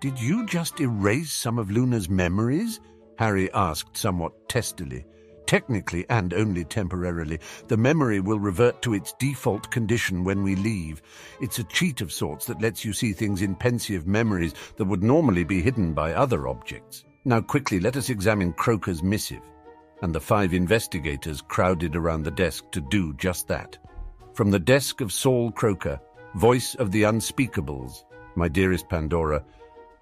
Did 0.00 0.20
you 0.20 0.46
just 0.46 0.80
erase 0.80 1.32
some 1.32 1.58
of 1.58 1.70
Luna's 1.70 2.08
memories? 2.08 2.80
Harry 3.18 3.52
asked 3.52 3.96
somewhat 3.96 4.48
testily. 4.48 5.04
Technically, 5.46 6.06
and 6.08 6.32
only 6.32 6.64
temporarily, 6.64 7.40
the 7.68 7.76
memory 7.76 8.20
will 8.20 8.38
revert 8.38 8.80
to 8.82 8.94
its 8.94 9.14
default 9.18 9.70
condition 9.70 10.24
when 10.24 10.42
we 10.42 10.54
leave. 10.56 11.02
It's 11.40 11.58
a 11.58 11.64
cheat 11.64 12.00
of 12.00 12.12
sorts 12.12 12.46
that 12.46 12.62
lets 12.62 12.84
you 12.84 12.92
see 12.92 13.12
things 13.12 13.42
in 13.42 13.56
Pensieve 13.56 14.06
memories 14.06 14.54
that 14.76 14.84
would 14.84 15.02
normally 15.02 15.44
be 15.44 15.60
hidden 15.60 15.92
by 15.92 16.14
other 16.14 16.48
objects. 16.48 17.04
Now 17.24 17.40
quickly, 17.40 17.80
let 17.80 17.96
us 17.96 18.10
examine 18.10 18.52
Croker's 18.52 19.02
missive 19.02 19.42
and 20.02 20.14
the 20.14 20.20
five 20.20 20.52
investigators 20.52 21.40
crowded 21.40 21.96
around 21.96 22.24
the 22.24 22.30
desk 22.30 22.70
to 22.72 22.80
do 22.80 23.14
just 23.14 23.48
that. 23.48 23.78
From 24.34 24.50
the 24.50 24.58
desk 24.58 25.00
of 25.00 25.12
Saul 25.12 25.50
Croker, 25.50 26.00
voice 26.34 26.74
of 26.74 26.90
the 26.90 27.02
unspeakables, 27.02 28.04
my 28.34 28.48
dearest 28.48 28.88
Pandora, 28.88 29.44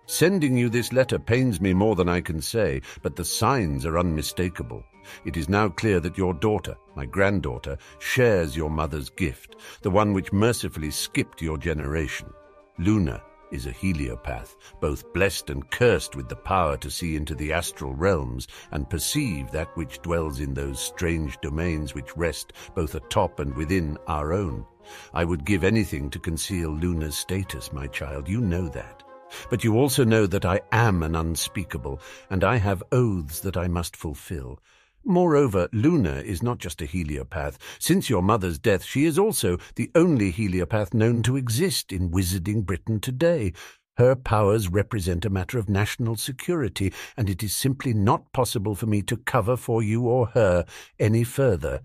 sending 0.07 0.57
you 0.57 0.69
this 0.69 0.93
letter 0.93 1.19
pains 1.19 1.61
me 1.61 1.73
more 1.73 1.95
than 1.95 2.09
I 2.09 2.21
can 2.21 2.41
say, 2.41 2.81
but 3.03 3.15
the 3.15 3.25
signs 3.25 3.87
are 3.87 3.99
unmistakable. 3.99 4.83
It 5.25 5.37
is 5.37 5.49
now 5.49 5.69
clear 5.69 6.01
that 6.01 6.19
your 6.19 6.35
daughter, 6.35 6.77
my 6.95 7.07
granddaughter, 7.07 7.79
shares 7.99 8.57
your 8.57 8.71
mother's 8.71 9.11
gift, 9.11 9.57
the 9.83 9.91
one 9.91 10.13
which 10.13 10.33
mercifully 10.33 10.91
skipped 10.91 11.43
your 11.43 11.59
generation. 11.59 12.29
Luna 12.79 13.23
is 13.51 13.67
a 13.67 13.73
heliopath, 13.73 14.57
both 14.81 15.13
blessed 15.13 15.51
and 15.51 15.71
cursed 15.71 16.17
with 16.17 16.29
the 16.29 16.37
power 16.37 16.77
to 16.79 16.91
see 16.91 17.17
into 17.17 17.35
the 17.35 17.53
astral 17.53 17.95
realms 17.95 18.49
and 18.71 18.91
perceive 18.91 19.51
that 19.51 19.77
which 19.77 20.01
dwells 20.03 20.41
in 20.41 20.55
those 20.55 20.81
strange 20.81 21.39
domains 21.41 21.95
which 21.95 22.17
rest 22.17 22.53
both 22.75 22.95
atop 22.95 23.41
and 23.41 23.55
within 23.55 23.99
our 24.07 24.33
own. 24.33 24.65
I 25.15 25.25
would 25.25 25.45
give 25.45 25.65
anything 25.65 26.11
to 26.11 26.19
conceal 26.19 26.71
Luna's 26.71 27.17
status, 27.17 27.73
my 27.73 27.87
child, 27.87 28.29
you 28.29 28.41
know 28.41 28.69
that. 28.69 29.03
But 29.49 29.63
you 29.63 29.77
also 29.77 30.05
know 30.05 30.27
that 30.27 30.45
I 30.45 30.61
am 30.73 31.03
an 31.03 31.15
unspeakable, 31.15 32.01
and 32.31 32.43
I 32.43 32.57
have 32.57 32.83
oaths 32.91 33.41
that 33.41 33.57
I 33.57 33.69
must 33.69 33.97
fulfill. 33.97 34.61
Moreover, 35.05 35.69
Luna 35.73 36.17
is 36.17 36.43
not 36.43 36.59
just 36.59 36.83
a 36.83 36.87
heliopath. 36.87 37.57
Since 37.79 38.11
your 38.11 38.23
mother's 38.23 38.59
death, 38.59 38.85
she 38.85 39.07
is 39.07 39.19
also 39.19 39.57
the 39.75 39.91
only 39.95 40.31
heliopath 40.31 40.93
known 40.93 41.23
to 41.23 41.37
exist 41.37 41.91
in 41.93 42.11
wizarding 42.11 42.65
Britain 42.65 43.01
today. 43.01 43.53
Her 43.97 44.15
powers 44.15 44.69
represent 44.69 45.25
a 45.25 45.31
matter 45.31 45.59
of 45.59 45.69
national 45.69 46.17
security, 46.17 46.93
and 47.17 47.29
it 47.29 47.43
is 47.43 47.55
simply 47.55 47.93
not 47.93 48.33
possible 48.33 48.75
for 48.75 48.87
me 48.87 49.03
to 49.03 49.17
cover 49.17 49.57
for 49.57 49.83
you 49.83 50.03
or 50.03 50.27
her 50.29 50.65
any 50.99 51.25
further. 51.25 51.81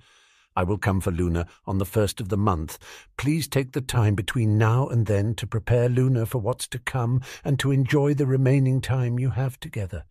I 0.56 0.64
will 0.64 0.78
come 0.78 1.02
for 1.02 1.12
Luna 1.12 1.48
on 1.66 1.80
the 1.80 1.86
first 1.86 2.22
of 2.22 2.30
the 2.30 2.38
month. 2.38 2.80
Please 3.18 3.48
take 3.48 3.74
the 3.74 3.82
time 3.82 4.16
between 4.16 4.58
now 4.58 4.88
and 4.88 5.06
then 5.06 5.36
to 5.36 5.46
prepare 5.46 5.90
Luna 5.90 6.26
for 6.26 6.40
what's 6.40 6.68
to 6.70 6.80
come 6.80 7.22
and 7.44 7.60
to 7.60 7.72
enjoy 7.72 8.14
the 8.14 8.26
remaining 8.26 8.80
time 8.80 9.20
you 9.20 9.32
have 9.32 9.60
together. 9.60 10.06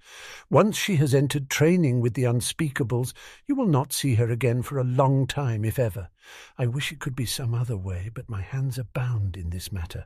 Once 0.51 0.77
she 0.77 0.97
has 0.97 1.15
entered 1.15 1.49
training 1.49 2.01
with 2.01 2.15
the 2.15 2.25
unspeakables, 2.25 3.15
you 3.47 3.55
will 3.55 3.67
not 3.67 3.93
see 3.93 4.17
her 4.17 4.31
again 4.31 4.63
for 4.63 4.79
a 4.79 4.85
long 4.85 5.27
time, 5.27 5.65
if 5.65 5.79
ever. 5.79 6.11
I 6.59 6.67
wish 6.67 6.93
it 6.93 7.01
could 7.01 7.17
be 7.17 7.27
some 7.27 7.55
other 7.55 7.77
way, 7.77 8.11
but 8.13 8.29
my 8.29 8.43
hands 8.43 8.79
are 8.79 8.85
bound 8.85 9.37
in 9.37 9.51
this 9.51 9.73
matter. 9.73 10.05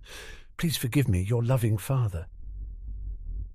Please 0.57 0.77
forgive 0.77 1.09
me, 1.09 1.21
your 1.21 1.43
loving 1.43 1.79
father. 1.79 2.27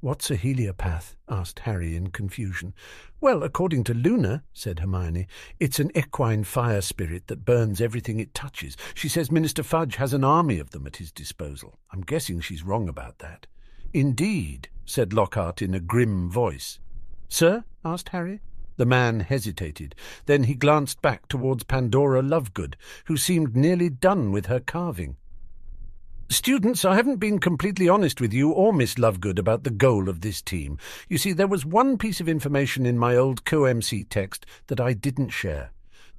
What's 0.03 0.29
a 0.29 0.35
heliopath? 0.35 1.15
asked 1.29 1.59
Harry 1.59 1.95
in 1.95 2.09
confusion. 2.09 2.73
Well, 3.21 3.41
according 3.41 3.85
to 3.85 3.93
Luna, 3.93 4.43
said 4.51 4.79
Hermione, 4.79 5.27
it's 5.61 5.79
an 5.79 5.91
equine 5.95 6.43
fire 6.43 6.81
spirit 6.81 7.27
that 7.27 7.45
burns 7.45 7.79
everything 7.79 8.19
it 8.19 8.33
touches. 8.33 8.75
She 8.95 9.07
says 9.07 9.31
Minister 9.31 9.63
Fudge 9.63 9.95
has 9.95 10.11
an 10.11 10.25
army 10.25 10.59
of 10.59 10.71
them 10.71 10.85
at 10.85 10.97
his 10.97 11.09
disposal. 11.09 11.79
I'm 11.89 12.01
guessing 12.01 12.41
she's 12.41 12.63
wrong 12.63 12.89
about 12.89 13.19
that. 13.19 13.47
Indeed, 13.93 14.67
said 14.83 15.13
Lockhart 15.13 15.61
in 15.61 15.73
a 15.73 15.79
grim 15.79 16.29
voice. 16.29 16.79
Sir? 17.29 17.63
asked 17.85 18.09
Harry. 18.09 18.41
The 18.75 18.85
man 18.85 19.21
hesitated. 19.21 19.95
Then 20.25 20.43
he 20.43 20.55
glanced 20.55 21.01
back 21.01 21.29
towards 21.29 21.63
Pandora 21.63 22.21
Lovegood, 22.21 22.75
who 23.05 23.15
seemed 23.15 23.55
nearly 23.55 23.87
done 23.87 24.33
with 24.33 24.47
her 24.47 24.59
carving. 24.59 25.15
Students, 26.29 26.83
I 26.83 26.95
haven't 26.95 27.17
been 27.17 27.39
completely 27.39 27.87
honest 27.87 28.19
with 28.19 28.33
you 28.33 28.51
or 28.51 28.73
Miss 28.73 28.95
Lovegood 28.95 29.37
about 29.37 29.63
the 29.63 29.69
goal 29.69 30.09
of 30.09 30.21
this 30.21 30.41
team. 30.41 30.77
You 31.07 31.17
see, 31.17 31.31
there 31.31 31.47
was 31.47 31.65
one 31.65 31.97
piece 31.97 32.19
of 32.19 32.27
information 32.27 32.85
in 32.85 32.97
my 32.97 33.15
old 33.15 33.45
co-MC 33.45 34.05
text 34.05 34.45
that 34.67 34.79
I 34.79 34.93
didn't 34.93 35.29
share. 35.29 35.71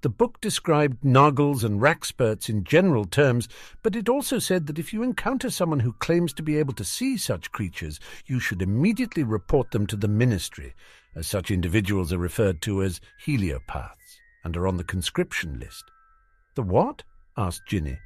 The 0.02 0.10
book 0.10 0.40
described 0.40 1.02
Nargles 1.02 1.64
and 1.64 1.80
Wrackspurts 1.80 2.50
in 2.50 2.62
general 2.64 3.06
terms, 3.06 3.48
but 3.82 3.96
it 3.96 4.08
also 4.08 4.38
said 4.38 4.66
that 4.66 4.78
if 4.78 4.92
you 4.92 5.02
encounter 5.02 5.48
someone 5.48 5.80
who 5.80 5.94
claims 5.94 6.34
to 6.34 6.42
be 6.42 6.58
able 6.58 6.74
to 6.74 6.84
see 6.84 7.16
such 7.16 7.50
creatures, 7.52 7.98
you 8.26 8.38
should 8.38 8.60
immediately 8.60 9.22
report 9.22 9.70
them 9.70 9.86
to 9.86 9.96
the 9.96 10.08
Ministry, 10.08 10.74
as 11.16 11.26
such 11.26 11.50
individuals 11.50 12.12
are 12.12 12.18
referred 12.18 12.60
to 12.62 12.82
as 12.82 13.00
heliopaths, 13.26 14.18
and 14.44 14.56
are 14.56 14.66
on 14.66 14.76
the 14.76 14.84
conscription 14.84 15.58
list. 15.58 15.84
The 16.54 16.62
what? 16.62 17.02
asked 17.36 17.66
Ginny. 17.66 17.98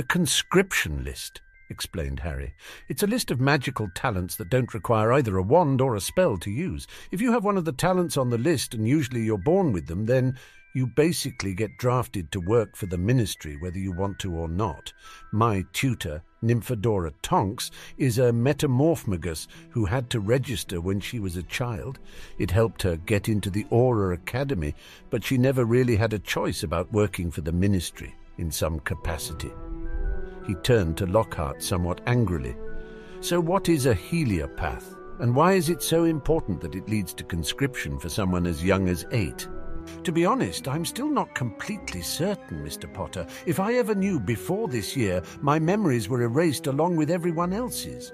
The 0.00 0.06
conscription 0.06 1.04
list, 1.04 1.42
explained 1.68 2.20
Harry. 2.20 2.54
It's 2.88 3.02
a 3.02 3.06
list 3.06 3.30
of 3.30 3.38
magical 3.38 3.90
talents 3.94 4.36
that 4.36 4.48
don't 4.48 4.72
require 4.72 5.12
either 5.12 5.36
a 5.36 5.42
wand 5.42 5.82
or 5.82 5.94
a 5.94 6.00
spell 6.00 6.38
to 6.38 6.50
use. 6.50 6.86
If 7.10 7.20
you 7.20 7.32
have 7.32 7.44
one 7.44 7.58
of 7.58 7.66
the 7.66 7.72
talents 7.72 8.16
on 8.16 8.30
the 8.30 8.38
list, 8.38 8.72
and 8.72 8.88
usually 8.88 9.20
you're 9.20 9.36
born 9.36 9.72
with 9.72 9.88
them, 9.88 10.06
then 10.06 10.38
you 10.72 10.86
basically 10.86 11.52
get 11.52 11.76
drafted 11.76 12.32
to 12.32 12.40
work 12.40 12.76
for 12.76 12.86
the 12.86 12.96
ministry, 12.96 13.58
whether 13.58 13.78
you 13.78 13.92
want 13.92 14.18
to 14.20 14.34
or 14.34 14.48
not. 14.48 14.90
My 15.32 15.66
tutor, 15.74 16.22
Nymphadora 16.42 17.12
Tonks, 17.20 17.70
is 17.98 18.18
a 18.18 18.32
metamorphmagus 18.32 19.48
who 19.68 19.84
had 19.84 20.08
to 20.08 20.20
register 20.20 20.80
when 20.80 20.98
she 20.98 21.20
was 21.20 21.36
a 21.36 21.42
child. 21.42 21.98
It 22.38 22.52
helped 22.52 22.80
her 22.84 22.96
get 22.96 23.28
into 23.28 23.50
the 23.50 23.64
Auror 23.64 24.14
Academy, 24.14 24.74
but 25.10 25.22
she 25.22 25.36
never 25.36 25.66
really 25.66 25.96
had 25.96 26.14
a 26.14 26.18
choice 26.18 26.62
about 26.62 26.90
working 26.90 27.30
for 27.30 27.42
the 27.42 27.52
ministry 27.52 28.14
in 28.38 28.50
some 28.50 28.80
capacity. 28.80 29.52
He 30.50 30.56
turned 30.56 30.96
to 30.96 31.06
Lockhart 31.06 31.62
somewhat 31.62 32.00
angrily. 32.08 32.56
So 33.20 33.38
what 33.38 33.68
is 33.68 33.86
a 33.86 33.94
heliopath, 33.94 34.96
and 35.20 35.32
why 35.32 35.52
is 35.52 35.68
it 35.68 35.80
so 35.80 36.02
important 36.02 36.60
that 36.60 36.74
it 36.74 36.88
leads 36.88 37.14
to 37.14 37.22
conscription 37.22 38.00
for 38.00 38.08
someone 38.08 38.48
as 38.48 38.64
young 38.64 38.88
as 38.88 39.06
eight? 39.12 39.46
To 40.02 40.10
be 40.10 40.26
honest, 40.26 40.66
I'm 40.66 40.84
still 40.84 41.08
not 41.08 41.36
completely 41.36 42.02
certain, 42.02 42.66
Mr. 42.66 42.92
Potter. 42.92 43.28
If 43.46 43.60
I 43.60 43.74
ever 43.74 43.94
knew 43.94 44.18
before 44.18 44.66
this 44.66 44.96
year, 44.96 45.22
my 45.40 45.60
memories 45.60 46.08
were 46.08 46.22
erased 46.22 46.66
along 46.66 46.96
with 46.96 47.12
everyone 47.12 47.52
else's. 47.52 48.12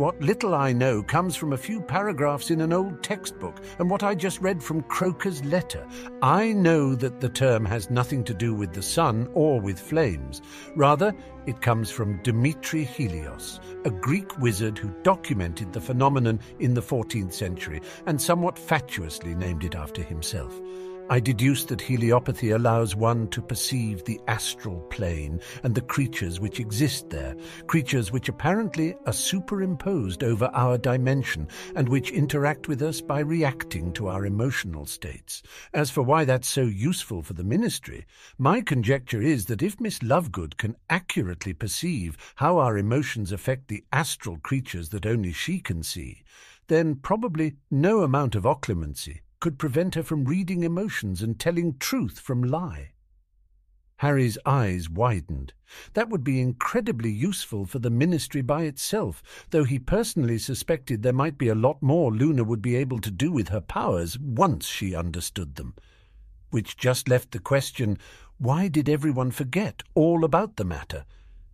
What 0.00 0.18
little 0.18 0.54
I 0.54 0.72
know 0.72 1.02
comes 1.02 1.36
from 1.36 1.52
a 1.52 1.58
few 1.58 1.78
paragraphs 1.78 2.50
in 2.50 2.62
an 2.62 2.72
old 2.72 3.02
textbook 3.02 3.60
and 3.78 3.90
what 3.90 4.02
I 4.02 4.14
just 4.14 4.40
read 4.40 4.62
from 4.62 4.80
Croker's 4.84 5.44
letter. 5.44 5.86
I 6.22 6.54
know 6.54 6.94
that 6.94 7.20
the 7.20 7.28
term 7.28 7.66
has 7.66 7.90
nothing 7.90 8.24
to 8.24 8.32
do 8.32 8.54
with 8.54 8.72
the 8.72 8.80
sun 8.80 9.28
or 9.34 9.60
with 9.60 9.78
flames. 9.78 10.40
Rather, 10.74 11.14
it 11.44 11.60
comes 11.60 11.90
from 11.90 12.22
Dimitri 12.22 12.82
Helios, 12.82 13.60
a 13.84 13.90
Greek 13.90 14.38
wizard 14.38 14.78
who 14.78 14.88
documented 15.02 15.70
the 15.70 15.82
phenomenon 15.82 16.40
in 16.60 16.72
the 16.72 16.80
14th 16.80 17.34
century 17.34 17.82
and 18.06 18.18
somewhat 18.18 18.58
fatuously 18.58 19.34
named 19.34 19.64
it 19.64 19.74
after 19.74 20.02
himself. 20.02 20.58
I 21.12 21.18
deduce 21.18 21.64
that 21.64 21.80
heliopathy 21.80 22.54
allows 22.54 22.94
one 22.94 23.26
to 23.30 23.42
perceive 23.42 24.04
the 24.04 24.20
astral 24.28 24.78
plane 24.90 25.40
and 25.64 25.74
the 25.74 25.80
creatures 25.80 26.38
which 26.38 26.60
exist 26.60 27.10
there, 27.10 27.34
creatures 27.66 28.12
which 28.12 28.28
apparently 28.28 28.94
are 29.06 29.12
superimposed 29.12 30.22
over 30.22 30.44
our 30.54 30.78
dimension 30.78 31.48
and 31.74 31.88
which 31.88 32.12
interact 32.12 32.68
with 32.68 32.80
us 32.80 33.00
by 33.00 33.18
reacting 33.18 33.92
to 33.94 34.06
our 34.06 34.24
emotional 34.24 34.86
states. 34.86 35.42
As 35.74 35.90
for 35.90 36.02
why 36.02 36.24
that's 36.24 36.48
so 36.48 36.62
useful 36.62 37.22
for 37.22 37.32
the 37.32 37.42
ministry, 37.42 38.06
my 38.38 38.60
conjecture 38.60 39.20
is 39.20 39.46
that 39.46 39.62
if 39.62 39.80
Miss 39.80 39.98
Lovegood 40.04 40.58
can 40.58 40.76
accurately 40.88 41.54
perceive 41.54 42.16
how 42.36 42.58
our 42.58 42.78
emotions 42.78 43.32
affect 43.32 43.66
the 43.66 43.82
astral 43.92 44.36
creatures 44.36 44.90
that 44.90 45.06
only 45.06 45.32
she 45.32 45.58
can 45.58 45.82
see, 45.82 46.22
then 46.68 46.94
probably 46.94 47.56
no 47.68 48.02
amount 48.02 48.36
of 48.36 48.44
occlumency 48.44 49.22
could 49.40 49.58
prevent 49.58 49.94
her 49.94 50.02
from 50.02 50.24
reading 50.24 50.62
emotions 50.62 51.22
and 51.22 51.38
telling 51.38 51.76
truth 51.78 52.20
from 52.20 52.42
lie. 52.42 52.92
Harry's 53.96 54.38
eyes 54.46 54.88
widened. 54.88 55.52
That 55.92 56.08
would 56.08 56.24
be 56.24 56.40
incredibly 56.40 57.10
useful 57.10 57.66
for 57.66 57.78
the 57.78 57.90
ministry 57.90 58.40
by 58.40 58.62
itself, 58.62 59.22
though 59.50 59.64
he 59.64 59.78
personally 59.78 60.38
suspected 60.38 61.02
there 61.02 61.12
might 61.12 61.36
be 61.36 61.48
a 61.48 61.54
lot 61.54 61.82
more 61.82 62.10
Luna 62.10 62.42
would 62.42 62.62
be 62.62 62.76
able 62.76 62.98
to 63.00 63.10
do 63.10 63.30
with 63.30 63.48
her 63.48 63.60
powers 63.60 64.18
once 64.18 64.66
she 64.66 64.94
understood 64.94 65.56
them. 65.56 65.74
Which 66.48 66.78
just 66.78 67.10
left 67.10 67.32
the 67.32 67.38
question, 67.38 67.98
why 68.38 68.68
did 68.68 68.88
everyone 68.88 69.32
forget 69.32 69.82
all 69.94 70.24
about 70.24 70.56
the 70.56 70.64
matter? 70.64 71.04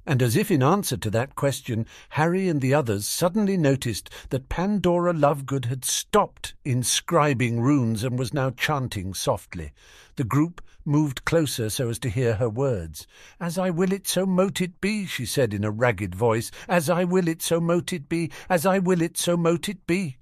And 0.09 0.23
as 0.23 0.37
if 0.37 0.53
in 0.53 0.63
answer 0.63 0.97
to 0.97 1.11
that 1.11 1.35
question, 1.35 1.85
Harry 2.11 2.49
and 2.49 2.61
the 2.61 2.73
others 2.73 3.09
suddenly 3.09 3.57
noticed 3.57 4.09
that 4.31 4.49
Pandora 4.49 5.13
Lovegood 5.13 5.65
had 5.65 5.85
stopped 5.85 6.55
inscribing 6.65 7.61
runes 7.61 8.05
and 8.05 8.17
was 8.17 8.33
now 8.33 8.51
chanting 8.51 9.15
softly. 9.15 9.73
The 10.15 10.23
group 10.23 10.63
moved 10.85 11.25
closer 11.25 11.69
so 11.69 11.89
as 11.89 11.99
to 11.99 12.09
hear 12.09 12.37
her 12.37 12.49
words. 12.49 13.09
As 13.41 13.59
I 13.59 13.71
will 13.71 13.93
it, 13.93 14.07
so 14.07 14.25
mote 14.25 14.61
it 14.61 14.81
be, 14.81 15.07
she 15.07 15.27
said 15.27 15.53
in 15.53 15.65
a 15.65 15.73
ragged 15.73 16.15
voice. 16.15 16.53
As 16.69 16.89
I 16.89 17.03
will 17.03 17.27
it, 17.27 17.43
so 17.43 17.61
mote 17.61 17.93
it 17.93 18.09
be. 18.09 18.31
As 18.49 18.65
I 18.65 18.79
will 18.79 19.03
it, 19.03 19.17
so 19.17 19.37
mote 19.37 19.69
it 19.69 19.89
be. 19.89 20.19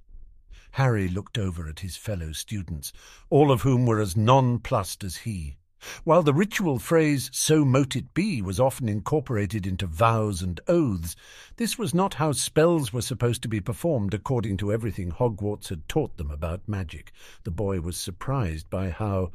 Harry 0.73 1.09
looked 1.09 1.37
over 1.37 1.69
at 1.69 1.81
his 1.81 1.99
fellow 1.99 2.33
students, 2.33 2.91
all 3.29 3.53
of 3.53 3.63
whom 3.63 3.85
were 3.85 4.01
as 4.01 4.17
nonplussed 4.17 5.05
as 5.05 5.19
he. 5.19 5.59
While 6.05 6.23
the 6.23 6.33
ritual 6.33 6.79
phrase, 6.79 7.31
so 7.33 7.65
mote 7.65 7.95
it 7.95 8.15
be, 8.15 8.41
was 8.41 8.59
often 8.59 8.89
incorporated 8.89 9.67
into 9.67 9.87
vows 9.87 10.41
and 10.41 10.61
oaths, 10.67 11.15
this 11.57 11.77
was 11.79 11.93
not 11.93 12.15
how 12.15 12.33
spells 12.33 12.93
were 12.93 13.03
supposed 13.03 13.43
to 13.43 13.49
be 13.49 13.61
performed 13.61 14.15
according 14.15 14.57
to 14.59 14.73
everything 14.73 15.11
Hogwarts 15.11 15.69
had 15.69 15.89
taught 15.89 16.17
them 16.17 16.31
about 16.31 16.67
magic. 16.67 17.13
The 17.43 17.51
boy 17.51 17.81
was 17.81 17.97
surprised 17.97 18.71
by 18.71 18.91
how 18.91 19.33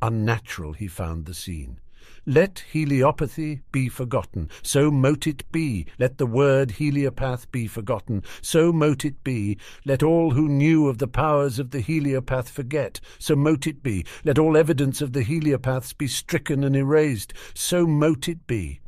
unnatural 0.00 0.74
he 0.74 0.86
found 0.86 1.26
the 1.26 1.34
scene. 1.34 1.80
Let 2.26 2.64
heliopathy 2.72 3.60
be 3.72 3.88
forgotten, 3.88 4.50
so 4.62 4.90
mote 4.90 5.26
it 5.26 5.50
be. 5.52 5.86
Let 5.98 6.18
the 6.18 6.26
word 6.26 6.72
heliopath 6.72 7.50
be 7.50 7.66
forgotten, 7.66 8.22
so 8.42 8.72
mote 8.72 9.04
it 9.04 9.22
be. 9.24 9.58
Let 9.84 10.02
all 10.02 10.32
who 10.32 10.48
knew 10.48 10.88
of 10.88 10.98
the 10.98 11.08
powers 11.08 11.58
of 11.58 11.70
the 11.70 11.80
heliopath 11.80 12.48
forget, 12.48 13.00
so 13.18 13.36
mote 13.36 13.66
it 13.66 13.82
be. 13.82 14.04
Let 14.24 14.38
all 14.38 14.56
evidence 14.56 15.00
of 15.00 15.12
the 15.12 15.22
heliopaths 15.22 15.96
be 15.96 16.08
stricken 16.08 16.64
and 16.64 16.76
erased, 16.76 17.32
so 17.54 17.86
mote 17.86 18.28
it 18.28 18.46
be. 18.46 18.80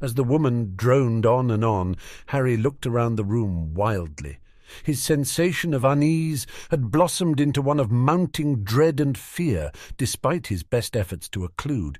As 0.00 0.14
the 0.14 0.24
woman 0.24 0.74
droned 0.76 1.24
on 1.24 1.50
and 1.50 1.64
on, 1.64 1.96
Harry 2.26 2.56
looked 2.56 2.86
around 2.86 3.16
the 3.16 3.24
room 3.24 3.74
wildly. 3.74 4.38
His 4.82 5.02
sensation 5.02 5.72
of 5.72 5.84
unease 5.84 6.46
had 6.70 6.90
blossomed 6.90 7.40
into 7.40 7.62
one 7.62 7.78
of 7.78 7.90
mounting 7.90 8.64
dread 8.64 9.00
and 9.00 9.16
fear, 9.16 9.70
despite 9.96 10.48
his 10.48 10.62
best 10.62 10.96
efforts 10.96 11.28
to 11.30 11.44
occlude. 11.44 11.98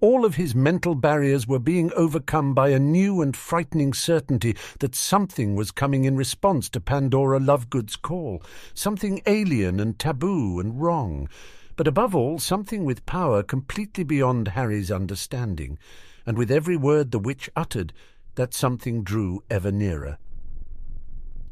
All 0.00 0.24
of 0.24 0.34
his 0.34 0.54
mental 0.54 0.94
barriers 0.94 1.46
were 1.46 1.58
being 1.58 1.92
overcome 1.94 2.54
by 2.54 2.68
a 2.68 2.78
new 2.78 3.22
and 3.22 3.36
frightening 3.36 3.92
certainty 3.92 4.56
that 4.80 4.94
something 4.94 5.54
was 5.56 5.70
coming 5.70 6.04
in 6.04 6.16
response 6.16 6.68
to 6.70 6.80
Pandora 6.80 7.40
Lovegood's 7.40 7.96
call, 7.96 8.42
something 8.74 9.22
alien 9.26 9.80
and 9.80 9.98
taboo 9.98 10.60
and 10.60 10.80
wrong, 10.80 11.28
but 11.76 11.88
above 11.88 12.14
all 12.14 12.38
something 12.38 12.84
with 12.84 13.06
power 13.06 13.42
completely 13.42 14.04
beyond 14.04 14.48
Harry's 14.48 14.90
understanding, 14.90 15.78
and 16.26 16.36
with 16.36 16.50
every 16.50 16.76
word 16.76 17.10
the 17.10 17.18
witch 17.18 17.48
uttered, 17.56 17.92
that 18.34 18.54
something 18.54 19.02
drew 19.02 19.42
ever 19.50 19.72
nearer. 19.72 20.18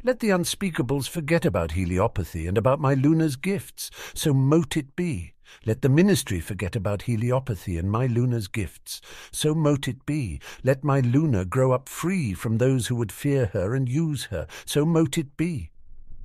Let 0.02 0.20
the 0.20 0.30
unspeakables 0.30 1.08
forget 1.08 1.44
about 1.44 1.72
heliopathy 1.72 2.48
and 2.48 2.56
about 2.56 2.80
my 2.80 2.94
Luna's 2.94 3.36
gifts, 3.36 3.90
so 4.14 4.32
mote 4.32 4.76
it 4.76 4.96
be. 4.96 5.34
Let 5.66 5.82
the 5.82 5.88
ministry 5.88 6.40
forget 6.40 6.76
about 6.76 7.02
heliopathy 7.02 7.78
and 7.78 7.90
my 7.90 8.06
Luna's 8.06 8.48
gifts. 8.48 9.00
So 9.32 9.54
mote 9.54 9.88
it 9.88 10.06
be. 10.06 10.40
Let 10.62 10.84
my 10.84 11.00
Luna 11.00 11.44
grow 11.44 11.72
up 11.72 11.88
free 11.88 12.34
from 12.34 12.58
those 12.58 12.86
who 12.86 12.96
would 12.96 13.12
fear 13.12 13.46
her 13.52 13.74
and 13.74 13.88
use 13.88 14.24
her. 14.24 14.46
So 14.64 14.84
mote 14.84 15.18
it 15.18 15.36
be. 15.36 15.70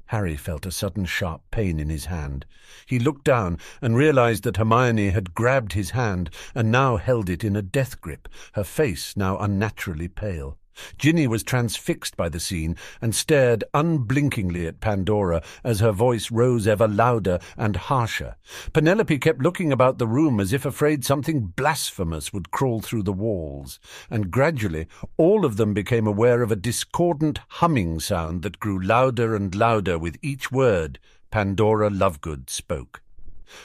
Harry 0.07 0.35
felt 0.35 0.65
a 0.65 0.71
sudden 0.71 1.05
sharp 1.05 1.41
pain 1.49 1.79
in 1.79 1.89
his 1.89 2.05
hand. 2.05 2.45
He 2.85 2.99
looked 2.99 3.23
down 3.23 3.57
and 3.81 3.95
realized 3.95 4.43
that 4.43 4.57
Hermione 4.57 5.09
had 5.09 5.33
grabbed 5.33 5.73
his 5.73 5.91
hand 5.91 6.29
and 6.53 6.71
now 6.71 6.97
held 6.97 7.29
it 7.29 7.43
in 7.43 7.55
a 7.55 7.61
death 7.61 7.99
grip, 8.01 8.29
her 8.53 8.63
face 8.63 9.17
now 9.17 9.37
unnaturally 9.39 10.07
pale. 10.07 10.57
Ginny 10.97 11.27
was 11.27 11.43
transfixed 11.43 12.17
by 12.17 12.29
the 12.29 12.39
scene 12.39 12.75
and 13.01 13.15
stared 13.15 13.63
unblinkingly 13.73 14.67
at 14.67 14.79
Pandora 14.79 15.41
as 15.63 15.79
her 15.79 15.91
voice 15.91 16.31
rose 16.31 16.67
ever 16.67 16.87
louder 16.87 17.39
and 17.57 17.75
harsher. 17.75 18.35
Penelope 18.73 19.17
kept 19.19 19.41
looking 19.41 19.71
about 19.71 19.97
the 19.97 20.07
room 20.07 20.39
as 20.39 20.53
if 20.53 20.65
afraid 20.65 21.05
something 21.05 21.53
blasphemous 21.55 22.33
would 22.33 22.51
crawl 22.51 22.81
through 22.81 23.03
the 23.03 23.13
walls, 23.13 23.79
and 24.09 24.31
gradually 24.31 24.87
all 25.17 25.45
of 25.45 25.57
them 25.57 25.73
became 25.73 26.07
aware 26.07 26.41
of 26.41 26.51
a 26.51 26.55
discordant 26.55 27.39
humming 27.47 27.99
sound 27.99 28.41
that 28.41 28.59
grew 28.59 28.79
louder 28.79 29.35
and 29.35 29.55
louder 29.55 29.97
with 29.97 30.17
each 30.21 30.51
word 30.51 30.99
Pandora 31.31 31.89
Lovegood 31.89 32.49
spoke. 32.49 33.04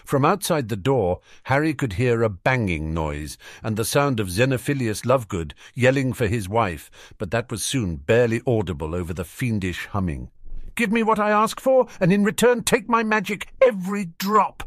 From 0.04 0.24
outside 0.24 0.68
the 0.68 0.76
door, 0.76 1.20
Harry 1.44 1.74
could 1.74 1.94
hear 1.94 2.22
a 2.22 2.28
banging 2.28 2.92
noise 2.94 3.38
and 3.62 3.76
the 3.76 3.84
sound 3.84 4.20
of 4.20 4.30
Xenophilius 4.30 5.04
Lovegood 5.04 5.52
yelling 5.74 6.12
for 6.12 6.26
his 6.26 6.48
wife, 6.48 6.90
but 7.18 7.30
that 7.30 7.50
was 7.50 7.64
soon 7.64 7.96
barely 7.96 8.40
audible 8.46 8.94
over 8.94 9.12
the 9.12 9.24
fiendish 9.24 9.86
humming. 9.86 10.30
Give 10.74 10.92
me 10.92 11.02
what 11.02 11.18
I 11.18 11.30
ask 11.30 11.60
for, 11.60 11.86
and 12.00 12.12
in 12.12 12.24
return 12.24 12.62
take 12.62 12.88
my 12.88 13.02
magic, 13.02 13.52
every 13.60 14.06
drop. 14.18 14.62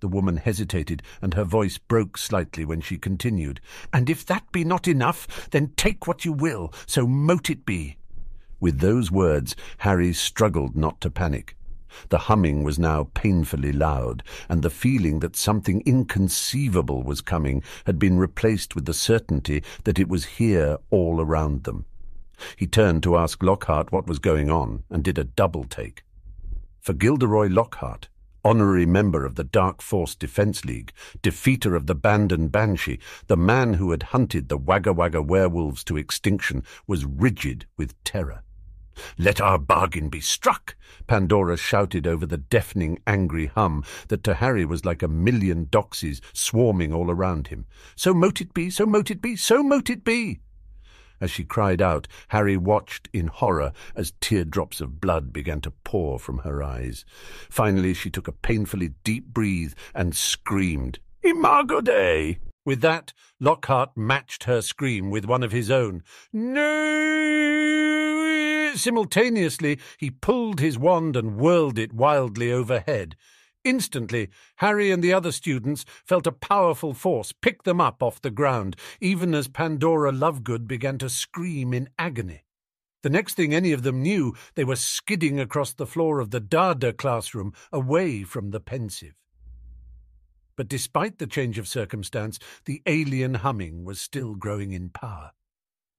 The 0.00 0.08
woman 0.08 0.36
hesitated, 0.36 1.02
and 1.20 1.34
her 1.34 1.44
voice 1.44 1.76
broke 1.78 2.18
slightly 2.18 2.64
when 2.64 2.80
she 2.80 2.98
continued. 2.98 3.60
And 3.92 4.08
if 4.08 4.24
that 4.26 4.50
be 4.52 4.64
not 4.64 4.86
enough, 4.86 5.50
then 5.50 5.72
take 5.76 6.06
what 6.06 6.24
you 6.24 6.32
will, 6.32 6.72
so 6.86 7.06
mote 7.06 7.50
it 7.50 7.66
be. 7.66 7.96
With 8.60 8.78
those 8.80 9.10
words, 9.10 9.54
Harry 9.78 10.12
struggled 10.12 10.76
not 10.76 11.00
to 11.00 11.10
panic. 11.10 11.57
The 12.08 12.18
humming 12.18 12.62
was 12.62 12.78
now 12.78 13.10
painfully 13.14 13.72
loud, 13.72 14.22
and 14.48 14.62
the 14.62 14.70
feeling 14.70 15.20
that 15.20 15.36
something 15.36 15.82
inconceivable 15.86 17.02
was 17.02 17.20
coming 17.20 17.62
had 17.86 17.98
been 17.98 18.18
replaced 18.18 18.74
with 18.74 18.84
the 18.84 18.94
certainty 18.94 19.62
that 19.84 19.98
it 19.98 20.08
was 20.08 20.24
here 20.24 20.78
all 20.90 21.20
around 21.20 21.64
them. 21.64 21.84
He 22.56 22.66
turned 22.66 23.02
to 23.02 23.16
ask 23.16 23.42
Lockhart 23.42 23.90
what 23.90 24.06
was 24.06 24.18
going 24.18 24.50
on, 24.50 24.84
and 24.90 25.02
did 25.02 25.18
a 25.18 25.24
double 25.24 25.64
take. 25.64 26.04
For 26.80 26.92
Gilderoy 26.92 27.48
Lockhart, 27.48 28.08
honorary 28.44 28.86
member 28.86 29.24
of 29.24 29.34
the 29.34 29.44
Dark 29.44 29.82
Force 29.82 30.14
Defense 30.14 30.64
League, 30.64 30.92
defeater 31.22 31.74
of 31.74 31.86
the 31.86 31.94
Bandon 31.94 32.48
Banshee, 32.48 33.00
the 33.26 33.36
man 33.36 33.74
who 33.74 33.90
had 33.90 34.04
hunted 34.04 34.48
the 34.48 34.56
Wagga 34.56 34.92
Wagga 34.92 35.20
werewolves 35.20 35.84
to 35.84 35.96
extinction, 35.96 36.62
was 36.86 37.04
rigid 37.04 37.66
with 37.76 38.02
terror. 38.04 38.42
Let 39.20 39.40
our 39.40 39.58
bargain 39.58 40.10
be 40.10 40.20
struck, 40.20 40.76
Pandora 41.08 41.56
shouted 41.56 42.06
over 42.06 42.24
the 42.24 42.38
deafening, 42.38 43.00
angry 43.04 43.46
hum 43.46 43.82
that 44.06 44.22
to 44.22 44.34
Harry 44.34 44.64
was 44.64 44.84
like 44.84 45.02
a 45.02 45.08
million 45.08 45.66
doxies 45.66 46.20
swarming 46.32 46.92
all 46.92 47.10
around 47.10 47.48
him. 47.48 47.66
So 47.96 48.14
mote 48.14 48.40
it 48.40 48.54
be, 48.54 48.70
so 48.70 48.86
mote 48.86 49.10
it 49.10 49.20
be, 49.20 49.34
so 49.34 49.64
mote 49.64 49.90
it 49.90 50.04
be. 50.04 50.38
As 51.20 51.32
she 51.32 51.42
cried 51.42 51.82
out, 51.82 52.06
Harry 52.28 52.56
watched 52.56 53.08
in 53.12 53.26
horror 53.26 53.72
as 53.96 54.12
teardrops 54.20 54.80
of 54.80 55.00
blood 55.00 55.32
began 55.32 55.60
to 55.62 55.72
pour 55.82 56.20
from 56.20 56.38
her 56.38 56.62
eyes. 56.62 57.04
Finally, 57.50 57.94
she 57.94 58.10
took 58.10 58.28
a 58.28 58.32
painfully 58.32 58.94
deep 59.02 59.26
breath 59.26 59.74
and 59.96 60.14
screamed, 60.14 61.00
Imago 61.24 61.80
Dei! 61.80 62.38
With 62.64 62.82
that, 62.82 63.12
Lockhart 63.40 63.96
matched 63.96 64.44
her 64.44 64.62
scream 64.62 65.10
with 65.10 65.24
one 65.24 65.42
of 65.42 65.50
his 65.50 65.72
own. 65.72 66.04
No! 66.32 67.87
Simultaneously, 68.78 69.78
he 69.98 70.10
pulled 70.10 70.60
his 70.60 70.78
wand 70.78 71.16
and 71.16 71.36
whirled 71.36 71.78
it 71.78 71.92
wildly 71.92 72.52
overhead. 72.52 73.16
Instantly, 73.64 74.30
Harry 74.56 74.90
and 74.90 75.02
the 75.02 75.12
other 75.12 75.32
students 75.32 75.84
felt 76.06 76.26
a 76.26 76.32
powerful 76.32 76.94
force 76.94 77.32
pick 77.32 77.64
them 77.64 77.80
up 77.80 78.02
off 78.02 78.22
the 78.22 78.30
ground, 78.30 78.76
even 79.00 79.34
as 79.34 79.48
Pandora 79.48 80.12
Lovegood 80.12 80.66
began 80.66 80.96
to 80.98 81.08
scream 81.08 81.74
in 81.74 81.88
agony. 81.98 82.44
The 83.02 83.10
next 83.10 83.34
thing 83.34 83.54
any 83.54 83.72
of 83.72 83.82
them 83.82 84.02
knew, 84.02 84.34
they 84.54 84.64
were 84.64 84.76
skidding 84.76 85.38
across 85.38 85.72
the 85.72 85.86
floor 85.86 86.20
of 86.20 86.30
the 86.30 86.40
DADA 86.40 86.94
classroom, 86.94 87.52
away 87.72 88.22
from 88.22 88.50
the 88.50 88.60
Pensieve. 88.60 89.14
But 90.56 90.68
despite 90.68 91.18
the 91.18 91.26
change 91.26 91.58
of 91.58 91.68
circumstance, 91.68 92.38
the 92.64 92.82
alien 92.86 93.34
humming 93.34 93.84
was 93.84 94.00
still 94.00 94.34
growing 94.34 94.72
in 94.72 94.88
power. 94.90 95.32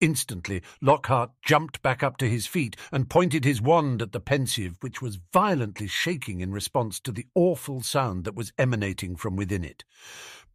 Instantly, 0.01 0.61
Lockhart 0.81 1.31
jumped 1.41 1.81
back 1.81 2.03
up 2.03 2.17
to 2.17 2.29
his 2.29 2.47
feet 2.47 2.75
and 2.91 3.09
pointed 3.09 3.43
his 3.43 3.61
wand 3.61 4.01
at 4.01 4.13
the 4.13 4.19
Pensieve, 4.19 4.77
which 4.79 5.01
was 5.01 5.19
violently 5.33 5.87
shaking 5.87 6.39
in 6.39 6.51
response 6.51 6.99
to 7.01 7.11
the 7.11 7.27
awful 7.35 7.81
sound 7.81 8.23
that 8.23 8.35
was 8.35 8.53
emanating 8.57 9.15
from 9.15 9.35
within 9.35 9.63
it. 9.63 9.83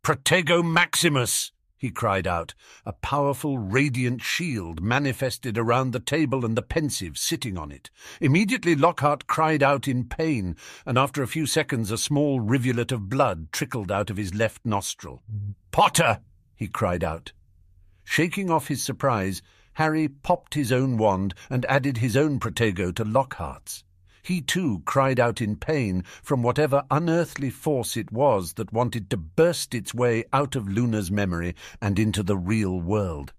Protego 0.02 0.62
Maximus! 0.62 1.52
he 1.76 1.90
cried 1.90 2.26
out. 2.26 2.54
A 2.86 2.94
powerful, 2.94 3.58
radiant 3.58 4.22
shield 4.22 4.80
manifested 4.80 5.58
around 5.58 5.90
the 5.90 6.00
table 6.00 6.46
and 6.46 6.56
the 6.56 6.62
Pensieve 6.62 7.18
sitting 7.18 7.58
on 7.58 7.70
it. 7.70 7.90
Immediately 8.22 8.74
Lockhart 8.74 9.26
cried 9.26 9.62
out 9.62 9.86
in 9.86 10.04
pain, 10.04 10.56
and 10.86 10.96
after 10.96 11.22
a 11.22 11.28
few 11.28 11.44
seconds 11.44 11.90
a 11.90 11.98
small 11.98 12.40
rivulet 12.40 12.90
of 12.90 13.10
blood 13.10 13.52
trickled 13.52 13.92
out 13.92 14.08
of 14.08 14.16
his 14.16 14.32
left 14.32 14.64
nostril. 14.64 15.22
Potter! 15.70 16.20
he 16.56 16.68
cried 16.68 17.04
out. 17.04 17.32
Shaking 18.04 18.50
off 18.50 18.68
his 18.68 18.82
surprise, 18.82 19.42
Harry 19.74 20.08
popped 20.08 20.54
his 20.54 20.70
own 20.70 20.98
wand 20.98 21.34
and 21.50 21.64
added 21.66 21.98
his 21.98 22.16
own 22.16 22.38
protego 22.38 22.92
to 22.92 23.04
Lockhart's. 23.04 23.82
He 24.22 24.40
too 24.40 24.82
cried 24.86 25.20
out 25.20 25.40
in 25.40 25.56
pain 25.56 26.02
from 26.22 26.42
whatever 26.42 26.84
unearthly 26.90 27.50
force 27.50 27.96
it 27.96 28.10
was 28.10 28.54
that 28.54 28.72
wanted 28.72 29.10
to 29.10 29.16
burst 29.16 29.74
its 29.74 29.92
way 29.92 30.24
out 30.32 30.56
of 30.56 30.68
Luna's 30.68 31.10
memory 31.10 31.54
and 31.80 31.98
into 31.98 32.22
the 32.22 32.36
real 32.36 32.80
world. 32.80 33.32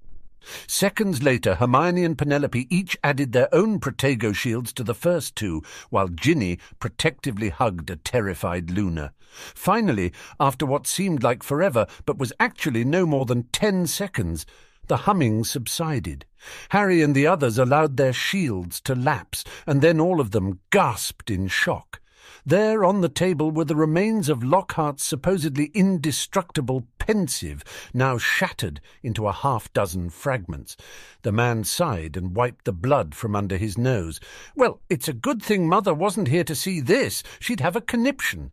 Seconds 0.68 1.24
later, 1.24 1.56
Hermione 1.56 2.04
and 2.04 2.18
Penelope 2.18 2.68
each 2.70 2.98
added 3.04 3.32
their 3.32 3.54
own 3.54 3.80
protego 3.80 4.34
shields 4.34 4.72
to 4.74 4.84
the 4.84 4.94
first 4.94 5.36
two, 5.36 5.62
while 5.90 6.08
Ginny 6.08 6.60
protectively 6.80 7.50
hugged 7.50 7.90
a 7.90 7.96
terrified 7.96 8.70
Luna. 8.70 9.14
Finally, 9.54 10.14
after 10.40 10.66
what 10.66 10.88
seemed 10.88 11.24
like 11.24 11.44
forever, 11.44 11.88
but 12.06 12.18
was 12.18 12.34
actually 12.40 12.84
no 12.84 13.06
more 13.06 13.26
than 13.26 13.44
ten 13.52 13.88
seconds, 13.88 14.46
the 14.88 14.98
humming 14.98 15.44
subsided. 15.44 16.26
Harry 16.70 17.02
and 17.02 17.16
the 17.16 17.28
others 17.28 17.58
allowed 17.58 17.98
their 17.98 18.14
shields 18.14 18.80
to 18.82 18.94
lapse, 18.96 19.44
and 19.66 19.82
then 19.82 20.00
all 20.00 20.20
of 20.20 20.32
them 20.32 20.60
gasped 20.70 21.30
in 21.30 21.48
shock. 21.48 22.00
There 22.46 22.84
on 22.86 23.02
the 23.02 23.10
table 23.10 23.52
were 23.52 23.66
the 23.66 23.76
remains 23.76 24.30
of 24.30 24.44
Lockhart's 24.44 25.04
supposedly 25.04 25.72
indestructible 25.74 26.88
Pensieve, 26.98 27.64
now 27.94 28.18
shattered 28.18 28.82
into 29.04 29.28
a 29.28 29.32
half 29.32 29.72
dozen 29.74 30.10
fragments. 30.10 30.76
The 31.22 31.32
man 31.32 31.64
sighed 31.64 32.18
and 32.18 32.36
wiped 32.36 32.66
the 32.66 32.72
blood 32.72 33.14
from 33.14 33.36
under 33.36 33.58
his 33.58 33.78
nose. 33.78 34.20
Well, 34.56 34.82
it's 34.90 35.08
a 35.08 35.14
good 35.14 35.44
thing 35.44 35.70
Mother 35.70 35.94
wasn't 35.94 36.30
here 36.30 36.44
to 36.44 36.56
see 36.56 36.82
this. 36.82 37.22
She'd 37.40 37.60
have 37.60 37.76
a 37.76 37.82
conniption. 37.82 38.52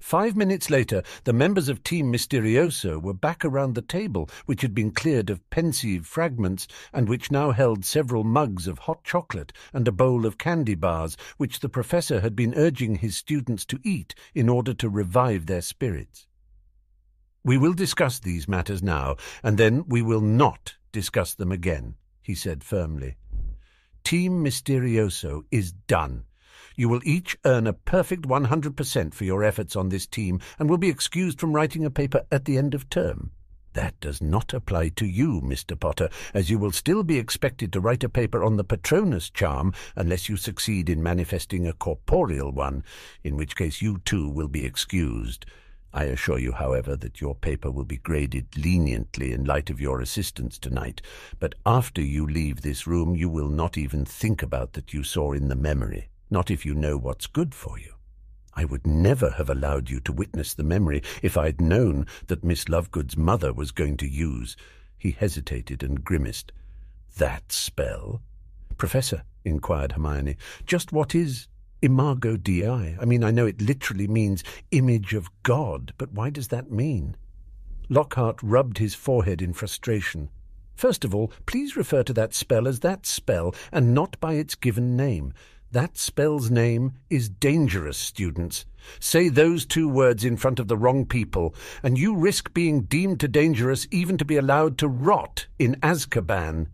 Five 0.00 0.34
minutes 0.34 0.70
later, 0.70 1.02
the 1.24 1.32
members 1.34 1.68
of 1.68 1.84
Team 1.84 2.10
Mysterioso 2.10 2.98
were 2.98 3.14
back 3.14 3.44
around 3.44 3.74
the 3.74 3.82
table, 3.82 4.30
which 4.46 4.62
had 4.62 4.74
been 4.74 4.90
cleared 4.90 5.28
of 5.28 5.48
Pensieve 5.50 6.06
fragments, 6.06 6.66
and 6.92 7.08
which 7.08 7.30
now 7.30 7.50
held 7.52 7.84
several 7.84 8.24
mugs 8.24 8.66
of 8.66 8.80
hot 8.80 9.04
chocolate 9.04 9.52
and 9.74 9.86
a 9.86 9.92
bowl 9.92 10.24
of 10.24 10.38
candy 10.38 10.74
bars, 10.74 11.18
which 11.36 11.60
the 11.60 11.68
Professor 11.68 12.20
had 12.20 12.34
been 12.34 12.54
urging 12.56 12.96
his 12.96 13.14
students 13.14 13.66
to 13.66 13.78
eat 13.84 14.14
in 14.34 14.48
order 14.48 14.72
to 14.72 14.88
revive 14.88 15.46
their 15.46 15.62
spirits. 15.62 16.26
We 17.44 17.58
will 17.58 17.74
discuss 17.74 18.18
these 18.18 18.48
matters 18.48 18.82
now, 18.82 19.16
and 19.42 19.58
then 19.58 19.84
we 19.86 20.00
will 20.00 20.22
not 20.22 20.76
discuss 20.92 21.34
them 21.34 21.52
again, 21.52 21.94
he 22.22 22.34
said 22.34 22.64
firmly. 22.64 23.16
Team 24.02 24.42
Mysterioso 24.42 25.42
is 25.50 25.72
done. 25.72 26.24
You 26.76 26.88
will 26.88 27.00
each 27.04 27.36
earn 27.44 27.66
a 27.66 27.72
perfect 27.72 28.22
100% 28.22 29.14
for 29.14 29.24
your 29.24 29.42
efforts 29.42 29.76
on 29.76 29.88
this 29.88 30.06
team 30.06 30.40
and 30.58 30.70
will 30.70 30.78
be 30.78 30.88
excused 30.88 31.40
from 31.40 31.52
writing 31.52 31.84
a 31.84 31.90
paper 31.90 32.24
at 32.30 32.44
the 32.44 32.56
end 32.56 32.74
of 32.74 32.88
term. 32.88 33.32
That 33.74 34.00
does 34.00 34.20
not 34.20 34.52
apply 34.52 34.88
to 34.90 35.06
you, 35.06 35.40
Mr. 35.40 35.78
Potter, 35.78 36.08
as 36.34 36.50
you 36.50 36.58
will 36.58 36.72
still 36.72 37.04
be 37.04 37.18
expected 37.18 37.72
to 37.72 37.80
write 37.80 38.02
a 38.02 38.08
paper 38.08 38.42
on 38.42 38.56
the 38.56 38.64
Patronus 38.64 39.30
charm 39.30 39.72
unless 39.94 40.28
you 40.28 40.36
succeed 40.36 40.88
in 40.88 41.02
manifesting 41.02 41.68
a 41.68 41.72
corporeal 41.72 42.50
one, 42.50 42.82
in 43.22 43.36
which 43.36 43.54
case 43.54 43.80
you 43.80 43.98
too 43.98 44.28
will 44.28 44.48
be 44.48 44.64
excused. 44.64 45.46
I 45.92 46.04
assure 46.04 46.38
you, 46.38 46.52
however, 46.52 46.96
that 46.96 47.20
your 47.20 47.34
paper 47.34 47.70
will 47.70 47.84
be 47.84 47.98
graded 47.98 48.56
leniently 48.56 49.32
in 49.32 49.44
light 49.44 49.70
of 49.70 49.80
your 49.80 50.00
assistance 50.00 50.58
tonight, 50.58 51.02
but 51.38 51.54
after 51.64 52.00
you 52.00 52.26
leave 52.26 52.62
this 52.62 52.86
room 52.86 53.14
you 53.14 53.28
will 53.28 53.48
not 53.48 53.76
even 53.76 54.04
think 54.04 54.42
about 54.42 54.72
that 54.72 54.92
you 54.92 55.04
saw 55.04 55.32
in 55.32 55.48
the 55.48 55.56
memory 55.56 56.10
not 56.30 56.50
if 56.50 56.64
you 56.64 56.74
know 56.74 56.96
what's 56.96 57.26
good 57.26 57.54
for 57.54 57.78
you. 57.78 57.94
I 58.54 58.64
would 58.64 58.86
never 58.86 59.30
have 59.30 59.48
allowed 59.48 59.90
you 59.90 60.00
to 60.00 60.12
witness 60.12 60.54
the 60.54 60.64
memory 60.64 61.02
if 61.22 61.36
I'd 61.36 61.60
known 61.60 62.06
that 62.26 62.44
Miss 62.44 62.64
Lovegood's 62.68 63.16
mother 63.16 63.52
was 63.52 63.70
going 63.70 63.96
to 63.98 64.08
use. 64.08 64.56
He 64.98 65.12
hesitated 65.12 65.82
and 65.82 66.04
grimaced. 66.04 66.52
That 67.16 67.52
spell? 67.52 68.22
Professor, 68.76 69.22
inquired 69.44 69.92
Hermione, 69.92 70.36
just 70.66 70.92
what 70.92 71.14
is 71.14 71.48
Imago 71.82 72.36
Dei? 72.36 72.96
I 73.00 73.04
mean, 73.04 73.24
I 73.24 73.30
know 73.30 73.46
it 73.46 73.60
literally 73.60 74.08
means 74.08 74.44
image 74.70 75.14
of 75.14 75.30
God, 75.42 75.92
but 75.96 76.12
why 76.12 76.30
does 76.30 76.48
that 76.48 76.70
mean? 76.70 77.16
Lockhart 77.88 78.38
rubbed 78.42 78.78
his 78.78 78.94
forehead 78.94 79.40
in 79.42 79.52
frustration. 79.52 80.28
First 80.74 81.04
of 81.04 81.14
all, 81.14 81.32
please 81.46 81.76
refer 81.76 82.02
to 82.04 82.12
that 82.14 82.34
spell 82.34 82.68
as 82.68 82.80
that 82.80 83.04
spell, 83.04 83.54
and 83.72 83.94
not 83.94 84.18
by 84.20 84.34
its 84.34 84.54
given 84.54 84.96
name. 84.96 85.34
That 85.72 85.96
spell's 85.96 86.50
name 86.50 86.94
is 87.10 87.28
dangerous, 87.28 87.96
students. 87.96 88.66
Say 88.98 89.28
those 89.28 89.64
two 89.64 89.88
words 89.88 90.24
in 90.24 90.36
front 90.36 90.58
of 90.58 90.66
the 90.66 90.76
wrong 90.76 91.06
people, 91.06 91.54
and 91.80 91.96
you 91.96 92.16
risk 92.16 92.52
being 92.52 92.82
deemed 92.82 93.20
too 93.20 93.28
dangerous 93.28 93.86
even 93.92 94.18
to 94.18 94.24
be 94.24 94.36
allowed 94.36 94.78
to 94.78 94.88
rot 94.88 95.46
in 95.60 95.76
Azkaban. 95.76 96.66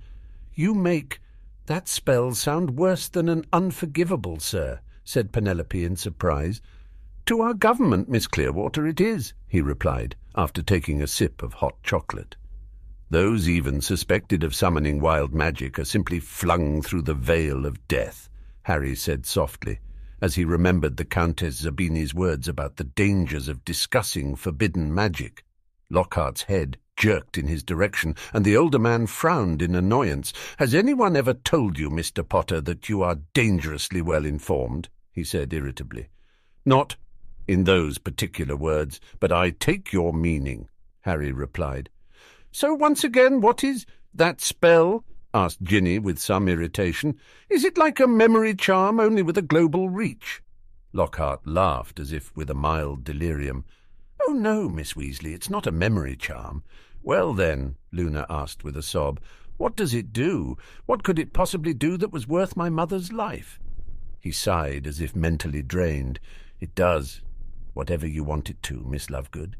You 0.54 0.72
make 0.72 1.20
that 1.66 1.88
spell 1.88 2.32
sound 2.32 2.78
worse 2.78 3.06
than 3.06 3.28
an 3.28 3.44
unforgivable, 3.52 4.40
sir, 4.40 4.80
said 5.04 5.30
Penelope 5.30 5.84
in 5.84 5.96
surprise. 5.96 6.62
To 7.26 7.42
our 7.42 7.52
government, 7.52 8.08
Miss 8.08 8.26
Clearwater, 8.26 8.86
it 8.86 8.98
is, 8.98 9.34
he 9.46 9.60
replied, 9.60 10.16
after 10.34 10.62
taking 10.62 11.02
a 11.02 11.06
sip 11.06 11.42
of 11.42 11.54
hot 11.54 11.82
chocolate. 11.82 12.36
Those 13.10 13.46
even 13.46 13.82
suspected 13.82 14.42
of 14.42 14.54
summoning 14.54 15.00
wild 15.00 15.34
magic 15.34 15.78
are 15.78 15.84
simply 15.84 16.18
flung 16.18 16.80
through 16.80 17.02
the 17.02 17.14
veil 17.14 17.66
of 17.66 17.86
death. 17.88 18.30
Harry 18.66 18.96
said 18.96 19.24
softly, 19.24 19.78
as 20.20 20.34
he 20.34 20.44
remembered 20.44 20.96
the 20.96 21.04
Countess 21.04 21.62
Zabini's 21.62 22.12
words 22.12 22.48
about 22.48 22.78
the 22.78 22.82
dangers 22.82 23.46
of 23.46 23.64
discussing 23.64 24.34
forbidden 24.34 24.92
magic. 24.92 25.44
Lockhart's 25.88 26.42
head 26.42 26.76
jerked 26.96 27.38
in 27.38 27.46
his 27.46 27.62
direction, 27.62 28.16
and 28.32 28.44
the 28.44 28.56
older 28.56 28.80
man 28.80 29.06
frowned 29.06 29.62
in 29.62 29.76
annoyance. 29.76 30.32
Has 30.58 30.74
anyone 30.74 31.14
ever 31.14 31.32
told 31.32 31.78
you, 31.78 31.90
Mr. 31.90 32.28
Potter, 32.28 32.60
that 32.62 32.88
you 32.88 33.02
are 33.02 33.20
dangerously 33.34 34.02
well 34.02 34.26
informed? 34.26 34.88
he 35.12 35.22
said 35.22 35.52
irritably. 35.52 36.08
Not 36.64 36.96
in 37.46 37.62
those 37.62 37.98
particular 37.98 38.56
words, 38.56 38.98
but 39.20 39.30
I 39.30 39.50
take 39.50 39.92
your 39.92 40.12
meaning, 40.12 40.68
Harry 41.02 41.30
replied. 41.30 41.88
So 42.50 42.74
once 42.74 43.04
again, 43.04 43.40
what 43.40 43.62
is 43.62 43.86
that 44.12 44.40
spell? 44.40 45.04
Asked 45.36 45.62
Ginny 45.62 45.98
with 45.98 46.18
some 46.18 46.48
irritation. 46.48 47.18
Is 47.50 47.62
it 47.62 47.76
like 47.76 48.00
a 48.00 48.06
memory 48.06 48.54
charm, 48.54 48.98
only 48.98 49.20
with 49.20 49.36
a 49.36 49.42
global 49.42 49.90
reach? 49.90 50.42
Lockhart 50.94 51.46
laughed 51.46 52.00
as 52.00 52.10
if 52.10 52.34
with 52.34 52.48
a 52.48 52.54
mild 52.54 53.04
delirium. 53.04 53.66
Oh, 54.26 54.32
no, 54.32 54.70
Miss 54.70 54.94
Weasley, 54.94 55.34
it's 55.34 55.50
not 55.50 55.66
a 55.66 55.70
memory 55.72 56.16
charm. 56.16 56.62
Well, 57.02 57.34
then, 57.34 57.76
Luna 57.92 58.24
asked 58.30 58.64
with 58.64 58.78
a 58.78 58.82
sob, 58.82 59.20
what 59.58 59.76
does 59.76 59.92
it 59.92 60.10
do? 60.10 60.56
What 60.86 61.02
could 61.02 61.18
it 61.18 61.34
possibly 61.34 61.74
do 61.74 61.98
that 61.98 62.12
was 62.12 62.26
worth 62.26 62.56
my 62.56 62.70
mother's 62.70 63.12
life? 63.12 63.60
He 64.18 64.32
sighed 64.32 64.86
as 64.86 65.02
if 65.02 65.14
mentally 65.14 65.62
drained. 65.62 66.18
It 66.60 66.74
does, 66.74 67.20
whatever 67.74 68.06
you 68.06 68.24
want 68.24 68.48
it 68.48 68.62
to, 68.62 68.86
Miss 68.88 69.08
Lovegood. 69.08 69.52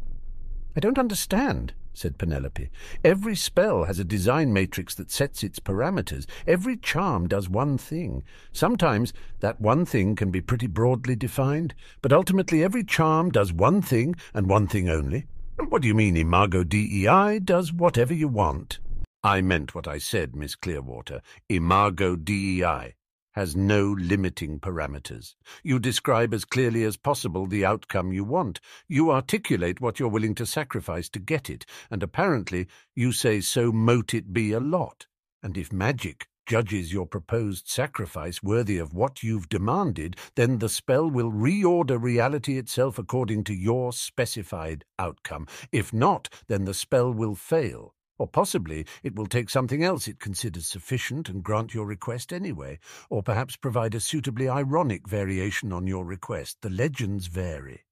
I 0.75 0.81
don't 0.81 0.99
understand, 0.99 1.75
said 1.97 2.19
Penelope. 2.19 2.69
Every 3.05 3.35
spell 3.35 3.85
has 3.85 3.99
a 3.99 4.05
design 4.05 4.53
matrix 4.53 4.95
that 4.95 5.11
sets 5.11 5.43
its 5.43 5.59
parameters. 5.59 6.27
Every 6.47 6.77
charm 6.77 7.27
does 7.27 7.49
one 7.49 7.79
thing. 7.79 8.23
Sometimes 8.53 9.13
that 9.41 9.61
one 9.61 9.85
thing 9.85 10.17
can 10.17 10.31
be 10.31 10.41
pretty 10.41 10.67
broadly 10.67 11.17
defined, 11.17 11.75
but 12.03 12.13
ultimately 12.13 12.63
every 12.63 12.85
charm 12.85 13.31
does 13.31 13.53
one 13.53 13.83
thing 13.83 14.15
and 14.35 14.49
one 14.49 14.67
thing 14.67 14.89
only. 14.89 15.27
What 15.69 15.83
do 15.83 15.89
you 15.89 15.95
mean 15.95 16.17
Imago 16.17 16.65
Dei 16.65 17.39
does 17.39 17.73
whatever 17.73 18.13
you 18.13 18.29
want? 18.29 18.79
I 19.25 19.41
meant 19.41 19.75
what 19.75 19.89
I 19.89 19.99
said, 19.99 20.37
Miss 20.37 20.55
Clearwater. 20.55 21.23
Imago 21.49 22.15
Dei 22.15 22.93
has 23.37 23.55
no 23.55 23.93
limiting 23.93 24.59
parameters. 24.59 25.35
You 25.63 25.79
describe 25.79 26.33
as 26.33 26.47
clearly 26.47 26.85
as 26.85 26.97
possible 26.97 27.47
the 27.47 27.67
outcome 27.67 28.11
you 28.11 28.25
want. 28.25 28.61
You 28.89 29.13
articulate 29.13 29.81
what 29.81 30.01
you're 30.01 30.09
willing 30.09 30.35
to 30.37 30.47
sacrifice 30.47 31.11
to 31.11 31.19
get 31.19 31.51
it, 31.51 31.67
and 31.91 32.03
apparently 32.03 32.67
you 32.95 33.13
say 33.13 33.43
so 33.43 33.71
mote 33.71 34.15
it 34.15 34.33
be 34.33 34.53
a 34.53 34.61
lot. 34.61 35.07
And 35.43 35.59
if 35.59 35.71
magic 35.71 36.27
judges 36.47 36.93
your 36.93 37.07
proposed 37.07 37.69
sacrifice 37.69 38.43
worthy 38.43 38.79
of 38.79 38.95
what 38.95 39.23
you've 39.23 39.49
demanded, 39.49 40.17
then 40.37 40.59
the 40.59 40.69
spell 40.69 41.11
will 41.11 41.31
reorder 41.31 42.01
reality 42.01 42.57
itself 42.57 42.99
according 42.99 43.45
to 43.45 43.55
your 43.55 43.93
specified 43.93 44.85
outcome. 44.99 45.47
If 45.73 45.93
not, 45.93 46.29
then 46.49 46.65
the 46.65 46.75
spell 46.75 47.13
will 47.13 47.35
fail. 47.35 47.96
Or 48.19 48.27
possibly 48.27 48.87
it 49.03 49.15
will 49.15 49.27
take 49.27 49.51
something 49.51 49.85
else 49.85 50.09
it 50.09 50.19
considers 50.19 50.67
sufficient 50.67 51.29
and 51.29 51.43
grant 51.43 51.75
your 51.75 51.87
request 51.87 52.33
anyway, 52.33 52.79
or 53.11 53.23
perhaps 53.23 53.57
provide 53.57 53.95
a 53.95 54.01
suitably 54.01 54.49
ironic 54.49 55.07
variation 55.07 55.73
on 55.73 55.87
your 55.87 56.05
request. 56.05 56.59
The 56.63 56.71
legends 56.71 57.27
vary. 57.27 57.85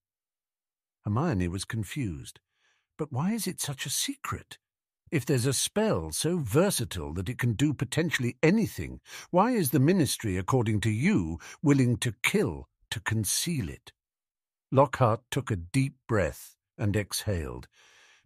Hermione 1.04 1.48
was 1.48 1.64
confused. 1.64 2.40
But 2.96 3.12
why 3.12 3.32
is 3.32 3.46
it 3.46 3.60
such 3.60 3.86
a 3.86 3.90
secret? 3.90 4.58
If 5.10 5.26
there's 5.26 5.46
a 5.46 5.52
spell 5.52 6.10
so 6.12 6.38
versatile 6.38 7.12
that 7.14 7.28
it 7.28 7.38
can 7.38 7.52
do 7.52 7.74
potentially 7.74 8.36
anything, 8.42 9.00
why 9.30 9.50
is 9.50 9.70
the 9.70 9.78
Ministry, 9.78 10.36
according 10.36 10.80
to 10.80 10.90
you, 10.90 11.38
willing 11.62 11.98
to 11.98 12.14
kill 12.22 12.68
to 12.90 13.00
conceal 13.00 13.68
it? 13.68 13.92
Lockhart 14.72 15.20
took 15.30 15.50
a 15.50 15.56
deep 15.56 15.94
breath 16.08 16.56
and 16.78 16.96
exhaled. 16.96 17.68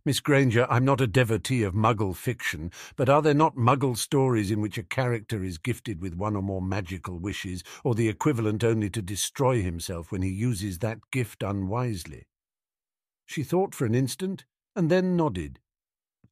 Miss 0.08 0.20
Granger, 0.20 0.66
I'm 0.70 0.86
not 0.86 1.02
a 1.02 1.06
devotee 1.06 1.62
of 1.64 1.74
Muggle 1.74 2.16
fiction, 2.16 2.72
but 2.96 3.10
are 3.10 3.20
there 3.20 3.34
not 3.34 3.56
Muggle 3.58 3.94
stories 3.94 4.50
in 4.50 4.62
which 4.62 4.78
a 4.78 4.82
character 4.82 5.44
is 5.44 5.58
gifted 5.58 6.00
with 6.00 6.14
one 6.14 6.34
or 6.34 6.40
more 6.40 6.62
magical 6.62 7.18
wishes, 7.18 7.62
or 7.84 7.94
the 7.94 8.08
equivalent 8.08 8.64
only 8.64 8.88
to 8.88 9.02
destroy 9.02 9.60
himself 9.60 10.10
when 10.10 10.22
he 10.22 10.30
uses 10.30 10.78
that 10.78 11.00
gift 11.12 11.42
unwisely? 11.42 12.26
She 13.26 13.42
thought 13.42 13.74
for 13.74 13.84
an 13.84 13.94
instant, 13.94 14.46
and 14.74 14.90
then 14.90 15.14
nodded. 15.14 15.60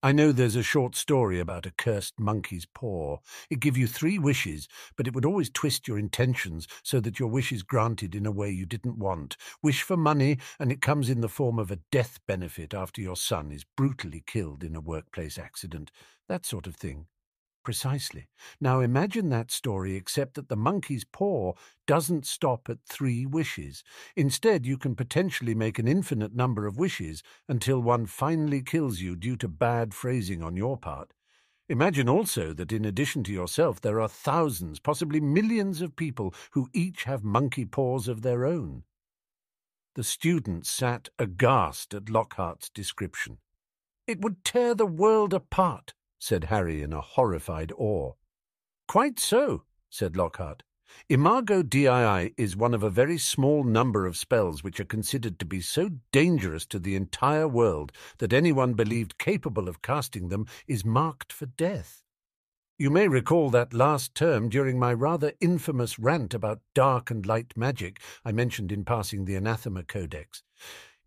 I 0.02 0.12
know 0.12 0.32
there's 0.32 0.56
a 0.56 0.62
short 0.62 0.94
story 0.94 1.38
about 1.38 1.66
a 1.66 1.70
cursed 1.70 2.18
monkey's 2.18 2.64
paw. 2.64 3.18
It 3.50 3.60
give 3.60 3.76
you 3.76 3.86
three 3.86 4.18
wishes, 4.18 4.68
but 4.96 5.06
it 5.06 5.14
would 5.14 5.24
always 5.26 5.50
twist 5.50 5.86
your 5.86 5.98
intentions 5.98 6.66
so 6.82 6.98
that 7.00 7.18
your 7.18 7.28
wish 7.28 7.52
is 7.52 7.62
granted 7.62 8.14
in 8.14 8.24
a 8.24 8.30
way 8.30 8.50
you 8.50 8.64
didn't 8.64 8.98
want. 8.98 9.36
Wish 9.62 9.82
for 9.82 9.96
money, 9.96 10.38
and 10.58 10.72
it 10.72 10.80
comes 10.80 11.10
in 11.10 11.20
the 11.20 11.28
form 11.28 11.58
of 11.58 11.70
a 11.70 11.80
death 11.90 12.20
benefit 12.26 12.72
after 12.72 13.02
your 13.02 13.16
son 13.16 13.52
is 13.52 13.64
brutally 13.64 14.22
killed 14.26 14.64
in 14.64 14.74
a 14.76 14.80
workplace 14.80 15.38
accident. 15.38 15.90
That 16.28 16.46
sort 16.46 16.66
of 16.66 16.76
thing. 16.76 17.06
Precisely. 17.66 18.28
Now 18.60 18.78
imagine 18.78 19.28
that 19.30 19.50
story, 19.50 19.96
except 19.96 20.34
that 20.34 20.48
the 20.48 20.54
monkey's 20.54 21.02
paw 21.04 21.54
doesn't 21.84 22.24
stop 22.24 22.68
at 22.68 22.78
three 22.88 23.26
wishes. 23.26 23.82
Instead, 24.14 24.64
you 24.64 24.78
can 24.78 24.94
potentially 24.94 25.52
make 25.52 25.80
an 25.80 25.88
infinite 25.88 26.32
number 26.32 26.68
of 26.68 26.78
wishes 26.78 27.24
until 27.48 27.80
one 27.80 28.06
finally 28.06 28.62
kills 28.62 29.00
you 29.00 29.16
due 29.16 29.34
to 29.38 29.48
bad 29.48 29.94
phrasing 29.94 30.44
on 30.44 30.56
your 30.56 30.76
part. 30.76 31.12
Imagine 31.68 32.08
also 32.08 32.52
that 32.52 32.70
in 32.70 32.84
addition 32.84 33.24
to 33.24 33.32
yourself, 33.32 33.80
there 33.80 34.00
are 34.00 34.08
thousands, 34.08 34.78
possibly 34.78 35.18
millions 35.18 35.80
of 35.80 35.96
people 35.96 36.32
who 36.52 36.68
each 36.72 37.02
have 37.02 37.24
monkey 37.24 37.64
paws 37.64 38.06
of 38.06 38.22
their 38.22 38.46
own. 38.46 38.84
The 39.96 40.04
students 40.04 40.70
sat 40.70 41.08
aghast 41.18 41.94
at 41.94 42.08
Lockhart's 42.08 42.70
description. 42.70 43.38
It 44.06 44.20
would 44.20 44.44
tear 44.44 44.76
the 44.76 44.86
world 44.86 45.34
apart, 45.34 45.94
said 46.26 46.44
Harry 46.44 46.82
in 46.82 46.92
a 46.92 47.00
horrified 47.00 47.70
awe. 47.78 48.12
Quite 48.88 49.20
so, 49.20 49.62
said 49.88 50.16
Lockhart. 50.16 50.64
Imago 51.08 51.62
Dei 51.62 52.34
is 52.36 52.56
one 52.56 52.74
of 52.74 52.82
a 52.82 52.90
very 52.90 53.16
small 53.16 53.62
number 53.62 54.06
of 54.06 54.16
spells 54.16 54.64
which 54.64 54.80
are 54.80 54.84
considered 54.84 55.38
to 55.38 55.44
be 55.44 55.60
so 55.60 55.88
dangerous 56.10 56.66
to 56.66 56.80
the 56.80 56.96
entire 56.96 57.46
world 57.46 57.92
that 58.18 58.32
anyone 58.32 58.74
believed 58.74 59.18
capable 59.18 59.68
of 59.68 59.82
casting 59.82 60.28
them 60.28 60.46
is 60.66 60.84
marked 60.84 61.32
for 61.32 61.46
death. 61.46 62.02
You 62.76 62.90
may 62.90 63.06
recall 63.06 63.50
that 63.50 63.72
last 63.72 64.16
term, 64.16 64.48
during 64.48 64.80
my 64.80 64.92
rather 64.92 65.32
infamous 65.40 65.96
rant 65.96 66.34
about 66.34 66.60
dark 66.74 67.08
and 67.08 67.24
light 67.24 67.56
magic, 67.56 68.00
I 68.24 68.32
mentioned 68.32 68.72
in 68.72 68.84
passing 68.84 69.26
the 69.26 69.36
Anathema 69.36 69.84
Codex. 69.84 70.42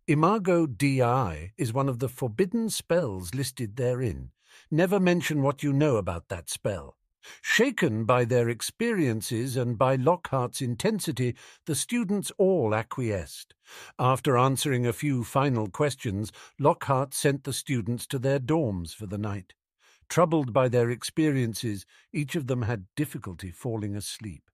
Imago 0.07 0.65
Dei 0.65 1.51
is 1.57 1.73
one 1.73 1.89
of 1.89 1.99
the 1.99 2.07
forbidden 2.07 2.69
spells 2.69 3.35
listed 3.35 3.75
therein, 3.75 4.31
Never 4.71 4.99
mention 4.99 5.41
what 5.41 5.63
you 5.63 5.73
know 5.73 5.97
about 5.97 6.29
that 6.29 6.49
spell. 6.49 6.95
Shaken 7.41 8.05
by 8.05 8.25
their 8.25 8.49
experiences 8.49 9.57
and 9.57 9.77
by 9.77 9.95
Lockhart's 9.95 10.61
intensity, 10.61 11.35
the 11.65 11.75
students 11.75 12.31
all 12.37 12.73
acquiesced. 12.73 13.53
After 13.99 14.37
answering 14.37 14.87
a 14.87 14.93
few 14.93 15.23
final 15.23 15.67
questions, 15.69 16.31
Lockhart 16.59 17.13
sent 17.13 17.43
the 17.43 17.53
students 17.53 18.07
to 18.07 18.19
their 18.19 18.39
dorms 18.39 18.93
for 18.93 19.05
the 19.05 19.17
night. 19.17 19.53
Troubled 20.07 20.53
by 20.53 20.69
their 20.69 20.89
experiences, 20.89 21.85
each 22.11 22.35
of 22.35 22.47
them 22.47 22.63
had 22.63 22.87
difficulty 22.95 23.51
falling 23.51 23.95
asleep. 23.95 24.48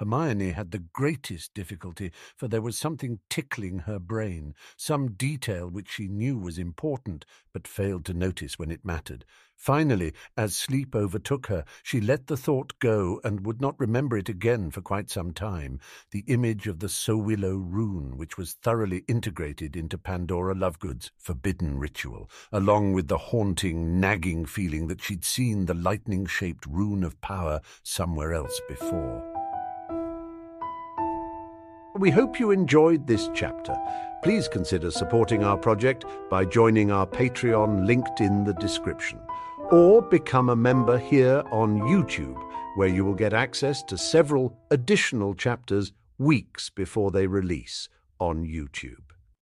Hermione 0.00 0.52
had 0.52 0.70
the 0.70 0.78
greatest 0.78 1.52
difficulty, 1.52 2.10
for 2.34 2.48
there 2.48 2.62
was 2.62 2.78
something 2.78 3.20
tickling 3.28 3.80
her 3.80 3.98
brain, 3.98 4.54
some 4.74 5.12
detail 5.12 5.68
which 5.68 5.90
she 5.90 6.08
knew 6.08 6.38
was 6.38 6.56
important, 6.56 7.26
but 7.52 7.68
failed 7.68 8.06
to 8.06 8.14
notice 8.14 8.58
when 8.58 8.70
it 8.70 8.82
mattered. 8.82 9.26
Finally, 9.54 10.14
as 10.38 10.56
sleep 10.56 10.96
overtook 10.96 11.48
her, 11.48 11.66
she 11.82 12.00
let 12.00 12.28
the 12.28 12.36
thought 12.36 12.72
go 12.78 13.20
and 13.22 13.44
would 13.44 13.60
not 13.60 13.78
remember 13.78 14.16
it 14.16 14.30
again 14.30 14.70
for 14.70 14.80
quite 14.80 15.10
some 15.10 15.34
time, 15.34 15.78
the 16.12 16.24
image 16.28 16.66
of 16.66 16.78
the 16.78 16.88
Sowilo 16.88 17.58
rune, 17.58 18.16
which 18.16 18.38
was 18.38 18.54
thoroughly 18.54 19.04
integrated 19.06 19.76
into 19.76 19.98
Pandora 19.98 20.54
Lovegood's 20.54 21.10
forbidden 21.18 21.78
ritual, 21.78 22.30
along 22.50 22.94
with 22.94 23.08
the 23.08 23.18
haunting, 23.18 24.00
nagging 24.00 24.46
feeling 24.46 24.86
that 24.86 25.02
she'd 25.02 25.26
seen 25.26 25.66
the 25.66 25.74
lightning-shaped 25.74 26.64
rune 26.64 27.04
of 27.04 27.20
power 27.20 27.60
somewhere 27.82 28.32
else 28.32 28.62
before. 28.66 29.29
We 32.00 32.10
hope 32.10 32.40
you 32.40 32.50
enjoyed 32.50 33.06
this 33.06 33.28
chapter. 33.34 33.76
Please 34.22 34.48
consider 34.48 34.90
supporting 34.90 35.44
our 35.44 35.58
project 35.58 36.06
by 36.30 36.46
joining 36.46 36.90
our 36.90 37.06
Patreon 37.06 37.86
linked 37.86 38.22
in 38.22 38.42
the 38.44 38.54
description, 38.54 39.20
or 39.70 40.00
become 40.00 40.48
a 40.48 40.56
member 40.56 40.96
here 40.96 41.42
on 41.52 41.78
YouTube, 41.80 42.42
where 42.76 42.88
you 42.88 43.04
will 43.04 43.12
get 43.14 43.34
access 43.34 43.82
to 43.82 43.98
several 43.98 44.56
additional 44.70 45.34
chapters 45.34 45.92
weeks 46.16 46.70
before 46.70 47.10
they 47.10 47.26
release 47.26 47.90
on 48.18 48.46
YouTube. 48.46 49.09